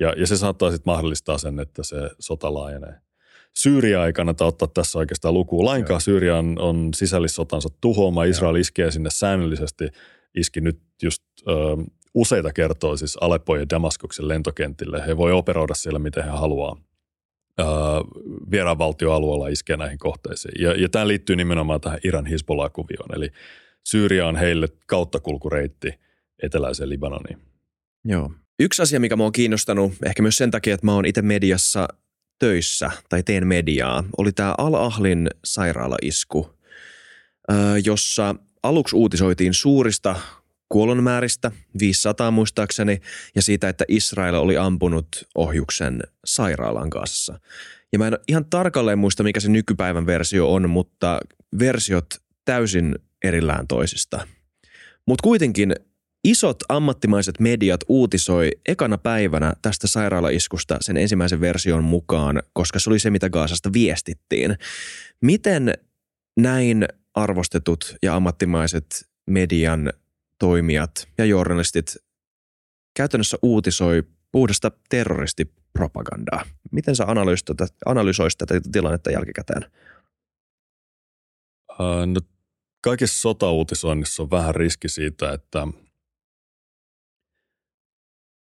Ja, 0.00 0.14
ja 0.16 0.26
se 0.26 0.36
saattaa 0.36 0.70
sitten 0.70 0.92
mahdollistaa 0.92 1.38
sen, 1.38 1.60
että 1.60 1.82
se 1.82 1.96
sota 2.18 2.54
laajenee. 2.54 2.94
Syyria 3.58 4.06
ei 4.06 4.12
kannata 4.12 4.44
ottaa 4.44 4.68
tässä 4.68 4.98
oikeastaan 4.98 5.34
lukuun 5.34 5.64
lainkaan. 5.64 6.00
Syyria 6.00 6.36
on, 6.36 6.58
on 6.58 6.94
sisällissotansa 6.94 7.68
tuhoama. 7.80 8.24
Israel 8.24 8.54
iskee 8.54 8.90
sinne 8.90 9.10
säännöllisesti. 9.10 9.88
Iski 10.34 10.60
nyt 10.60 10.80
just 11.02 11.22
ö, 11.48 11.52
useita 12.14 12.52
kertoja 12.52 12.96
siis 12.96 13.18
Aleppo 13.20 13.56
ja 13.56 13.70
Damaskoksen 13.70 14.28
lentokentille. 14.28 15.06
He 15.06 15.16
voi 15.16 15.32
operoida 15.32 15.74
siellä 15.74 15.98
miten 15.98 16.24
he 16.24 16.30
haluaa. 16.30 16.76
Ö, 17.60 17.64
vieraanvaltioalueella 18.50 19.48
iskee 19.48 19.76
näihin 19.76 19.98
kohteisiin. 19.98 20.62
Ja, 20.62 20.72
ja 20.72 20.88
tämä 20.88 21.08
liittyy 21.08 21.36
nimenomaan 21.36 21.80
tähän 21.80 22.00
Iran 22.04 22.26
Hezbollah-kuvioon. 22.26 23.14
Eli 23.16 23.30
Syyria 23.84 24.26
on 24.26 24.36
heille 24.36 24.68
kauttakulkureitti 24.86 25.92
eteläiseen 26.42 26.90
Libanoniin. 26.90 27.38
Joo. 28.04 28.32
Yksi 28.60 28.82
asia, 28.82 29.00
mikä 29.00 29.16
mua 29.16 29.26
on 29.26 29.32
kiinnostanut, 29.32 29.92
ehkä 30.06 30.22
myös 30.22 30.36
sen 30.36 30.50
takia, 30.50 30.74
että 30.74 30.86
mä 30.86 30.94
oon 30.94 31.06
itse 31.06 31.22
mediassa 31.22 31.88
töissä 32.38 32.90
tai 33.08 33.22
teen 33.22 33.46
mediaa, 33.46 34.04
oli 34.18 34.32
tämä 34.32 34.54
Al-Ahlin 34.58 35.28
sairaalaisku, 35.44 36.58
jossa 37.84 38.34
aluksi 38.62 38.96
uutisoitiin 38.96 39.54
suurista 39.54 40.16
kuolonmääristä, 40.68 41.50
500 41.78 42.30
muistaakseni, 42.30 43.00
ja 43.34 43.42
siitä, 43.42 43.68
että 43.68 43.84
Israel 43.88 44.34
oli 44.34 44.56
ampunut 44.56 45.08
ohjuksen 45.34 46.00
sairaalan 46.24 46.90
kanssa. 46.90 47.40
Ja 47.92 47.98
mä 47.98 48.06
en 48.06 48.18
ihan 48.28 48.44
tarkalleen 48.44 48.98
muista, 48.98 49.22
mikä 49.22 49.40
se 49.40 49.48
nykypäivän 49.48 50.06
versio 50.06 50.52
on, 50.52 50.70
mutta 50.70 51.20
versiot 51.58 52.06
täysin 52.44 52.94
erillään 53.24 53.66
toisista. 53.66 54.26
Mutta 55.06 55.22
kuitenkin 55.22 55.74
Isot 56.24 56.56
ammattimaiset 56.68 57.40
mediat 57.40 57.80
uutisoi 57.88 58.50
ekana 58.68 58.98
päivänä 58.98 59.52
tästä 59.62 59.86
sairaalaiskusta 59.86 60.76
sen 60.80 60.96
ensimmäisen 60.96 61.40
version 61.40 61.84
mukaan, 61.84 62.42
koska 62.52 62.78
se 62.78 62.90
oli 62.90 62.98
se, 62.98 63.10
mitä 63.10 63.30
Gaasasta 63.30 63.72
viestittiin. 63.72 64.56
Miten 65.22 65.74
näin 66.36 66.88
arvostetut 67.14 67.96
ja 68.02 68.16
ammattimaiset 68.16 69.08
median 69.30 69.92
toimijat 70.38 71.08
ja 71.18 71.24
journalistit 71.24 71.96
käytännössä 72.96 73.36
uutisoi 73.42 74.02
puhdasta 74.32 74.70
terroristipropagandaa? 74.88 76.44
Miten 76.72 76.96
sä 76.96 77.04
analysoisit 77.86 78.38
tätä 78.38 78.60
tilannetta 78.72 79.10
jälkikäteen? 79.10 79.64
Uh, 81.70 82.06
no, 82.06 82.20
kaikessa 82.84 83.20
sotauutisoinnissa 83.20 84.22
on 84.22 84.30
vähän 84.30 84.54
riski 84.54 84.88
siitä, 84.88 85.32
että– 85.32 85.66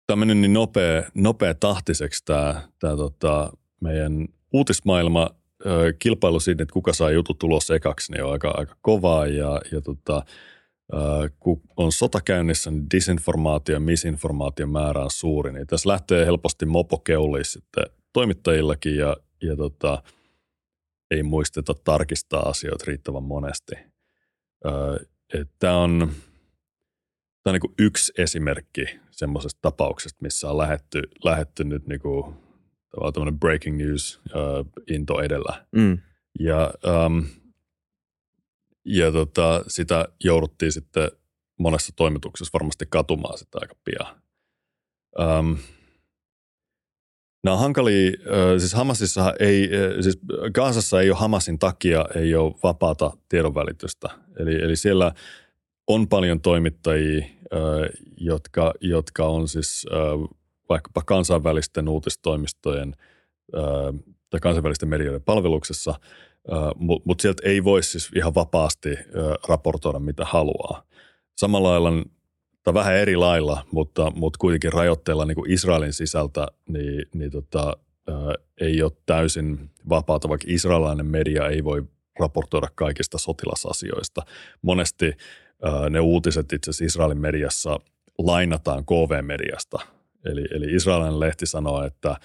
tämä 0.09 0.15
on 0.15 0.19
mennyt 0.19 0.39
niin 0.39 0.53
nopea, 0.53 1.03
nopea 1.15 1.55
tahtiseksi 1.55 2.25
tämä, 2.25 2.69
tämä 2.79 2.97
tota, 2.97 3.53
meidän 3.81 4.29
uutismaailma. 4.53 5.31
Kilpailu 5.99 6.41
siitä, 6.41 6.63
että 6.63 6.73
kuka 6.73 6.93
saa 6.93 7.11
jutut 7.11 7.39
tulos 7.39 7.71
ekaksi, 7.71 8.13
niin 8.13 8.25
on 8.25 8.33
aika, 8.33 8.51
aika 8.57 8.77
kovaa 8.81 9.27
ja, 9.27 9.61
ja 9.73 9.81
tota, 9.81 10.23
kun 11.41 11.61
on 11.77 11.93
sota 11.93 12.21
käynnissä, 12.25 12.71
niin 12.71 12.87
disinformaatio 12.95 13.75
ja 13.75 13.81
misinformaation 13.81 14.71
määrä 14.71 15.05
on 15.05 15.11
suuri. 15.11 15.53
Niin 15.53 15.67
tässä 15.67 15.89
lähtee 15.89 16.27
helposti 16.27 16.67
mopokeuli 16.67 17.45
sitten 17.45 17.85
toimittajillakin 18.13 18.97
ja, 18.97 19.17
ja 19.43 19.57
tota, 19.57 20.03
ei 21.11 21.23
muisteta 21.23 21.75
tarkistaa 21.85 22.49
asioita 22.49 22.85
riittävän 22.89 23.23
monesti. 23.23 23.75
Tämä 25.59 25.77
on, 25.77 26.13
tämä 27.43 27.55
on 27.55 27.61
niin 27.63 27.75
yksi 27.79 28.13
esimerkki 28.19 29.01
semmoisesta 29.11 29.59
tapauksesta, 29.63 30.19
missä 30.23 30.51
on 30.51 30.59
lähetty, 30.59 31.03
lähetty 31.25 31.65
nyt 31.65 31.87
niin 31.87 32.01
kuin, 32.01 32.35
tavallaan 32.91 33.41
breaking 33.41 33.77
news 33.77 34.21
uh, 34.27 34.67
into 34.91 35.21
edellä. 35.21 35.67
Mm. 35.73 35.99
Ja, 36.41 36.75
um, 37.07 37.27
ja 38.85 39.13
tota, 39.13 39.65
sitä 39.69 40.09
jouduttiin 40.25 40.73
sitten 40.73 41.11
monessa 41.59 41.93
toimituksessa 41.97 42.51
varmasti 42.53 42.85
katumaan 42.91 43.39
sitä 43.39 43.59
aika 43.61 43.75
pian. 43.85 44.23
Um, 45.19 45.59
Nämä 47.45 47.55
on 47.55 47.61
hankalia, 47.61 48.13
siis 48.59 48.75
Hamasissa 48.75 49.35
ei, 49.41 49.71
siis 50.01 50.19
Gaasassa 50.55 51.01
ei 51.01 51.11
ole 51.11 51.19
Hamasin 51.19 51.59
takia 51.59 52.05
ei 52.15 52.35
ole 52.35 52.55
vapaata 52.63 53.11
tiedonvälitystä. 53.29 54.09
Eli, 54.39 54.55
eli 54.55 54.77
siellä 54.77 55.13
on 55.89 56.09
paljon 56.09 56.41
toimittajia, 56.41 57.27
jotka, 58.17 58.75
jotka 58.81 59.27
on 59.27 59.49
siis 59.49 59.87
vaikkapa 60.69 61.03
kansainvälisten 61.03 61.89
uutistoimistojen 61.89 62.95
tai 64.31 64.41
kansainvälisten 64.41 64.89
medioiden 64.89 65.23
palveluksessa, 65.23 66.01
mutta 66.77 67.07
mut 67.07 67.21
sieltä 67.21 67.43
ei 67.47 67.65
voi 67.65 67.83
siis 67.83 68.11
ihan 68.17 68.35
vapaasti 68.35 68.89
raportoida 69.49 69.99
mitä 69.99 70.25
haluaa. 70.25 70.83
Samalla 71.37 71.71
lailla, 71.71 72.05
tai 72.63 72.75
vähän 72.75 72.97
eri 72.97 73.17
lailla, 73.17 73.67
mutta, 73.73 74.11
mutta 74.11 74.39
kuitenkin 74.41 74.73
rajoitteilla 74.73 75.25
niin 75.25 75.35
kuin 75.35 75.51
Israelin 75.51 75.93
sisältä, 75.93 76.47
niin, 76.69 77.05
niin 77.15 77.31
tota, 77.31 77.77
ei 78.61 78.83
ole 78.83 78.93
täysin 79.07 79.71
vapaata, 79.89 80.29
vaikka 80.29 80.47
israelilainen 80.51 81.07
media 81.07 81.49
ei 81.49 81.65
voi 81.65 81.85
raportoida 82.19 82.69
kaikista 82.75 83.19
sotilasasioista. 83.19 84.23
Monesti 84.63 85.13
ne 85.91 86.01
uutiset 86.01 86.53
itse 86.53 86.71
asiassa 86.71 86.85
Israelin 86.85 87.21
mediassa 87.21 87.79
lainataan 88.19 88.85
KV-mediasta. 88.85 89.79
Eli, 90.25 90.45
eli 90.51 90.75
Israelin 90.75 91.21
lehti 91.21 91.47
sanoo, 91.47 91.85
että, 91.85 92.17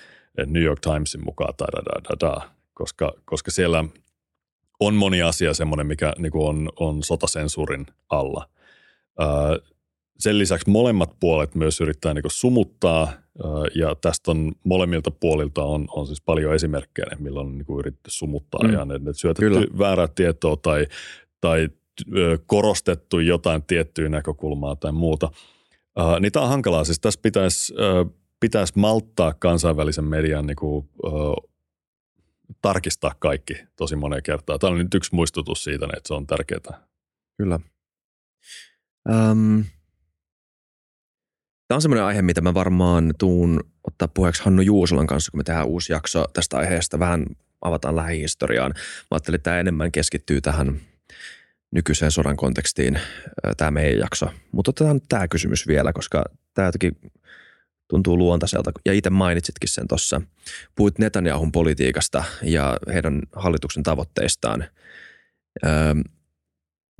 New 0.46 0.64
York 0.64 0.80
Timesin 0.80 1.24
mukaan 1.24 1.54
da, 1.60 1.66
da, 1.66 2.04
da, 2.04 2.28
da, 2.28 2.50
koska, 2.74 3.14
koska 3.26 3.52
siellä 3.52 3.86
on 4.80 4.96
moni 4.96 5.22
asia 5.22 5.54
semmoinen, 5.54 5.88
mikä 5.88 6.14
niin 6.18 6.32
on, 6.36 6.70
on 6.80 7.04
sotasensuurin 7.04 7.86
alla. 8.10 8.50
Sen 10.20 10.38
lisäksi 10.38 10.70
molemmat 10.70 11.16
puolet 11.20 11.56
myös 11.56 11.82
yrittää 11.82 12.14
niin 12.14 12.24
sumuttaa 12.28 13.14
ja 13.76 13.96
tästä 13.96 14.32
on 14.32 14.52
molemmilta 14.64 15.12
puolilta 15.12 15.64
on, 15.64 15.86
on 15.92 16.08
siis 16.08 16.22
paljon 16.22 16.56
esimerkkejä, 16.56 17.18
milloin 17.20 17.48
on 17.48 17.58
niin 17.58 17.80
yritetty 17.80 18.12
sumuttaa 18.12 18.68
mm. 18.68 18.74
ja 18.74 18.86
ne, 18.86 18.98
ne 18.98 19.14
syötetty 19.14 19.50
Kyllä. 19.50 19.78
väärää 19.78 20.08
tietoa 20.08 20.58
tai, 20.58 20.88
tai 21.42 21.70
korostettu 22.46 23.20
jotain 23.20 23.64
tiettyä 23.64 24.10
näkökulmaa 24.10 24.76
tai 24.76 24.92
muuta. 24.92 25.32
Tämä 26.32 26.44
on 26.44 26.50
hankalaa. 26.50 26.84
Siis 26.84 27.00
tässä 27.00 27.20
pitäisi, 27.24 27.74
pitäisi 28.40 28.74
malttaa 28.76 29.34
kansainvälisen 29.34 30.06
median 30.06 30.48
niin 30.48 30.56
kuin, 30.56 30.90
tarkistaa 32.62 33.16
kaikki 33.20 33.54
tosi 33.76 33.96
moneen 33.96 34.24
kertaan. 34.24 34.60
Tämä 34.60 34.72
on 34.72 34.78
nyt 34.78 34.94
yksi 34.94 35.16
muistutus 35.16 35.64
siitä, 35.64 35.86
että 35.86 36.08
se 36.08 36.14
on 36.14 36.28
tärkeää. 36.28 36.88
Kyllä. 37.38 37.60
Um, 39.10 39.64
Tämä 41.68 41.76
on 41.76 41.82
semmoinen 41.82 42.06
aihe, 42.06 42.22
mitä 42.22 42.42
mä 42.42 42.54
varmaan 42.54 43.14
tuun 43.20 43.64
ottaa 43.88 44.08
puheeksi 44.08 44.44
Hannu 44.44 44.62
Juusolan 44.62 45.08
kanssa, 45.08 45.32
kun 45.32 45.40
me 45.40 45.44
tehdään 45.44 45.68
uusi 45.68 45.94
jakso 45.94 46.26
tästä 46.34 46.58
aiheesta. 46.58 47.00
Vähän 47.00 47.26
avataan 47.62 47.96
lähihistoriaan. 47.96 48.72
Mä 48.76 49.08
ajattelin, 49.12 49.36
että 49.36 49.44
tämä 49.44 49.60
enemmän 49.60 49.92
keskittyy 49.92 50.42
tähän 50.42 50.82
nykyiseen 51.74 52.12
sodan 52.12 52.38
kontekstiin 52.38 53.00
tämä 53.58 53.72
meidän 53.72 54.00
jakso. 54.00 54.26
Mutta 54.52 54.70
otetaan 54.70 55.02
tämä 55.10 55.28
kysymys 55.28 55.68
vielä, 55.68 55.94
koska 55.94 56.24
tämä 56.54 56.68
jotenkin 56.68 56.98
tuntuu 57.88 58.18
luontaiselta. 58.18 58.72
Ja 58.86 58.94
itse 58.94 59.10
mainitsitkin 59.10 59.70
sen 59.70 59.88
tuossa. 59.88 60.22
Puhuit 60.76 61.00
Netanyahun 61.00 61.52
politiikasta 61.52 62.24
ja 62.42 62.78
heidän 62.94 63.22
hallituksen 63.36 63.84
tavoitteistaan. 63.84 64.66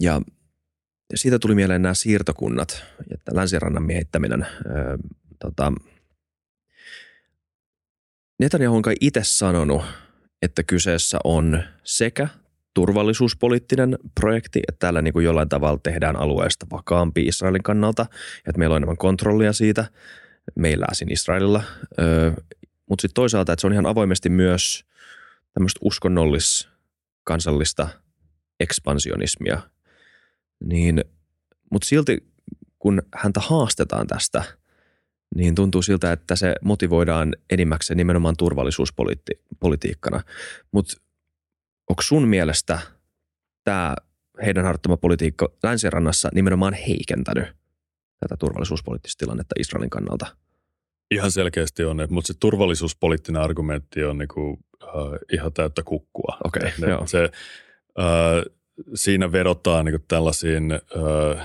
ja 0.02 0.22
siitä 1.16 1.40
tuli 1.40 1.56
mieleen 1.56 1.82
nämä 1.82 1.94
siirtokunnat, 1.94 2.84
että 3.14 3.36
länsirannan 3.36 3.84
miehittäminen. 3.84 4.48
tota, 5.40 5.74
Netanyahu 8.40 8.76
on 8.76 8.82
kai 8.82 8.96
itse 9.02 9.22
sanonut, 9.24 9.84
että 10.42 10.64
kyseessä 10.64 11.20
on 11.24 11.64
sekä 11.84 12.28
turvallisuuspoliittinen 12.74 13.98
projekti, 14.20 14.60
että 14.68 14.80
täällä 14.80 15.02
niin 15.02 15.14
kuin 15.14 15.26
jollain 15.26 15.50
tavalla 15.50 15.80
tehdään 15.84 16.16
alueesta 16.16 16.66
vakaampi 16.72 17.22
Israelin 17.22 17.64
kannalta, 17.64 18.06
että 18.38 18.60
meillä 18.60 18.74
on 18.74 18.78
enemmän 18.78 18.98
kontrollia 18.98 19.54
siitä, 19.54 19.86
meillä 20.56 20.86
siinä 20.94 21.14
Israelilla, 21.14 21.64
mutta 22.90 23.02
sitten 23.02 23.16
toisaalta, 23.16 23.54
että 23.54 23.62
se 23.62 23.68
on 23.68 23.74
ihan 23.74 23.86
avoimesti 23.86 24.30
myös 24.30 24.86
tämmöistä 25.54 25.80
uskonnollis 25.84 26.70
kansallista 27.24 27.88
ekspansionismia, 28.60 29.62
niin, 30.64 31.04
mutta 31.72 31.88
silti 31.88 32.24
kun 32.80 33.02
häntä 33.16 33.40
haastetaan 33.40 34.08
tästä, 34.08 34.44
niin 35.36 35.56
tuntuu 35.56 35.82
siltä, 35.82 36.12
että 36.12 36.36
se 36.36 36.56
motivoidaan 36.62 37.36
enimmäkseen 37.50 37.98
nimenomaan 37.98 38.38
turvallisuuspolitiikkana. 38.38 40.22
Mutta 40.72 40.98
onko 41.90 42.02
sun 42.02 42.28
mielestä 42.28 42.80
tämä 43.64 43.96
heidän 44.46 44.64
harjoittama 44.64 44.98
politiikka 44.98 45.52
länsirannassa 45.64 46.30
nimenomaan 46.34 46.74
heikentänyt 46.74 47.48
tätä 48.20 48.38
turvallisuuspoliittista 48.40 49.20
tilannetta 49.20 49.56
Israelin 49.60 49.90
kannalta? 49.90 50.26
Ihan 51.12 51.32
selkeästi 51.32 51.84
on, 51.84 51.98
mutta 52.10 52.28
se 52.28 52.34
turvallisuuspoliittinen 52.40 53.42
argumentti 53.42 54.04
on 54.04 54.18
niinku, 54.18 54.50
uh, 54.52 55.18
ihan 55.34 55.54
täyttä 55.54 55.84
kukkua. 55.84 56.38
Okay, 56.44 56.72
ne, 56.82 56.90
joo. 56.90 57.08
Se, 57.08 57.24
uh, 58.00 58.54
siinä 58.96 59.32
vedotaan 59.32 59.86
niinku 59.86 60.06
tällaisiin 60.08 60.72
uh, 60.96 61.40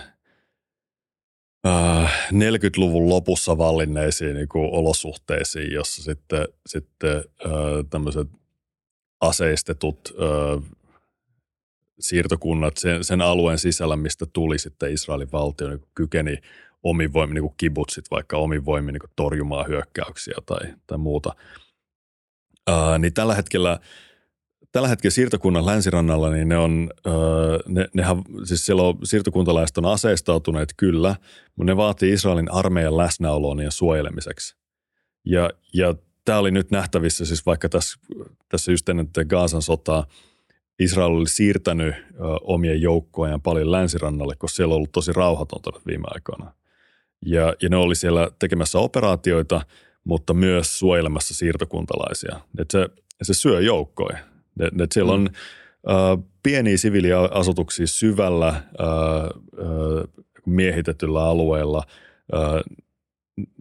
40-luvun 2.32 3.08
lopussa 3.08 3.58
vallinneisiin 3.58 4.34
niinku 4.34 4.68
olosuhteisiin, 4.72 5.72
jossa 5.72 6.02
sitten, 6.02 6.48
sitten 6.66 7.16
uh, 7.16 7.84
tämmöiset 7.90 8.28
aseistetut 9.20 10.14
ö, 10.20 10.60
siirtokunnat 12.00 12.76
sen, 12.76 13.04
sen 13.04 13.20
alueen 13.20 13.58
sisällä, 13.58 13.96
mistä 13.96 14.26
tuli 14.32 14.58
sitten 14.58 14.92
Israelin 14.92 15.32
valtio, 15.32 15.68
niin 15.68 15.86
kykeni 15.94 16.36
omin 16.82 17.12
voimin, 17.12 17.34
niin 17.34 17.54
kibutsit 17.56 18.04
vaikka 18.10 18.36
omin 18.36 18.64
voimin 18.64 18.92
niin 18.92 19.10
torjumaan 19.16 19.68
hyökkäyksiä 19.68 20.34
tai, 20.46 20.74
tai 20.86 20.98
muuta. 20.98 21.34
Ää, 22.66 22.98
niin 22.98 23.14
tällä 23.14 23.34
hetkellä, 23.34 23.78
tällä 24.72 24.88
hetkellä 24.88 25.14
siirtokunnan 25.14 25.66
länsirannalla, 25.66 26.30
niin 26.30 26.48
ne 26.48 26.58
on, 26.58 26.90
ää, 27.06 27.12
ne, 27.66 27.88
nehän, 27.94 28.22
siis 28.44 28.66
siellä 28.66 28.82
on, 28.82 28.98
siirtokuntalaiset 29.04 29.78
on 29.78 29.84
aseistautuneet 29.84 30.74
kyllä, 30.76 31.16
mutta 31.56 31.72
ne 31.72 31.76
vaatii 31.76 32.12
Israelin 32.12 32.52
armeijan 32.52 32.96
läsnäoloa 32.96 33.54
niiden 33.54 33.72
suojelemiseksi. 33.72 34.56
Ja, 35.24 35.50
ja 35.74 35.94
tämä 36.28 36.38
oli 36.38 36.50
nyt 36.50 36.70
nähtävissä 36.70 37.24
siis 37.24 37.46
vaikka 37.46 37.68
tässä, 37.68 38.00
tässä 38.48 38.72
just 38.72 38.88
ennen 38.88 39.08
Gaasan 39.28 39.62
sotaa, 39.62 40.06
Israel 40.78 41.10
oli 41.10 41.28
siirtänyt 41.28 41.94
ö, 41.94 42.16
omien 42.40 42.80
joukkojaan 42.80 43.42
paljon 43.42 43.72
länsirannalle, 43.72 44.34
koska 44.36 44.56
siellä 44.56 44.72
on 44.72 44.76
ollut 44.76 44.92
tosi 44.92 45.12
rauhatonta 45.12 45.70
viime 45.86 46.04
aikoina. 46.10 46.52
Ja, 47.26 47.54
ja 47.62 47.68
ne 47.68 47.76
oli 47.76 47.94
siellä 47.94 48.28
tekemässä 48.38 48.78
operaatioita, 48.78 49.60
mutta 50.04 50.34
myös 50.34 50.78
suojelemassa 50.78 51.34
siirtokuntalaisia. 51.34 52.40
Et 52.58 52.70
se, 52.70 52.88
se 53.22 53.34
syö 53.34 53.60
joukkoja. 53.60 54.18
Et, 54.60 54.80
et 54.80 54.92
siellä 54.92 55.12
on 55.12 55.20
mm. 55.20 55.94
ö, 55.94 56.18
pieniä 56.42 56.76
siviiliasutuksia 56.76 57.86
syvällä 57.86 58.48
ö, 58.48 58.84
ö, 59.58 60.08
miehitetyllä 60.46 61.24
alueella. 61.24 61.82
Ö, 62.34 62.38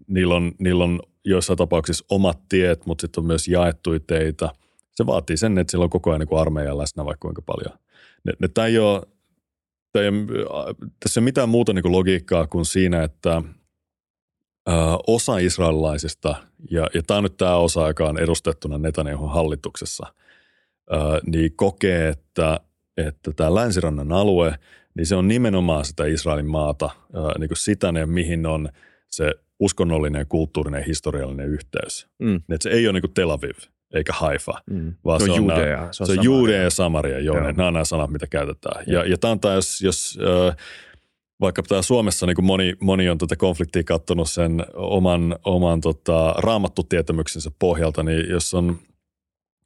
niillä 0.07 0.35
on, 0.35 0.51
niillä 0.59 0.83
on 0.83 0.99
joissain 1.29 1.57
tapauksissa 1.57 2.05
omat 2.09 2.39
tiet, 2.49 2.85
mutta 2.85 3.01
sitten 3.01 3.21
on 3.21 3.27
myös 3.27 3.47
jaettuja 3.47 3.99
teitä. 3.99 4.49
Se 4.95 5.05
vaatii 5.05 5.37
sen, 5.37 5.57
että 5.57 5.71
siellä 5.71 5.83
on 5.83 5.89
koko 5.89 6.09
ajan 6.09 6.19
niin 6.19 6.39
armeija 6.39 6.77
läsnä 6.77 7.05
vaikka 7.05 7.25
kuinka 7.25 7.41
paljon. 7.41 7.79
Ne, 8.23 8.33
ne, 8.39 8.47
tämä 8.47 8.67
ei 8.67 8.79
ole, 8.79 9.01
tämä 9.91 10.03
ei 10.03 10.09
ole, 10.09 10.75
tässä 10.99 11.19
ei 11.19 11.21
ole 11.21 11.25
mitään 11.25 11.49
muuta 11.49 11.73
niin 11.73 11.83
kuin 11.83 11.91
logiikkaa 11.91 12.47
kuin 12.47 12.65
siinä, 12.65 13.03
että 13.03 13.41
ö, 14.69 14.71
osa 15.07 15.37
israelilaisista, 15.37 16.35
ja, 16.71 16.87
ja 16.93 17.03
tämä 17.03 17.17
on 17.17 17.23
nyt 17.23 17.37
tämä 17.37 17.55
osa, 17.55 17.87
joka 17.87 18.09
on 18.09 18.19
edustettuna 18.19 18.77
Netanyahun 18.77 19.31
hallituksessa, 19.31 20.13
ö, 20.93 20.95
niin 21.25 21.55
kokee, 21.55 22.09
että, 22.09 22.59
että 22.97 23.31
tämä 23.33 23.55
länsirannan 23.55 24.11
alue, 24.11 24.55
niin 24.95 25.05
se 25.05 25.15
on 25.15 25.27
nimenomaan 25.27 25.85
sitä 25.85 26.05
Israelin 26.05 26.49
maata, 26.49 26.89
ö, 27.15 27.39
niin 27.39 27.49
kuin 27.49 27.57
sitä 27.57 27.91
ne, 27.91 28.05
mihin 28.05 28.45
on 28.45 28.69
se 29.09 29.33
uskonnollinen, 29.59 30.27
kulttuurinen, 30.27 30.83
historiallinen 30.83 31.47
yhteys. 31.47 32.07
Mm. 32.19 32.35
Että 32.35 32.63
se 32.63 32.69
ei 32.69 32.87
ole 32.87 32.99
niin 32.99 33.13
Tel 33.13 33.29
Aviv 33.29 33.57
eikä 33.93 34.13
Haifa, 34.13 34.61
mm. 34.69 34.93
vaan 35.05 35.21
se, 35.21 35.31
on, 35.31 35.37
Judea. 35.37 35.87
Se 35.91 36.03
on, 36.03 36.07
se 36.07 36.13
on 36.19 36.23
Judea 36.23 36.61
ja 36.61 36.69
Samaria, 36.69 37.19
joo, 37.19 37.35
joo. 37.35 37.51
nämä 37.51 37.67
on 37.67 37.73
nämä 37.73 37.85
sanat, 37.85 38.09
mitä 38.09 38.27
käytetään. 38.27 38.83
Ja, 38.87 39.05
ja 39.05 39.17
tämä 39.17 39.31
on 39.31 39.39
tämä, 39.39 39.53
jos, 39.53 39.81
jos 39.81 40.19
äh, 40.49 40.55
vaikka 41.41 41.63
tämä 41.63 41.81
Suomessa 41.81 42.25
niin 42.25 42.35
kuin 42.35 42.45
moni, 42.45 42.73
moni 42.79 43.09
on 43.09 43.17
tätä 43.17 43.35
konfliktia 43.35 43.83
katsonut 43.83 44.29
sen 44.29 44.65
oman, 44.73 45.35
oman 45.45 45.81
tota, 45.81 46.33
raamattutietämyksensä 46.37 47.51
pohjalta, 47.59 48.03
niin 48.03 48.29
jos 48.29 48.53
on 48.53 48.79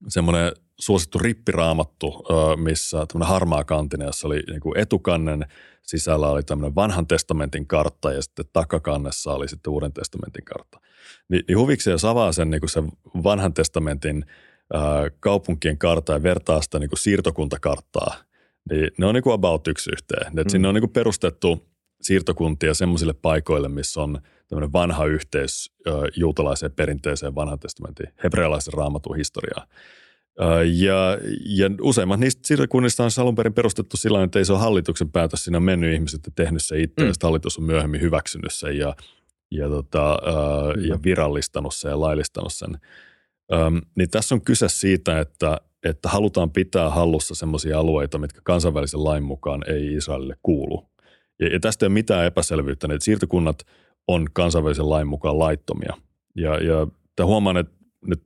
semmoinen 0.08 0.52
suosittu 0.80 1.20
rippiraamattu, 1.20 2.26
missä 2.56 3.06
tämmöinen 3.06 3.30
harmaa 3.34 3.64
kantinen, 3.64 4.06
jossa 4.06 4.28
oli 4.28 4.44
niin 4.48 4.62
kuin 4.62 4.78
etukannen 4.78 5.46
sisällä 5.84 6.30
oli 6.30 6.44
tämmöinen 6.44 6.76
vanhan 6.76 7.08
testamentin 7.08 7.68
kartta 7.68 8.14
ja 8.14 8.22
sitten 8.22 8.46
takakannessa 8.54 9.34
oli 9.34 9.48
sitten 9.48 9.74
uuden 9.74 9.94
testamentin 9.94 10.46
kartta. 10.46 10.80
Ni, 11.30 11.40
niin 11.48 11.58
huvikseen 11.58 11.92
jos 11.92 12.06
avaa 12.06 12.32
sen, 12.32 12.50
niin 12.50 12.62
kuin 12.62 12.70
sen 12.70 12.92
vanhan 13.24 13.54
testamentin 13.54 14.26
ää, 14.74 15.10
kaupunkien 15.20 15.78
kartta 15.78 16.14
ja 16.14 16.24
vertaa 16.24 16.62
sitä 16.62 16.80
niin 16.80 16.90
kuin 16.90 17.00
siirtokuntakarttaa, 17.00 18.16
niin 18.70 18.92
ne 18.98 19.06
on 19.06 19.16
niin 19.16 19.24
kuin 19.24 19.34
about 19.34 19.68
yksi 19.68 19.92
yhteen. 19.92 20.34
Mm. 20.34 20.50
Sinne 20.50 20.68
on 20.68 20.74
niin 20.74 20.82
kuin 20.82 20.94
perustettu 20.94 21.68
siirtokuntia 22.02 22.74
semmoisille 22.74 23.14
paikoille, 23.14 23.70
missä 23.70 24.02
on 24.02 24.22
tämmöinen 24.52 24.74
vanha 24.74 25.06
yhteys 25.06 25.72
juutalaiseen 26.16 26.72
perinteeseen 26.72 27.36
vanhan 27.36 27.60
testamentin 27.60 28.08
hebrealaisen 28.24 28.74
raamatun 28.74 29.16
historiaa. 29.16 29.66
Ja, 30.74 31.18
ja 31.46 31.70
useimmat 31.82 32.20
niistä 32.20 32.48
siirtokunnista 32.48 33.04
on 33.04 33.10
alun 33.18 33.36
perin 33.36 33.54
perustettu 33.54 33.98
sillä 33.98 34.24
että 34.24 34.40
ei 34.40 34.46
se 34.46 34.54
ole 34.54 34.62
hallituksen 34.62 35.12
päätös, 35.12 35.44
siinä 35.44 35.58
on 35.58 35.64
mennyt 35.64 35.94
ihmiset 35.94 36.22
ja 36.26 36.32
tehnyt 36.36 36.64
se 36.64 36.82
itse, 36.82 37.04
mm. 37.04 37.08
ja 37.08 37.14
hallitus 37.24 37.58
on 37.58 37.64
myöhemmin 37.64 38.02
hyväksynyt 38.02 38.54
sen 38.54 38.78
ja, 38.78 38.96
ja, 39.52 39.70
tota, 39.70 40.20
mm. 40.76 40.86
ja 40.86 41.00
virallistanut 41.04 41.74
sen 41.74 41.90
ja 41.90 42.00
laillistanut 42.00 42.54
sen. 42.54 42.78
Um, 43.54 43.82
niin 43.96 44.10
tässä 44.10 44.36
on 44.36 44.42
kyse 44.42 44.70
siitä, 44.70 45.20
että, 45.20 45.58
että 45.84 46.10
halutaan 46.10 46.52
pitää 46.52 46.90
hallussa 46.90 47.36
sellaisia 47.36 47.80
alueita, 47.80 48.18
mitkä 48.18 48.42
kansainvälisen 48.44 49.04
lain 49.04 49.24
mukaan 49.24 49.64
ei 49.68 49.94
Israelille 49.94 50.36
kuulu. 50.44 50.90
Ja, 51.40 51.48
ja 51.48 51.60
tästä 51.60 51.86
ei 51.86 51.88
ole 51.88 51.94
mitään 51.94 52.26
epäselvyyttä, 52.26 52.88
että 52.92 53.06
siirtokunnat 53.06 53.66
on 54.08 54.28
kansainvälisen 54.34 54.90
lain 54.90 55.08
mukaan 55.08 55.40
laittomia. 55.40 55.94
Ja, 56.36 56.64
ja 56.64 57.26
huomaan, 57.26 57.58
että 57.58 57.74
nyt 58.08 58.24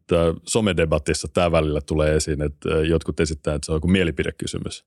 somedebatissa 0.47 1.27
tämä 1.33 1.51
välillä 1.51 1.81
tulee 1.81 2.15
esiin, 2.15 2.41
että 2.41 2.69
jotkut 2.69 3.19
esittävät, 3.19 3.55
että 3.55 3.65
se 3.65 3.71
on 3.71 3.75
joku 3.75 3.87
mielipidekysymys. 3.87 4.85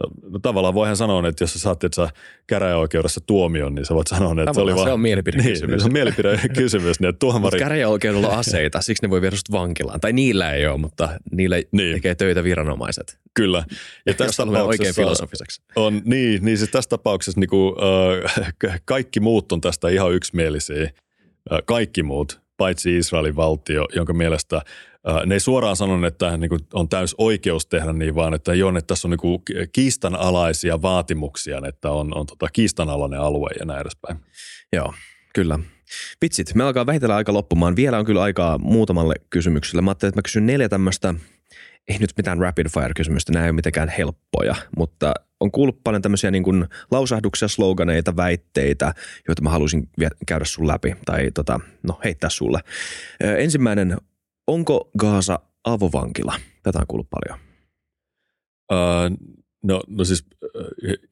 No, 0.00 0.30
no 0.30 0.38
tavallaan 0.38 0.74
voihan 0.74 0.96
sanoa, 0.96 1.28
että 1.28 1.44
jos 1.44 1.52
sä 1.52 1.58
saat 1.58 1.84
että 1.84 1.96
sä 1.96 2.08
käräjäoikeudessa 2.46 3.20
tuomion, 3.26 3.74
niin 3.74 3.86
sä 3.86 3.94
voit 3.94 4.06
sanoa, 4.06 4.42
että 4.42 4.54
se 4.54 4.60
oli 4.60 4.74
vaan... 4.74 4.86
se 4.86 4.92
on 4.92 5.00
mielipidekysymys. 5.00 5.70
Niin, 5.70 5.80
se 5.80 5.86
on 5.86 5.92
mielipidekysymys. 5.92 7.00
niin, 7.00 7.18
tuomari... 7.18 7.58
käräjäoikeudella 7.58 8.28
on 8.28 8.38
aseita, 8.38 8.80
siksi 8.80 9.02
ne 9.02 9.10
voi 9.10 9.20
viedä 9.20 9.36
vankilaan. 9.52 10.00
Tai 10.00 10.12
niillä 10.12 10.52
ei 10.52 10.66
ole, 10.66 10.78
mutta 10.78 11.08
niillä 11.32 11.56
niin. 11.72 11.94
tekee 11.94 12.14
töitä 12.14 12.44
viranomaiset. 12.44 13.18
Kyllä. 13.34 13.64
Ja 14.06 14.14
tässä 14.14 14.42
tapauksessa 14.42 14.64
oikein 14.64 14.94
filosofiseksi. 14.94 15.62
On, 15.76 16.02
niin, 16.04 16.44
niin 16.44 16.58
siis 16.58 16.70
tässä 16.70 16.90
tapauksessa 16.90 17.40
niin 17.40 17.50
kuin, 17.50 17.74
äh, 18.64 18.82
kaikki 18.84 19.20
muut 19.20 19.52
on 19.52 19.60
tästä 19.60 19.88
ihan 19.88 20.12
yksimielisiä. 20.12 20.82
Äh, 21.52 21.58
kaikki 21.64 22.02
muut, 22.02 22.40
paitsi 22.56 22.98
Israelin 22.98 23.36
valtio, 23.36 23.86
jonka 23.94 24.12
mielestä 24.12 24.62
ne 25.26 25.34
ei 25.34 25.40
suoraan 25.40 25.76
sano, 25.76 26.06
että 26.06 26.36
niin 26.36 26.48
kuin 26.48 26.60
on 26.74 26.88
täys 26.88 27.14
oikeus 27.18 27.66
tehdä 27.66 27.92
niin, 27.92 28.14
vaan 28.14 28.34
että 28.34 28.54
joo, 28.54 28.78
että 28.78 28.86
tässä 28.86 29.08
on 29.08 29.10
niin 29.10 29.68
kiistanalaisia 29.72 30.82
vaatimuksia, 30.82 31.60
että 31.68 31.90
on, 31.90 32.16
on 32.16 32.26
tota 32.26 32.48
kiistanalainen 32.52 33.20
alue 33.20 33.50
ja 33.58 33.64
näin 33.64 33.80
edespäin. 33.80 34.18
Joo, 34.72 34.94
kyllä. 35.34 35.58
Vitsit, 36.22 36.54
me 36.54 36.64
alkaa 36.64 36.86
vähitellen 36.86 37.16
aika 37.16 37.32
loppumaan. 37.32 37.76
Vielä 37.76 37.98
on 37.98 38.04
kyllä 38.04 38.22
aikaa 38.22 38.58
muutamalle 38.58 39.14
kysymykselle. 39.30 39.82
Mä 39.82 39.90
ajattelin, 39.90 40.08
että 40.08 40.18
mä 40.18 40.22
kysyn 40.22 40.46
neljä 40.46 40.68
tämmöistä, 40.68 41.14
ei 41.88 41.98
nyt 41.98 42.10
mitään 42.16 42.38
rapid 42.38 42.66
fire 42.68 42.94
kysymystä, 42.96 43.32
nämä 43.32 43.44
ei 43.44 43.50
ole 43.50 43.56
mitenkään 43.56 43.88
helppoja, 43.88 44.54
mutta 44.76 45.14
on 45.40 45.50
kuullut 45.50 45.84
paljon 45.84 46.02
tämmöisiä 46.02 46.30
niin 46.30 46.42
kuin 46.42 46.66
lausahduksia, 46.90 47.48
sloganeita, 47.48 48.16
väitteitä, 48.16 48.94
joita 49.28 49.42
mä 49.42 49.50
haluaisin 49.50 49.88
käydä 50.26 50.44
sun 50.44 50.68
läpi 50.68 50.94
tai 51.06 51.30
tota, 51.30 51.60
no, 51.82 52.00
heittää 52.04 52.30
sulle. 52.30 52.60
Ensimmäinen 53.20 53.96
Onko 54.50 54.90
Gaasa 54.98 55.38
avovankila? 55.64 56.34
Tätä 56.62 56.78
on 56.78 56.86
kuullut 56.88 57.08
paljon. 57.10 57.40
Uh, 58.72 59.36
no, 59.62 59.80
no 59.88 60.04
siis, 60.04 60.26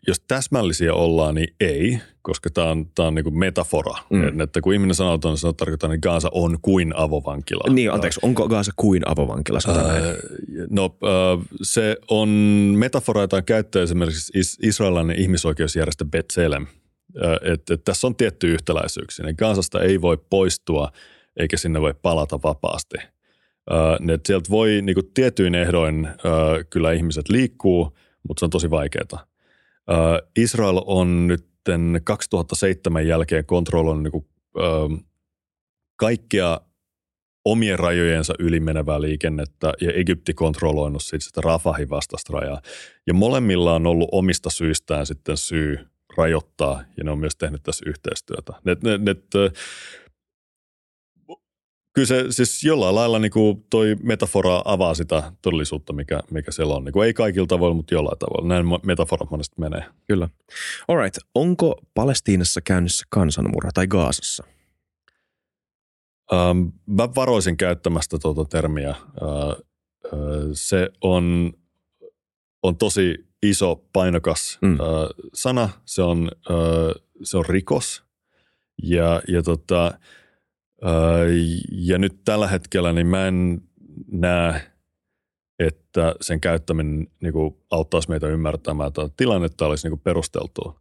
jos 0.07 0.20
täsmällisiä 0.28 0.95
ollaan, 0.95 1.34
niin 1.34 1.55
ei, 1.61 1.99
koska 2.22 2.51
tämä 2.51 2.70
on, 2.70 2.86
tää 2.95 3.07
on 3.07 3.14
niinku 3.14 3.30
metafora. 3.30 3.95
Mm. 4.11 4.41
Että 4.41 4.61
kun 4.61 4.72
ihminen 4.72 4.95
sanoo, 4.95 5.14
että 5.14 5.36
se 5.36 5.53
tarkoittaa, 5.57 5.95
että 5.95 6.09
Gaasa 6.09 6.28
on 6.32 6.59
kuin 6.62 6.97
avovankila. 6.97 7.74
Niin, 7.74 7.93
anteeksi, 7.93 8.20
onko 8.22 8.49
Gaasa 8.49 8.72
kuin 8.76 9.03
avovankila? 9.09 9.59
Uh, 9.68 9.74
no, 10.70 10.84
uh, 10.84 11.45
se 11.62 11.97
on 12.11 12.28
metafora, 12.78 13.20
jota 13.20 13.36
on 13.36 13.45
käyttää 13.45 13.82
esimerkiksi 13.82 14.57
israelilainen 14.62 15.20
ihmisoikeusjärjestö 15.20 16.05
Betselem. 16.05 16.62
Uh, 16.62 17.53
että 17.53 17.74
et 17.74 17.84
tässä 17.84 18.07
on 18.07 18.16
tietty 18.16 18.53
yhtäläisyyksiä. 18.53 19.32
Gaasasta 19.39 19.80
ei 19.80 20.01
voi 20.01 20.18
poistua 20.30 20.93
eikä 21.36 21.57
sinne 21.57 21.80
voi 21.80 21.95
palata 22.03 22.39
vapaasti– 22.43 22.97
ne, 24.01 24.19
sieltä 24.27 24.51
voi 24.51 24.83
niin 24.83 24.95
kuin 24.95 25.11
tietyin 25.14 25.55
ehdoin 25.55 26.09
kyllä 26.71 26.93
ihmiset 26.93 27.29
liikkuu, 27.29 27.99
mutta 28.29 28.41
se 28.41 28.45
on 28.45 28.51
tosi 28.51 28.71
vaikeaa. 28.71 29.27
Israel 30.37 30.81
on 30.87 31.27
nyt 31.27 31.49
2007 32.05 33.07
jälkeen 33.07 33.47
kontrolloinut 33.47 34.03
niin 34.03 34.12
kuin, 34.12 34.27
kaikkea 35.97 36.61
omien 37.45 37.79
rajojensa 37.79 38.35
yli 38.39 38.61
menevää 38.61 39.01
liikennettä 39.01 39.73
ja 39.81 39.93
Egypti 39.93 40.35
kontrolloinut 40.35 41.03
sitten 41.03 41.21
sitä 41.21 41.41
Rafahin 41.41 41.91
vastaista 41.91 42.33
rajaa. 42.33 42.61
Ja 43.07 43.14
molemmilla 43.14 43.75
on 43.75 43.87
ollut 43.87 44.09
omista 44.12 44.51
syistään 44.51 45.07
sitten 45.07 45.37
syy 45.37 45.79
rajoittaa 46.16 46.83
ja 46.97 47.05
ne 47.05 47.11
on 47.11 47.19
myös 47.19 47.37
tehnyt 47.37 47.62
tässä 47.62 47.85
yhteistyötä. 47.89 48.53
Ne, 48.64 48.77
ne, 48.83 48.99
ne, 48.99 49.14
kyllä 51.99 52.07
se 52.07 52.26
siis 52.30 52.64
jollain 52.64 52.94
lailla 52.94 53.18
niin 53.18 53.30
kuin 53.30 53.64
toi 53.70 53.96
metafora 54.03 54.62
avaa 54.64 54.94
sitä 54.94 55.32
todellisuutta, 55.42 55.92
mikä, 55.92 56.20
mikä 56.30 56.53
siellä 56.53 56.74
on. 56.74 56.84
Niin 56.84 56.92
kuin 56.92 57.07
ei 57.07 57.14
kaikilla 57.14 57.46
tavoilla, 57.46 57.74
mutta 57.74 57.94
jollain 57.94 58.18
tavalla. 58.18 58.49
Näin 58.49 58.66
metaforat 58.82 59.30
monesti 59.30 59.55
menee. 59.59 59.84
Kyllä. 60.09 60.28
Alright. 60.88 61.18
Onko 61.34 61.80
Palestiinassa 61.94 62.61
käynnissä 62.61 63.07
kansanmurha 63.09 63.70
tai 63.74 63.86
Gaasassa? 63.86 64.44
Ähm, 66.32 66.59
mä 66.86 67.09
varoisin 67.14 67.57
käyttämästä 67.57 68.18
tuota 68.18 68.44
termiä. 68.44 68.90
Äh, 68.90 68.96
äh, 69.49 70.20
se 70.53 70.88
on, 71.01 71.53
on 72.62 72.76
tosi 72.76 73.14
iso, 73.42 73.84
painokas 73.92 74.59
mm. 74.62 74.72
äh, 74.72 74.78
sana. 75.34 75.68
Se 75.84 76.03
on, 76.03 76.30
äh, 76.51 77.03
se 77.22 77.36
on 77.36 77.44
rikos. 77.46 78.05
Ja, 78.82 79.22
ja 79.28 79.42
tota, 79.42 79.99
ja 81.72 81.99
nyt 81.99 82.24
tällä 82.24 82.49
hetkellä 82.49 82.93
niin 82.93 83.07
mä 83.07 83.26
en 83.26 83.61
näe, 84.12 84.62
että 85.59 86.14
sen 86.20 86.41
käyttäminen 86.41 87.07
niin 87.20 87.33
kuin 87.33 87.57
auttaisi 87.70 88.11
meitä 88.11 88.29
ymmärtämään, 88.29 88.89
että 88.89 89.09
tilannetta 89.16 89.66
olisi 89.66 89.87
niin 89.87 89.93
kuin 89.93 90.01
perusteltua. 90.01 90.81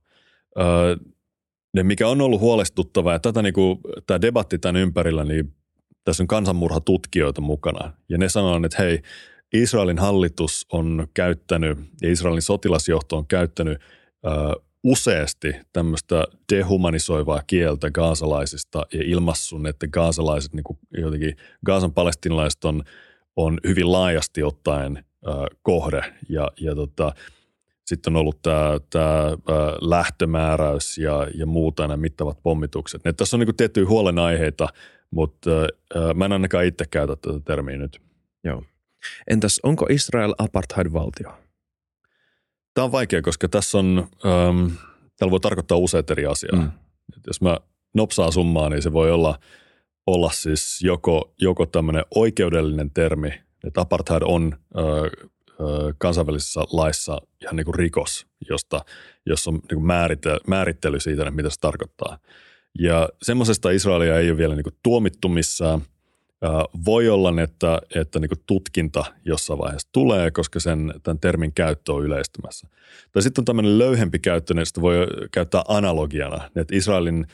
Ne, 1.73 1.83
mikä 1.83 2.07
on 2.07 2.21
ollut 2.21 2.41
huolestuttavaa, 2.41 3.13
ja 3.13 3.19
tätä, 3.19 3.41
niin 3.41 3.53
kuin, 3.53 3.79
tämä 4.07 4.21
debatti 4.21 4.59
tämän 4.59 4.81
ympärillä, 4.81 5.23
niin 5.23 5.53
tässä 6.03 6.23
on 6.23 6.27
kansanmurhatutkijoita 6.27 7.41
mukana. 7.41 7.93
Ja 8.09 8.17
ne 8.17 8.29
sanoo, 8.29 8.61
että 8.65 8.83
hei, 8.83 9.01
Israelin 9.53 9.99
hallitus 9.99 10.65
on 10.71 11.07
käyttänyt 11.13 11.77
ja 12.01 12.11
Israelin 12.11 12.41
sotilasjohto 12.41 13.17
on 13.17 13.27
käyttänyt 13.27 13.77
useasti 14.83 15.55
tämmöistä 15.73 16.23
dehumanisoivaa 16.53 17.41
kieltä 17.47 17.91
gaasalaisista 17.91 18.85
ja 18.93 19.03
ilmassun, 19.03 19.67
että 19.67 19.87
gaasalaiset, 19.87 20.53
niin 20.53 20.63
kuin 20.63 20.79
jotenkin 20.97 21.35
Gaasan 21.65 21.93
palestinalaiset 21.93 22.65
on, 22.65 22.83
on 23.35 23.59
hyvin 23.67 23.91
laajasti 23.91 24.43
ottaen 24.43 24.97
äh, 24.97 25.35
kohde 25.61 26.01
ja, 26.29 26.51
ja 26.61 26.75
tota, 26.75 27.13
sitten 27.85 28.15
on 28.15 28.19
ollut 28.19 28.41
tämä, 28.41 28.79
tämä 28.89 29.25
äh, 29.25 29.35
lähtömääräys 29.81 30.97
ja, 30.97 31.27
ja 31.35 31.45
muuta 31.45 31.87
nämä 31.87 31.97
mittavat 31.97 32.43
pommitukset. 32.43 33.03
Ne, 33.05 33.13
tässä 33.13 33.37
on 33.37 33.39
niin 33.39 33.55
tiettyjä 33.55 33.87
huolenaiheita, 33.87 34.67
mutta 35.11 35.51
äh, 35.95 36.15
mä 36.15 36.25
en 36.25 36.31
ainakaan 36.31 36.65
itse 36.65 36.85
käytä 36.85 37.15
tätä 37.15 37.39
termiä 37.39 37.77
nyt. 37.77 38.01
Joo. 38.43 38.63
Entäs 39.27 39.59
onko 39.63 39.87
Israel 39.89 40.33
apartheid-valtio? 40.37 41.46
Tämä 42.77 42.85
on 42.85 42.91
vaikea, 42.91 43.21
koska 43.21 43.47
tässä 43.47 43.77
on, 43.77 44.07
ähm, 44.25 44.67
täällä 45.19 45.31
voi 45.31 45.39
tarkoittaa 45.39 45.77
useita 45.77 46.13
eri 46.13 46.25
asiaa. 46.25 46.55
Mm. 46.55 46.71
jos 47.27 47.41
mä 47.41 47.57
nopsaa 47.93 48.31
summaa, 48.31 48.69
niin 48.69 48.81
se 48.81 48.93
voi 48.93 49.11
olla, 49.11 49.39
olla 50.07 50.31
siis 50.31 50.79
joko, 50.81 51.33
joko 51.41 51.65
tämmöinen 51.65 52.03
oikeudellinen 52.15 52.91
termi, 52.91 53.33
että 53.67 53.81
apartheid 53.81 54.21
on 54.25 54.55
äh, 54.77 54.83
äh, 54.83 55.95
kansainvälisessä 55.97 56.61
laissa 56.71 57.21
ihan 57.41 57.55
niin 57.55 57.65
kuin 57.65 57.75
rikos, 57.75 58.27
josta, 58.49 58.85
jossa 59.25 59.49
on 59.49 59.55
niin 59.55 59.67
kuin 59.67 59.85
määrittely, 59.85 60.37
määrittely 60.47 60.99
siitä, 60.99 61.31
mitä 61.31 61.49
se 61.49 61.59
tarkoittaa. 61.59 62.17
Ja 62.79 63.09
semmoisesta 63.21 63.71
Israelia 63.71 64.19
ei 64.19 64.29
ole 64.29 64.37
vielä 64.37 64.55
niin 64.55 64.63
kuin 64.63 64.77
tuomittu 64.83 65.29
missään– 65.29 65.81
voi 66.85 67.09
olla, 67.09 67.41
että, 67.43 67.81
että 67.95 68.19
niin 68.19 68.29
tutkinta 68.45 69.05
jossain 69.25 69.59
vaiheessa 69.59 69.89
tulee, 69.91 70.31
koska 70.31 70.59
sen, 70.59 70.93
tämän 71.03 71.19
termin 71.19 71.53
käyttö 71.53 71.93
on 71.93 72.03
yleistymässä. 72.03 72.67
Tai 73.11 73.21
sitten 73.21 73.41
on 73.41 73.45
tämmöinen 73.45 73.77
löyhempi 73.77 74.19
käyttö, 74.19 74.53
niin 74.53 74.65
sitä 74.65 74.81
voi 74.81 75.07
käyttää 75.31 75.63
analogiana, 75.67 76.49
että 76.55 76.75
Israelin 76.75 77.27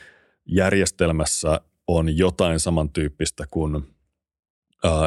järjestelmässä 0.46 1.60
on 1.86 2.18
jotain 2.18 2.60
samantyyppistä 2.60 3.44
kuin 3.50 3.94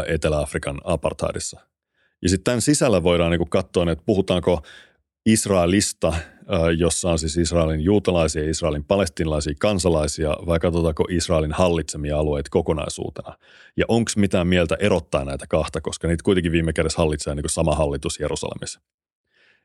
Etelä-Afrikan 0.07 0.81
apartheidissa. 0.83 1.59
Ja 2.21 2.29
sitten 2.29 2.43
tämän 2.43 2.61
sisällä 2.61 3.03
voidaan 3.03 3.31
niin 3.31 3.49
katsoa, 3.49 3.91
että 3.91 4.03
puhutaanko 4.05 4.61
Israelista, 5.25 6.13
jossa 6.77 7.09
on 7.09 7.19
siis 7.19 7.37
Israelin 7.37 7.81
juutalaisia 7.81 8.43
ja 8.43 8.49
Israelin 8.49 8.83
palestinalaisia 8.83 9.53
kansalaisia, 9.59 10.29
vai 10.45 10.59
katsotaanko 10.59 11.07
Israelin 11.09 11.51
hallitsemia 11.51 12.17
alueita 12.17 12.49
kokonaisuutena? 12.49 13.37
Ja 13.77 13.85
onko 13.87 14.11
mitään 14.15 14.47
mieltä 14.47 14.77
erottaa 14.79 15.25
näitä 15.25 15.45
kahta, 15.49 15.81
koska 15.81 16.07
niitä 16.07 16.23
kuitenkin 16.23 16.51
viime 16.51 16.73
kädessä 16.73 16.97
hallitsee 16.97 17.35
niin 17.35 17.49
sama 17.49 17.75
hallitus 17.75 18.19
Jerusalemissa. 18.19 18.79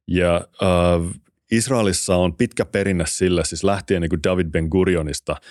Ja 0.08 0.34
äh, 0.36 1.20
Israelissa 1.50 2.16
on 2.16 2.36
pitkä 2.36 2.64
perinne 2.64 3.04
sillä, 3.06 3.44
siis 3.44 3.64
lähtien 3.64 4.02
niin 4.02 4.22
David 4.24 4.46
Ben 4.46 4.68
Gurionista– 4.70 5.36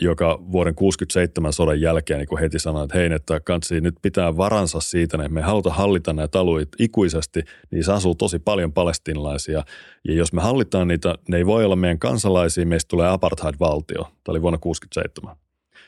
joka 0.00 0.38
vuoden 0.52 0.74
67 0.74 1.52
sodan 1.52 1.80
jälkeen 1.80 2.18
niin 2.18 2.38
heti 2.40 2.58
sanoi, 2.58 2.84
että 2.84 2.98
hei, 2.98 3.12
että 3.12 3.40
kansi 3.40 3.80
nyt 3.80 3.94
pitää 4.02 4.36
varansa 4.36 4.80
siitä, 4.80 5.16
että 5.16 5.28
me 5.28 5.42
halutaan 5.42 5.76
hallita 5.76 6.12
näitä 6.12 6.40
alueita 6.40 6.76
ikuisesti, 6.78 7.42
niin 7.70 7.84
se 7.84 7.92
asuu 7.92 8.14
tosi 8.14 8.38
paljon 8.38 8.72
palestinalaisia. 8.72 9.62
Ja 10.04 10.14
jos 10.14 10.32
me 10.32 10.42
hallitaan 10.42 10.88
niitä, 10.88 11.14
ne 11.28 11.36
ei 11.36 11.46
voi 11.46 11.64
olla 11.64 11.76
meidän 11.76 11.98
kansalaisia, 11.98 12.66
meistä 12.66 12.88
tulee 12.88 13.08
apartheid-valtio. 13.08 14.02
Tämä 14.02 14.32
oli 14.32 14.42
vuonna 14.42 14.58
67. 14.58 15.36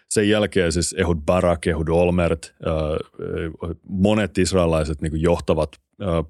Sen 0.09 0.29
jälkeen 0.29 0.73
siis 0.73 0.95
Ehud 0.99 1.19
Barak, 1.27 1.67
Ehud 1.67 1.89
Olmert, 1.89 2.55
monet 3.89 4.39
israelaiset 4.39 5.01
niin 5.01 5.23
johtavat 5.23 5.71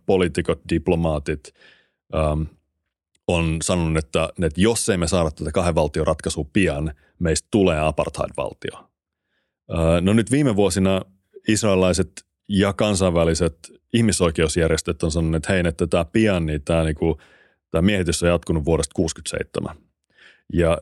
poliitikot, 0.06 0.60
diplomaatit 0.70 1.54
on 3.34 3.56
sanonut, 3.62 4.04
että, 4.04 4.28
että 4.42 4.60
jos 4.60 4.88
ei 4.88 4.96
me 4.96 5.08
saada 5.08 5.30
tätä 5.30 5.52
kahden 5.52 5.74
valtion 5.74 6.06
ratkaisua 6.06 6.44
pian, 6.52 6.94
meistä 7.18 7.48
tulee 7.50 7.80
apartheid-valtio. 7.80 8.90
No 10.00 10.12
nyt 10.12 10.30
viime 10.30 10.56
vuosina 10.56 11.02
israelilaiset 11.48 12.24
ja 12.48 12.72
kansainväliset 12.72 13.58
ihmisoikeusjärjestöt 13.94 15.02
on 15.02 15.10
sanonut, 15.10 15.36
että 15.36 15.52
hei, 15.52 15.62
että 15.66 15.86
tämä 15.86 16.04
pian, 16.04 16.46
niin 16.46 16.62
tämä, 16.62 16.84
niin 16.84 16.94
kuin, 16.94 17.14
tämä 17.70 17.82
miehitys 17.82 18.22
on 18.22 18.28
jatkunut 18.28 18.64
vuodesta 18.64 18.92
1967. 18.94 19.76
Ja, 20.52 20.78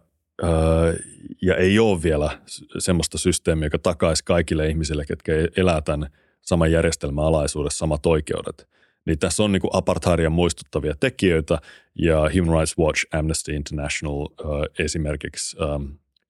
ja 1.42 1.56
ei 1.56 1.78
ole 1.78 2.02
vielä 2.02 2.38
semmoista 2.78 3.18
systeemiä, 3.18 3.66
joka 3.66 3.78
takaisi 3.78 4.24
kaikille 4.24 4.68
ihmisille, 4.68 5.04
ketkä 5.06 5.32
elää 5.56 5.80
tämän 5.80 6.10
saman 6.42 6.72
järjestelmän 6.72 7.24
alaisuudessa 7.24 7.78
samat 7.78 8.06
oikeudet. 8.06 8.68
Niin 9.06 9.18
tässä 9.18 9.42
on 9.42 9.52
niin 9.52 9.60
kuin 9.60 9.70
apartheidia 9.72 10.30
muistuttavia 10.30 10.94
tekijöitä 11.00 11.58
ja 11.94 12.18
Human 12.18 12.58
Rights 12.58 12.78
Watch, 12.78 13.06
Amnesty 13.14 13.52
International 13.54 14.28
äh, 14.40 14.84
esimerkiksi 14.84 15.56
ähm, 15.62 15.84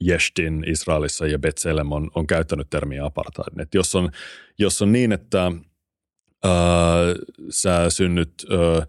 Yeshtin 0.08 0.64
Israelissa 0.66 1.26
ja 1.26 1.38
Betselem 1.38 1.92
on, 1.92 2.10
on 2.14 2.26
käyttänyt 2.26 2.70
termiä 2.70 3.04
apartheid. 3.04 3.60
Et 3.60 3.74
jos, 3.74 3.94
on, 3.94 4.10
jos 4.58 4.82
on 4.82 4.92
niin, 4.92 5.12
että 5.12 5.46
äh, 5.46 6.52
sä 7.50 7.90
synnyt 7.90 8.46
äh, 8.52 8.86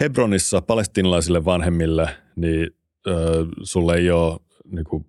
Hebronissa 0.00 0.62
palestinalaisille 0.62 1.44
vanhemmille, 1.44 2.08
niin 2.36 2.70
äh, 3.08 3.14
sulle 3.62 3.96
ei 3.96 4.10
ole 4.10 4.40
niin 4.74 4.84
kuin 4.84 5.06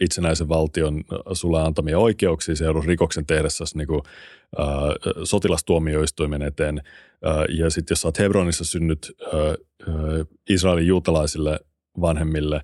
itsenäisen 0.00 0.48
valtion 0.48 1.04
sulle 1.32 1.62
antamia 1.62 1.98
oikeuksia, 1.98 2.56
se 2.56 2.64
joudut 2.64 2.84
rikoksen 2.84 3.26
tehdessä 3.26 3.64
niin 3.74 3.88
kuin, 3.88 4.02
äh, 4.60 4.66
sotilastuomioistuimen 5.24 6.42
eteen. 6.42 6.82
Äh, 7.26 7.56
ja 7.58 7.70
sitten 7.70 7.92
jos 7.92 8.00
sä 8.00 8.08
oot 8.08 8.18
Hebronissa 8.18 8.64
synnyt 8.64 9.12
äh, 9.22 9.86
Israelin 10.50 10.86
juutalaisille 10.86 11.60
vanhemmille, 12.00 12.60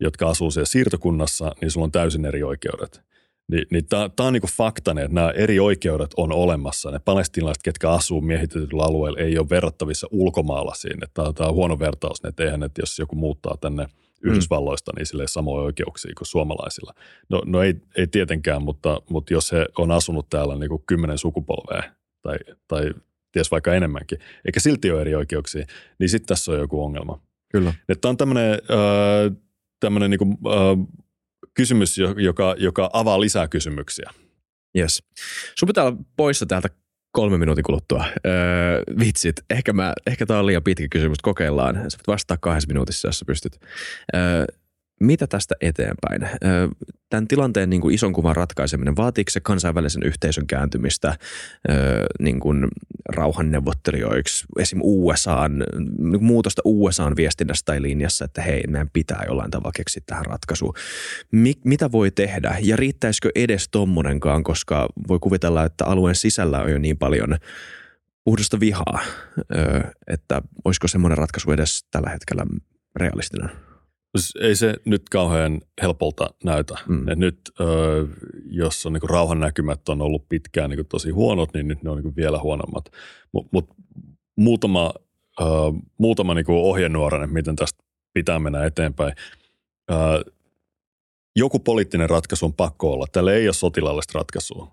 jotka 0.00 0.28
asuu 0.28 0.50
siellä 0.50 0.66
siirtokunnassa, 0.66 1.52
niin 1.60 1.70
sulla 1.70 1.84
on 1.84 1.92
täysin 1.92 2.24
eri 2.24 2.42
oikeudet. 2.42 3.02
Ni, 3.50 3.62
niin 3.70 3.86
tämä 3.86 4.10
on 4.20 4.32
niinku 4.32 4.48
fakta, 4.56 4.90
että 4.90 5.14
nämä 5.14 5.30
eri 5.30 5.60
oikeudet 5.60 6.10
on 6.16 6.32
olemassa. 6.32 6.90
Ne 6.90 6.98
palestinalaiset, 7.04 7.62
ketkä 7.62 7.90
asuu 7.90 8.20
miehitetyllä 8.20 8.82
alueella, 8.82 9.18
ei 9.18 9.38
ole 9.38 9.50
verrattavissa 9.50 10.06
ulkomaalaisiin. 10.10 11.00
Tämä 11.14 11.48
on 11.48 11.54
huono 11.54 11.78
vertaus, 11.78 12.20
että 12.24 12.44
eihän, 12.44 12.62
että 12.62 12.82
jos 12.82 12.98
joku 12.98 13.16
muuttaa 13.16 13.56
tänne. 13.60 13.86
Yhdysvalloista, 14.24 14.92
niin 14.96 15.06
sille 15.06 15.28
samoja 15.28 15.64
oikeuksia 15.64 16.12
kuin 16.18 16.26
suomalaisilla. 16.26 16.94
No, 17.28 17.42
no 17.46 17.62
ei, 17.62 17.74
ei 17.96 18.06
tietenkään, 18.06 18.62
mutta, 18.62 19.02
mutta 19.10 19.32
jos 19.32 19.52
he 19.52 19.66
on 19.78 19.90
asunut 19.90 20.28
täällä 20.30 20.56
niin 20.56 20.68
kuin 20.68 20.82
kymmenen 20.86 21.18
sukupolvea 21.18 21.82
tai, 22.22 22.36
tai 22.68 22.90
ties 23.32 23.50
vaikka 23.50 23.74
enemmänkin, 23.74 24.18
eikä 24.44 24.60
silti 24.60 24.90
ole 24.90 25.00
eri 25.00 25.14
oikeuksia, 25.14 25.66
niin 25.98 26.08
sitten 26.08 26.28
tässä 26.28 26.52
on 26.52 26.58
joku 26.58 26.84
ongelma. 26.84 27.22
Kyllä. 27.52 27.74
Että 27.88 28.08
on 28.08 28.16
tämmöinen 28.16 28.52
äh, 28.52 30.08
niin 30.08 30.38
äh, 30.46 30.98
kysymys, 31.54 31.98
joka, 32.16 32.54
joka 32.58 32.90
avaa 32.92 33.20
lisää 33.20 33.48
kysymyksiä. 33.48 34.10
Yes. 34.78 35.02
Sun 35.58 35.66
pitää 35.66 35.84
olla 35.84 35.96
poissa 36.16 36.46
täältä 36.46 36.68
kolme 37.12 37.38
minuutin 37.38 37.64
kuluttua. 37.64 38.04
Öö, 38.26 38.82
vitsit, 38.98 39.36
ehkä, 39.50 39.72
mä, 39.72 39.92
ehkä 40.06 40.26
tämä 40.26 40.38
on 40.38 40.46
liian 40.46 40.62
pitkä 40.62 40.86
kysymys, 40.90 41.18
kokeillaan. 41.22 41.74
Sä 41.74 41.80
voit 41.82 42.06
vastata 42.06 42.38
kahdessa 42.40 42.68
minuutissa, 42.68 43.08
jos 43.08 43.18
sä 43.18 43.24
pystyt. 43.24 43.60
Öö, 44.14 44.44
mitä 45.00 45.26
tästä 45.26 45.54
eteenpäin? 45.60 46.28
Tämän 47.10 47.28
tilanteen 47.28 47.70
niin 47.70 47.80
kuin 47.80 47.94
ison 47.94 48.12
kuvan 48.12 48.36
ratkaiseminen, 48.36 48.96
vaatiiko 48.96 49.30
se 49.30 49.40
kansainvälisen 49.40 50.02
yhteisön 50.02 50.46
kääntymistä 50.46 51.18
niin 52.20 52.40
kuin 52.40 52.68
rauhanneuvottelijoiksi, 53.08 54.46
esim. 54.58 54.78
USAn, 54.82 55.64
muutosta 56.20 56.62
USAn 56.64 57.16
viestinnässä 57.16 57.62
tai 57.64 57.82
linjassa, 57.82 58.24
että 58.24 58.42
hei, 58.42 58.62
meidän 58.68 58.90
pitää 58.92 59.24
jollain 59.26 59.50
tavalla 59.50 59.72
keksiä 59.76 60.02
tähän 60.06 60.26
ratkaisuun. 60.26 60.74
mitä 61.64 61.92
voi 61.92 62.10
tehdä 62.10 62.56
ja 62.62 62.76
riittäisikö 62.76 63.30
edes 63.34 63.68
tommonenkaan, 63.68 64.44
koska 64.44 64.88
voi 65.08 65.18
kuvitella, 65.18 65.64
että 65.64 65.84
alueen 65.84 66.16
sisällä 66.16 66.62
on 66.62 66.70
jo 66.70 66.78
niin 66.78 66.98
paljon 66.98 67.36
puhdasta 68.24 68.60
vihaa, 68.60 69.00
että 70.06 70.42
olisiko 70.64 70.88
semmoinen 70.88 71.18
ratkaisu 71.18 71.52
edes 71.52 71.84
tällä 71.90 72.10
hetkellä 72.10 72.46
realistinen? 72.96 73.69
Siis 74.18 74.32
ei 74.40 74.54
se 74.54 74.74
nyt 74.84 75.08
kauhean 75.08 75.60
helpolta 75.82 76.30
näytä. 76.44 76.74
Mm. 76.88 77.08
Et 77.08 77.18
nyt 77.18 77.40
ö, 77.60 78.06
jos 78.50 78.86
on 78.86 78.92
niinku 78.92 79.06
rauhan 79.06 79.40
näkymät 79.40 79.88
on 79.88 80.02
ollut 80.02 80.28
pitkään 80.28 80.70
niinku 80.70 80.84
tosi 80.84 81.10
huonot, 81.10 81.54
niin 81.54 81.68
nyt 81.68 81.82
ne 81.82 81.90
on 81.90 81.96
niinku 81.96 82.16
vielä 82.16 82.38
huonommat. 82.38 82.84
Mutta 83.32 83.48
mut, 83.52 83.68
muutama, 84.36 84.94
ö, 85.40 85.44
muutama 85.98 86.34
niinku 86.34 86.68
ohjenuorainen, 86.68 87.32
miten 87.32 87.56
tästä 87.56 87.84
pitää 88.14 88.38
mennä 88.38 88.64
eteenpäin. 88.64 89.12
Ö, 89.90 89.94
joku 91.36 91.58
poliittinen 91.58 92.10
ratkaisu 92.10 92.46
on 92.46 92.54
pakko 92.54 92.92
olla. 92.92 93.06
Tällä 93.12 93.32
ei 93.32 93.48
ole 93.48 93.54
sotilaallista 93.54 94.18
ratkaisua. 94.18 94.72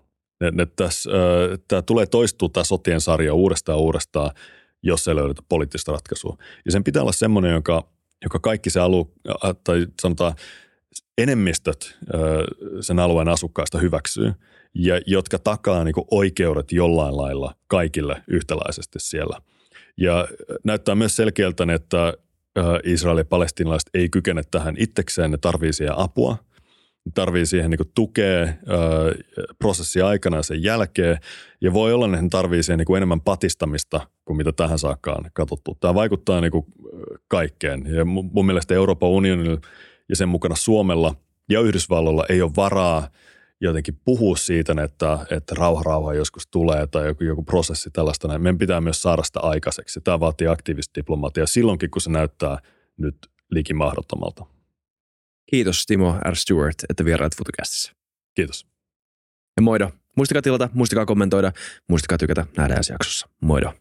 Tämä 1.68 1.82
tulee 1.82 2.06
toistua 2.06 2.48
tämä 2.48 2.64
sotien 2.64 3.00
sarja 3.00 3.34
uudestaan 3.34 3.78
uudestaan, 3.78 4.30
jos 4.82 5.08
ei 5.08 5.14
löydetä 5.14 5.42
poliittista 5.48 5.92
ratkaisua. 5.92 6.36
Ja 6.64 6.72
sen 6.72 6.84
pitää 6.84 7.02
olla 7.02 7.12
semmoinen, 7.12 7.52
joka– 7.52 7.84
joka 8.22 8.38
kaikki 8.38 8.70
se 8.70 8.80
alue, 8.80 9.04
tai 9.64 9.86
sanotaan 10.02 10.34
enemmistöt 11.18 11.98
sen 12.80 12.98
alueen 12.98 13.28
asukkaista 13.28 13.78
hyväksyy 13.78 14.32
ja 14.74 15.00
jotka 15.06 15.38
takaa 15.38 15.84
niin 15.84 15.94
oikeudet 16.10 16.72
jollain 16.72 17.16
lailla 17.16 17.54
kaikille 17.66 18.22
yhtäläisesti 18.28 19.00
siellä. 19.00 19.40
Ja 19.96 20.28
näyttää 20.64 20.94
myös 20.94 21.16
selkeältä, 21.16 21.66
että 21.74 22.14
Israel 22.84 23.18
ja 23.18 23.24
palestinalaiset 23.24 23.90
ei 23.94 24.08
kykene 24.08 24.42
tähän 24.50 24.74
itsekseen, 24.78 25.30
ne 25.30 25.38
tarvii 25.38 25.70
apua– 25.96 26.36
tarvii 27.14 27.46
siihen 27.46 27.70
niin 27.70 27.92
tukea 27.94 28.42
ö, 28.42 30.06
aikana 30.06 30.36
ja 30.36 30.42
sen 30.42 30.62
jälkeen. 30.62 31.18
Ja 31.60 31.72
voi 31.72 31.92
olla, 31.92 32.06
että 32.06 32.22
ne 32.22 32.28
tarvii 32.28 32.62
siihen 32.62 32.78
niin 32.78 32.96
enemmän 32.96 33.20
patistamista 33.20 34.00
kuin 34.24 34.36
mitä 34.36 34.52
tähän 34.52 34.78
saakka 34.78 35.12
on 35.12 35.30
katsottu. 35.32 35.76
Tämä 35.80 35.94
vaikuttaa 35.94 36.40
niin 36.40 36.52
kuin 36.52 36.64
kaikkeen. 37.28 37.86
Ja 37.86 38.04
mun 38.04 38.46
mielestä 38.46 38.74
Euroopan 38.74 39.10
unionilla 39.10 39.60
ja 40.08 40.16
sen 40.16 40.28
mukana 40.28 40.56
Suomella 40.56 41.14
ja 41.48 41.60
Yhdysvalloilla 41.60 42.24
ei 42.28 42.42
ole 42.42 42.50
varaa 42.56 43.08
jotenkin 43.60 44.00
puhua 44.04 44.36
siitä, 44.36 44.74
että, 44.84 45.18
että 45.30 45.54
rauha 45.54 45.82
rauha 45.82 46.14
joskus 46.14 46.46
tulee 46.46 46.86
tai 46.86 47.06
joku, 47.06 47.24
joku 47.24 47.42
prosessi 47.42 47.90
tällaista. 47.90 48.28
Näin. 48.28 48.42
Meidän 48.42 48.58
pitää 48.58 48.80
myös 48.80 49.02
saada 49.02 49.22
sitä 49.22 49.40
aikaiseksi. 49.40 50.00
Tämä 50.00 50.20
vaatii 50.20 50.46
aktiivista 50.46 50.94
diplomatiaa 50.94 51.46
silloinkin, 51.46 51.90
kun 51.90 52.02
se 52.02 52.10
näyttää 52.10 52.58
nyt 52.96 53.16
likimahdottomalta. 53.50 54.57
Kiitos 55.50 55.86
Timo 55.86 56.18
R. 56.30 56.36
Stewart, 56.36 56.74
että 56.88 57.04
vieraat 57.04 57.36
FutuCastissa. 57.36 57.92
Kiitos. 58.34 58.66
Ja 59.56 59.62
moido. 59.62 59.90
Muistakaa 60.16 60.42
tilata, 60.42 60.68
muistakaa 60.72 61.06
kommentoida, 61.06 61.52
muistakaa 61.88 62.18
tykätä. 62.18 62.46
Nähdään 62.56 62.82
jaksossa. 62.90 63.28
Moido. 63.40 63.74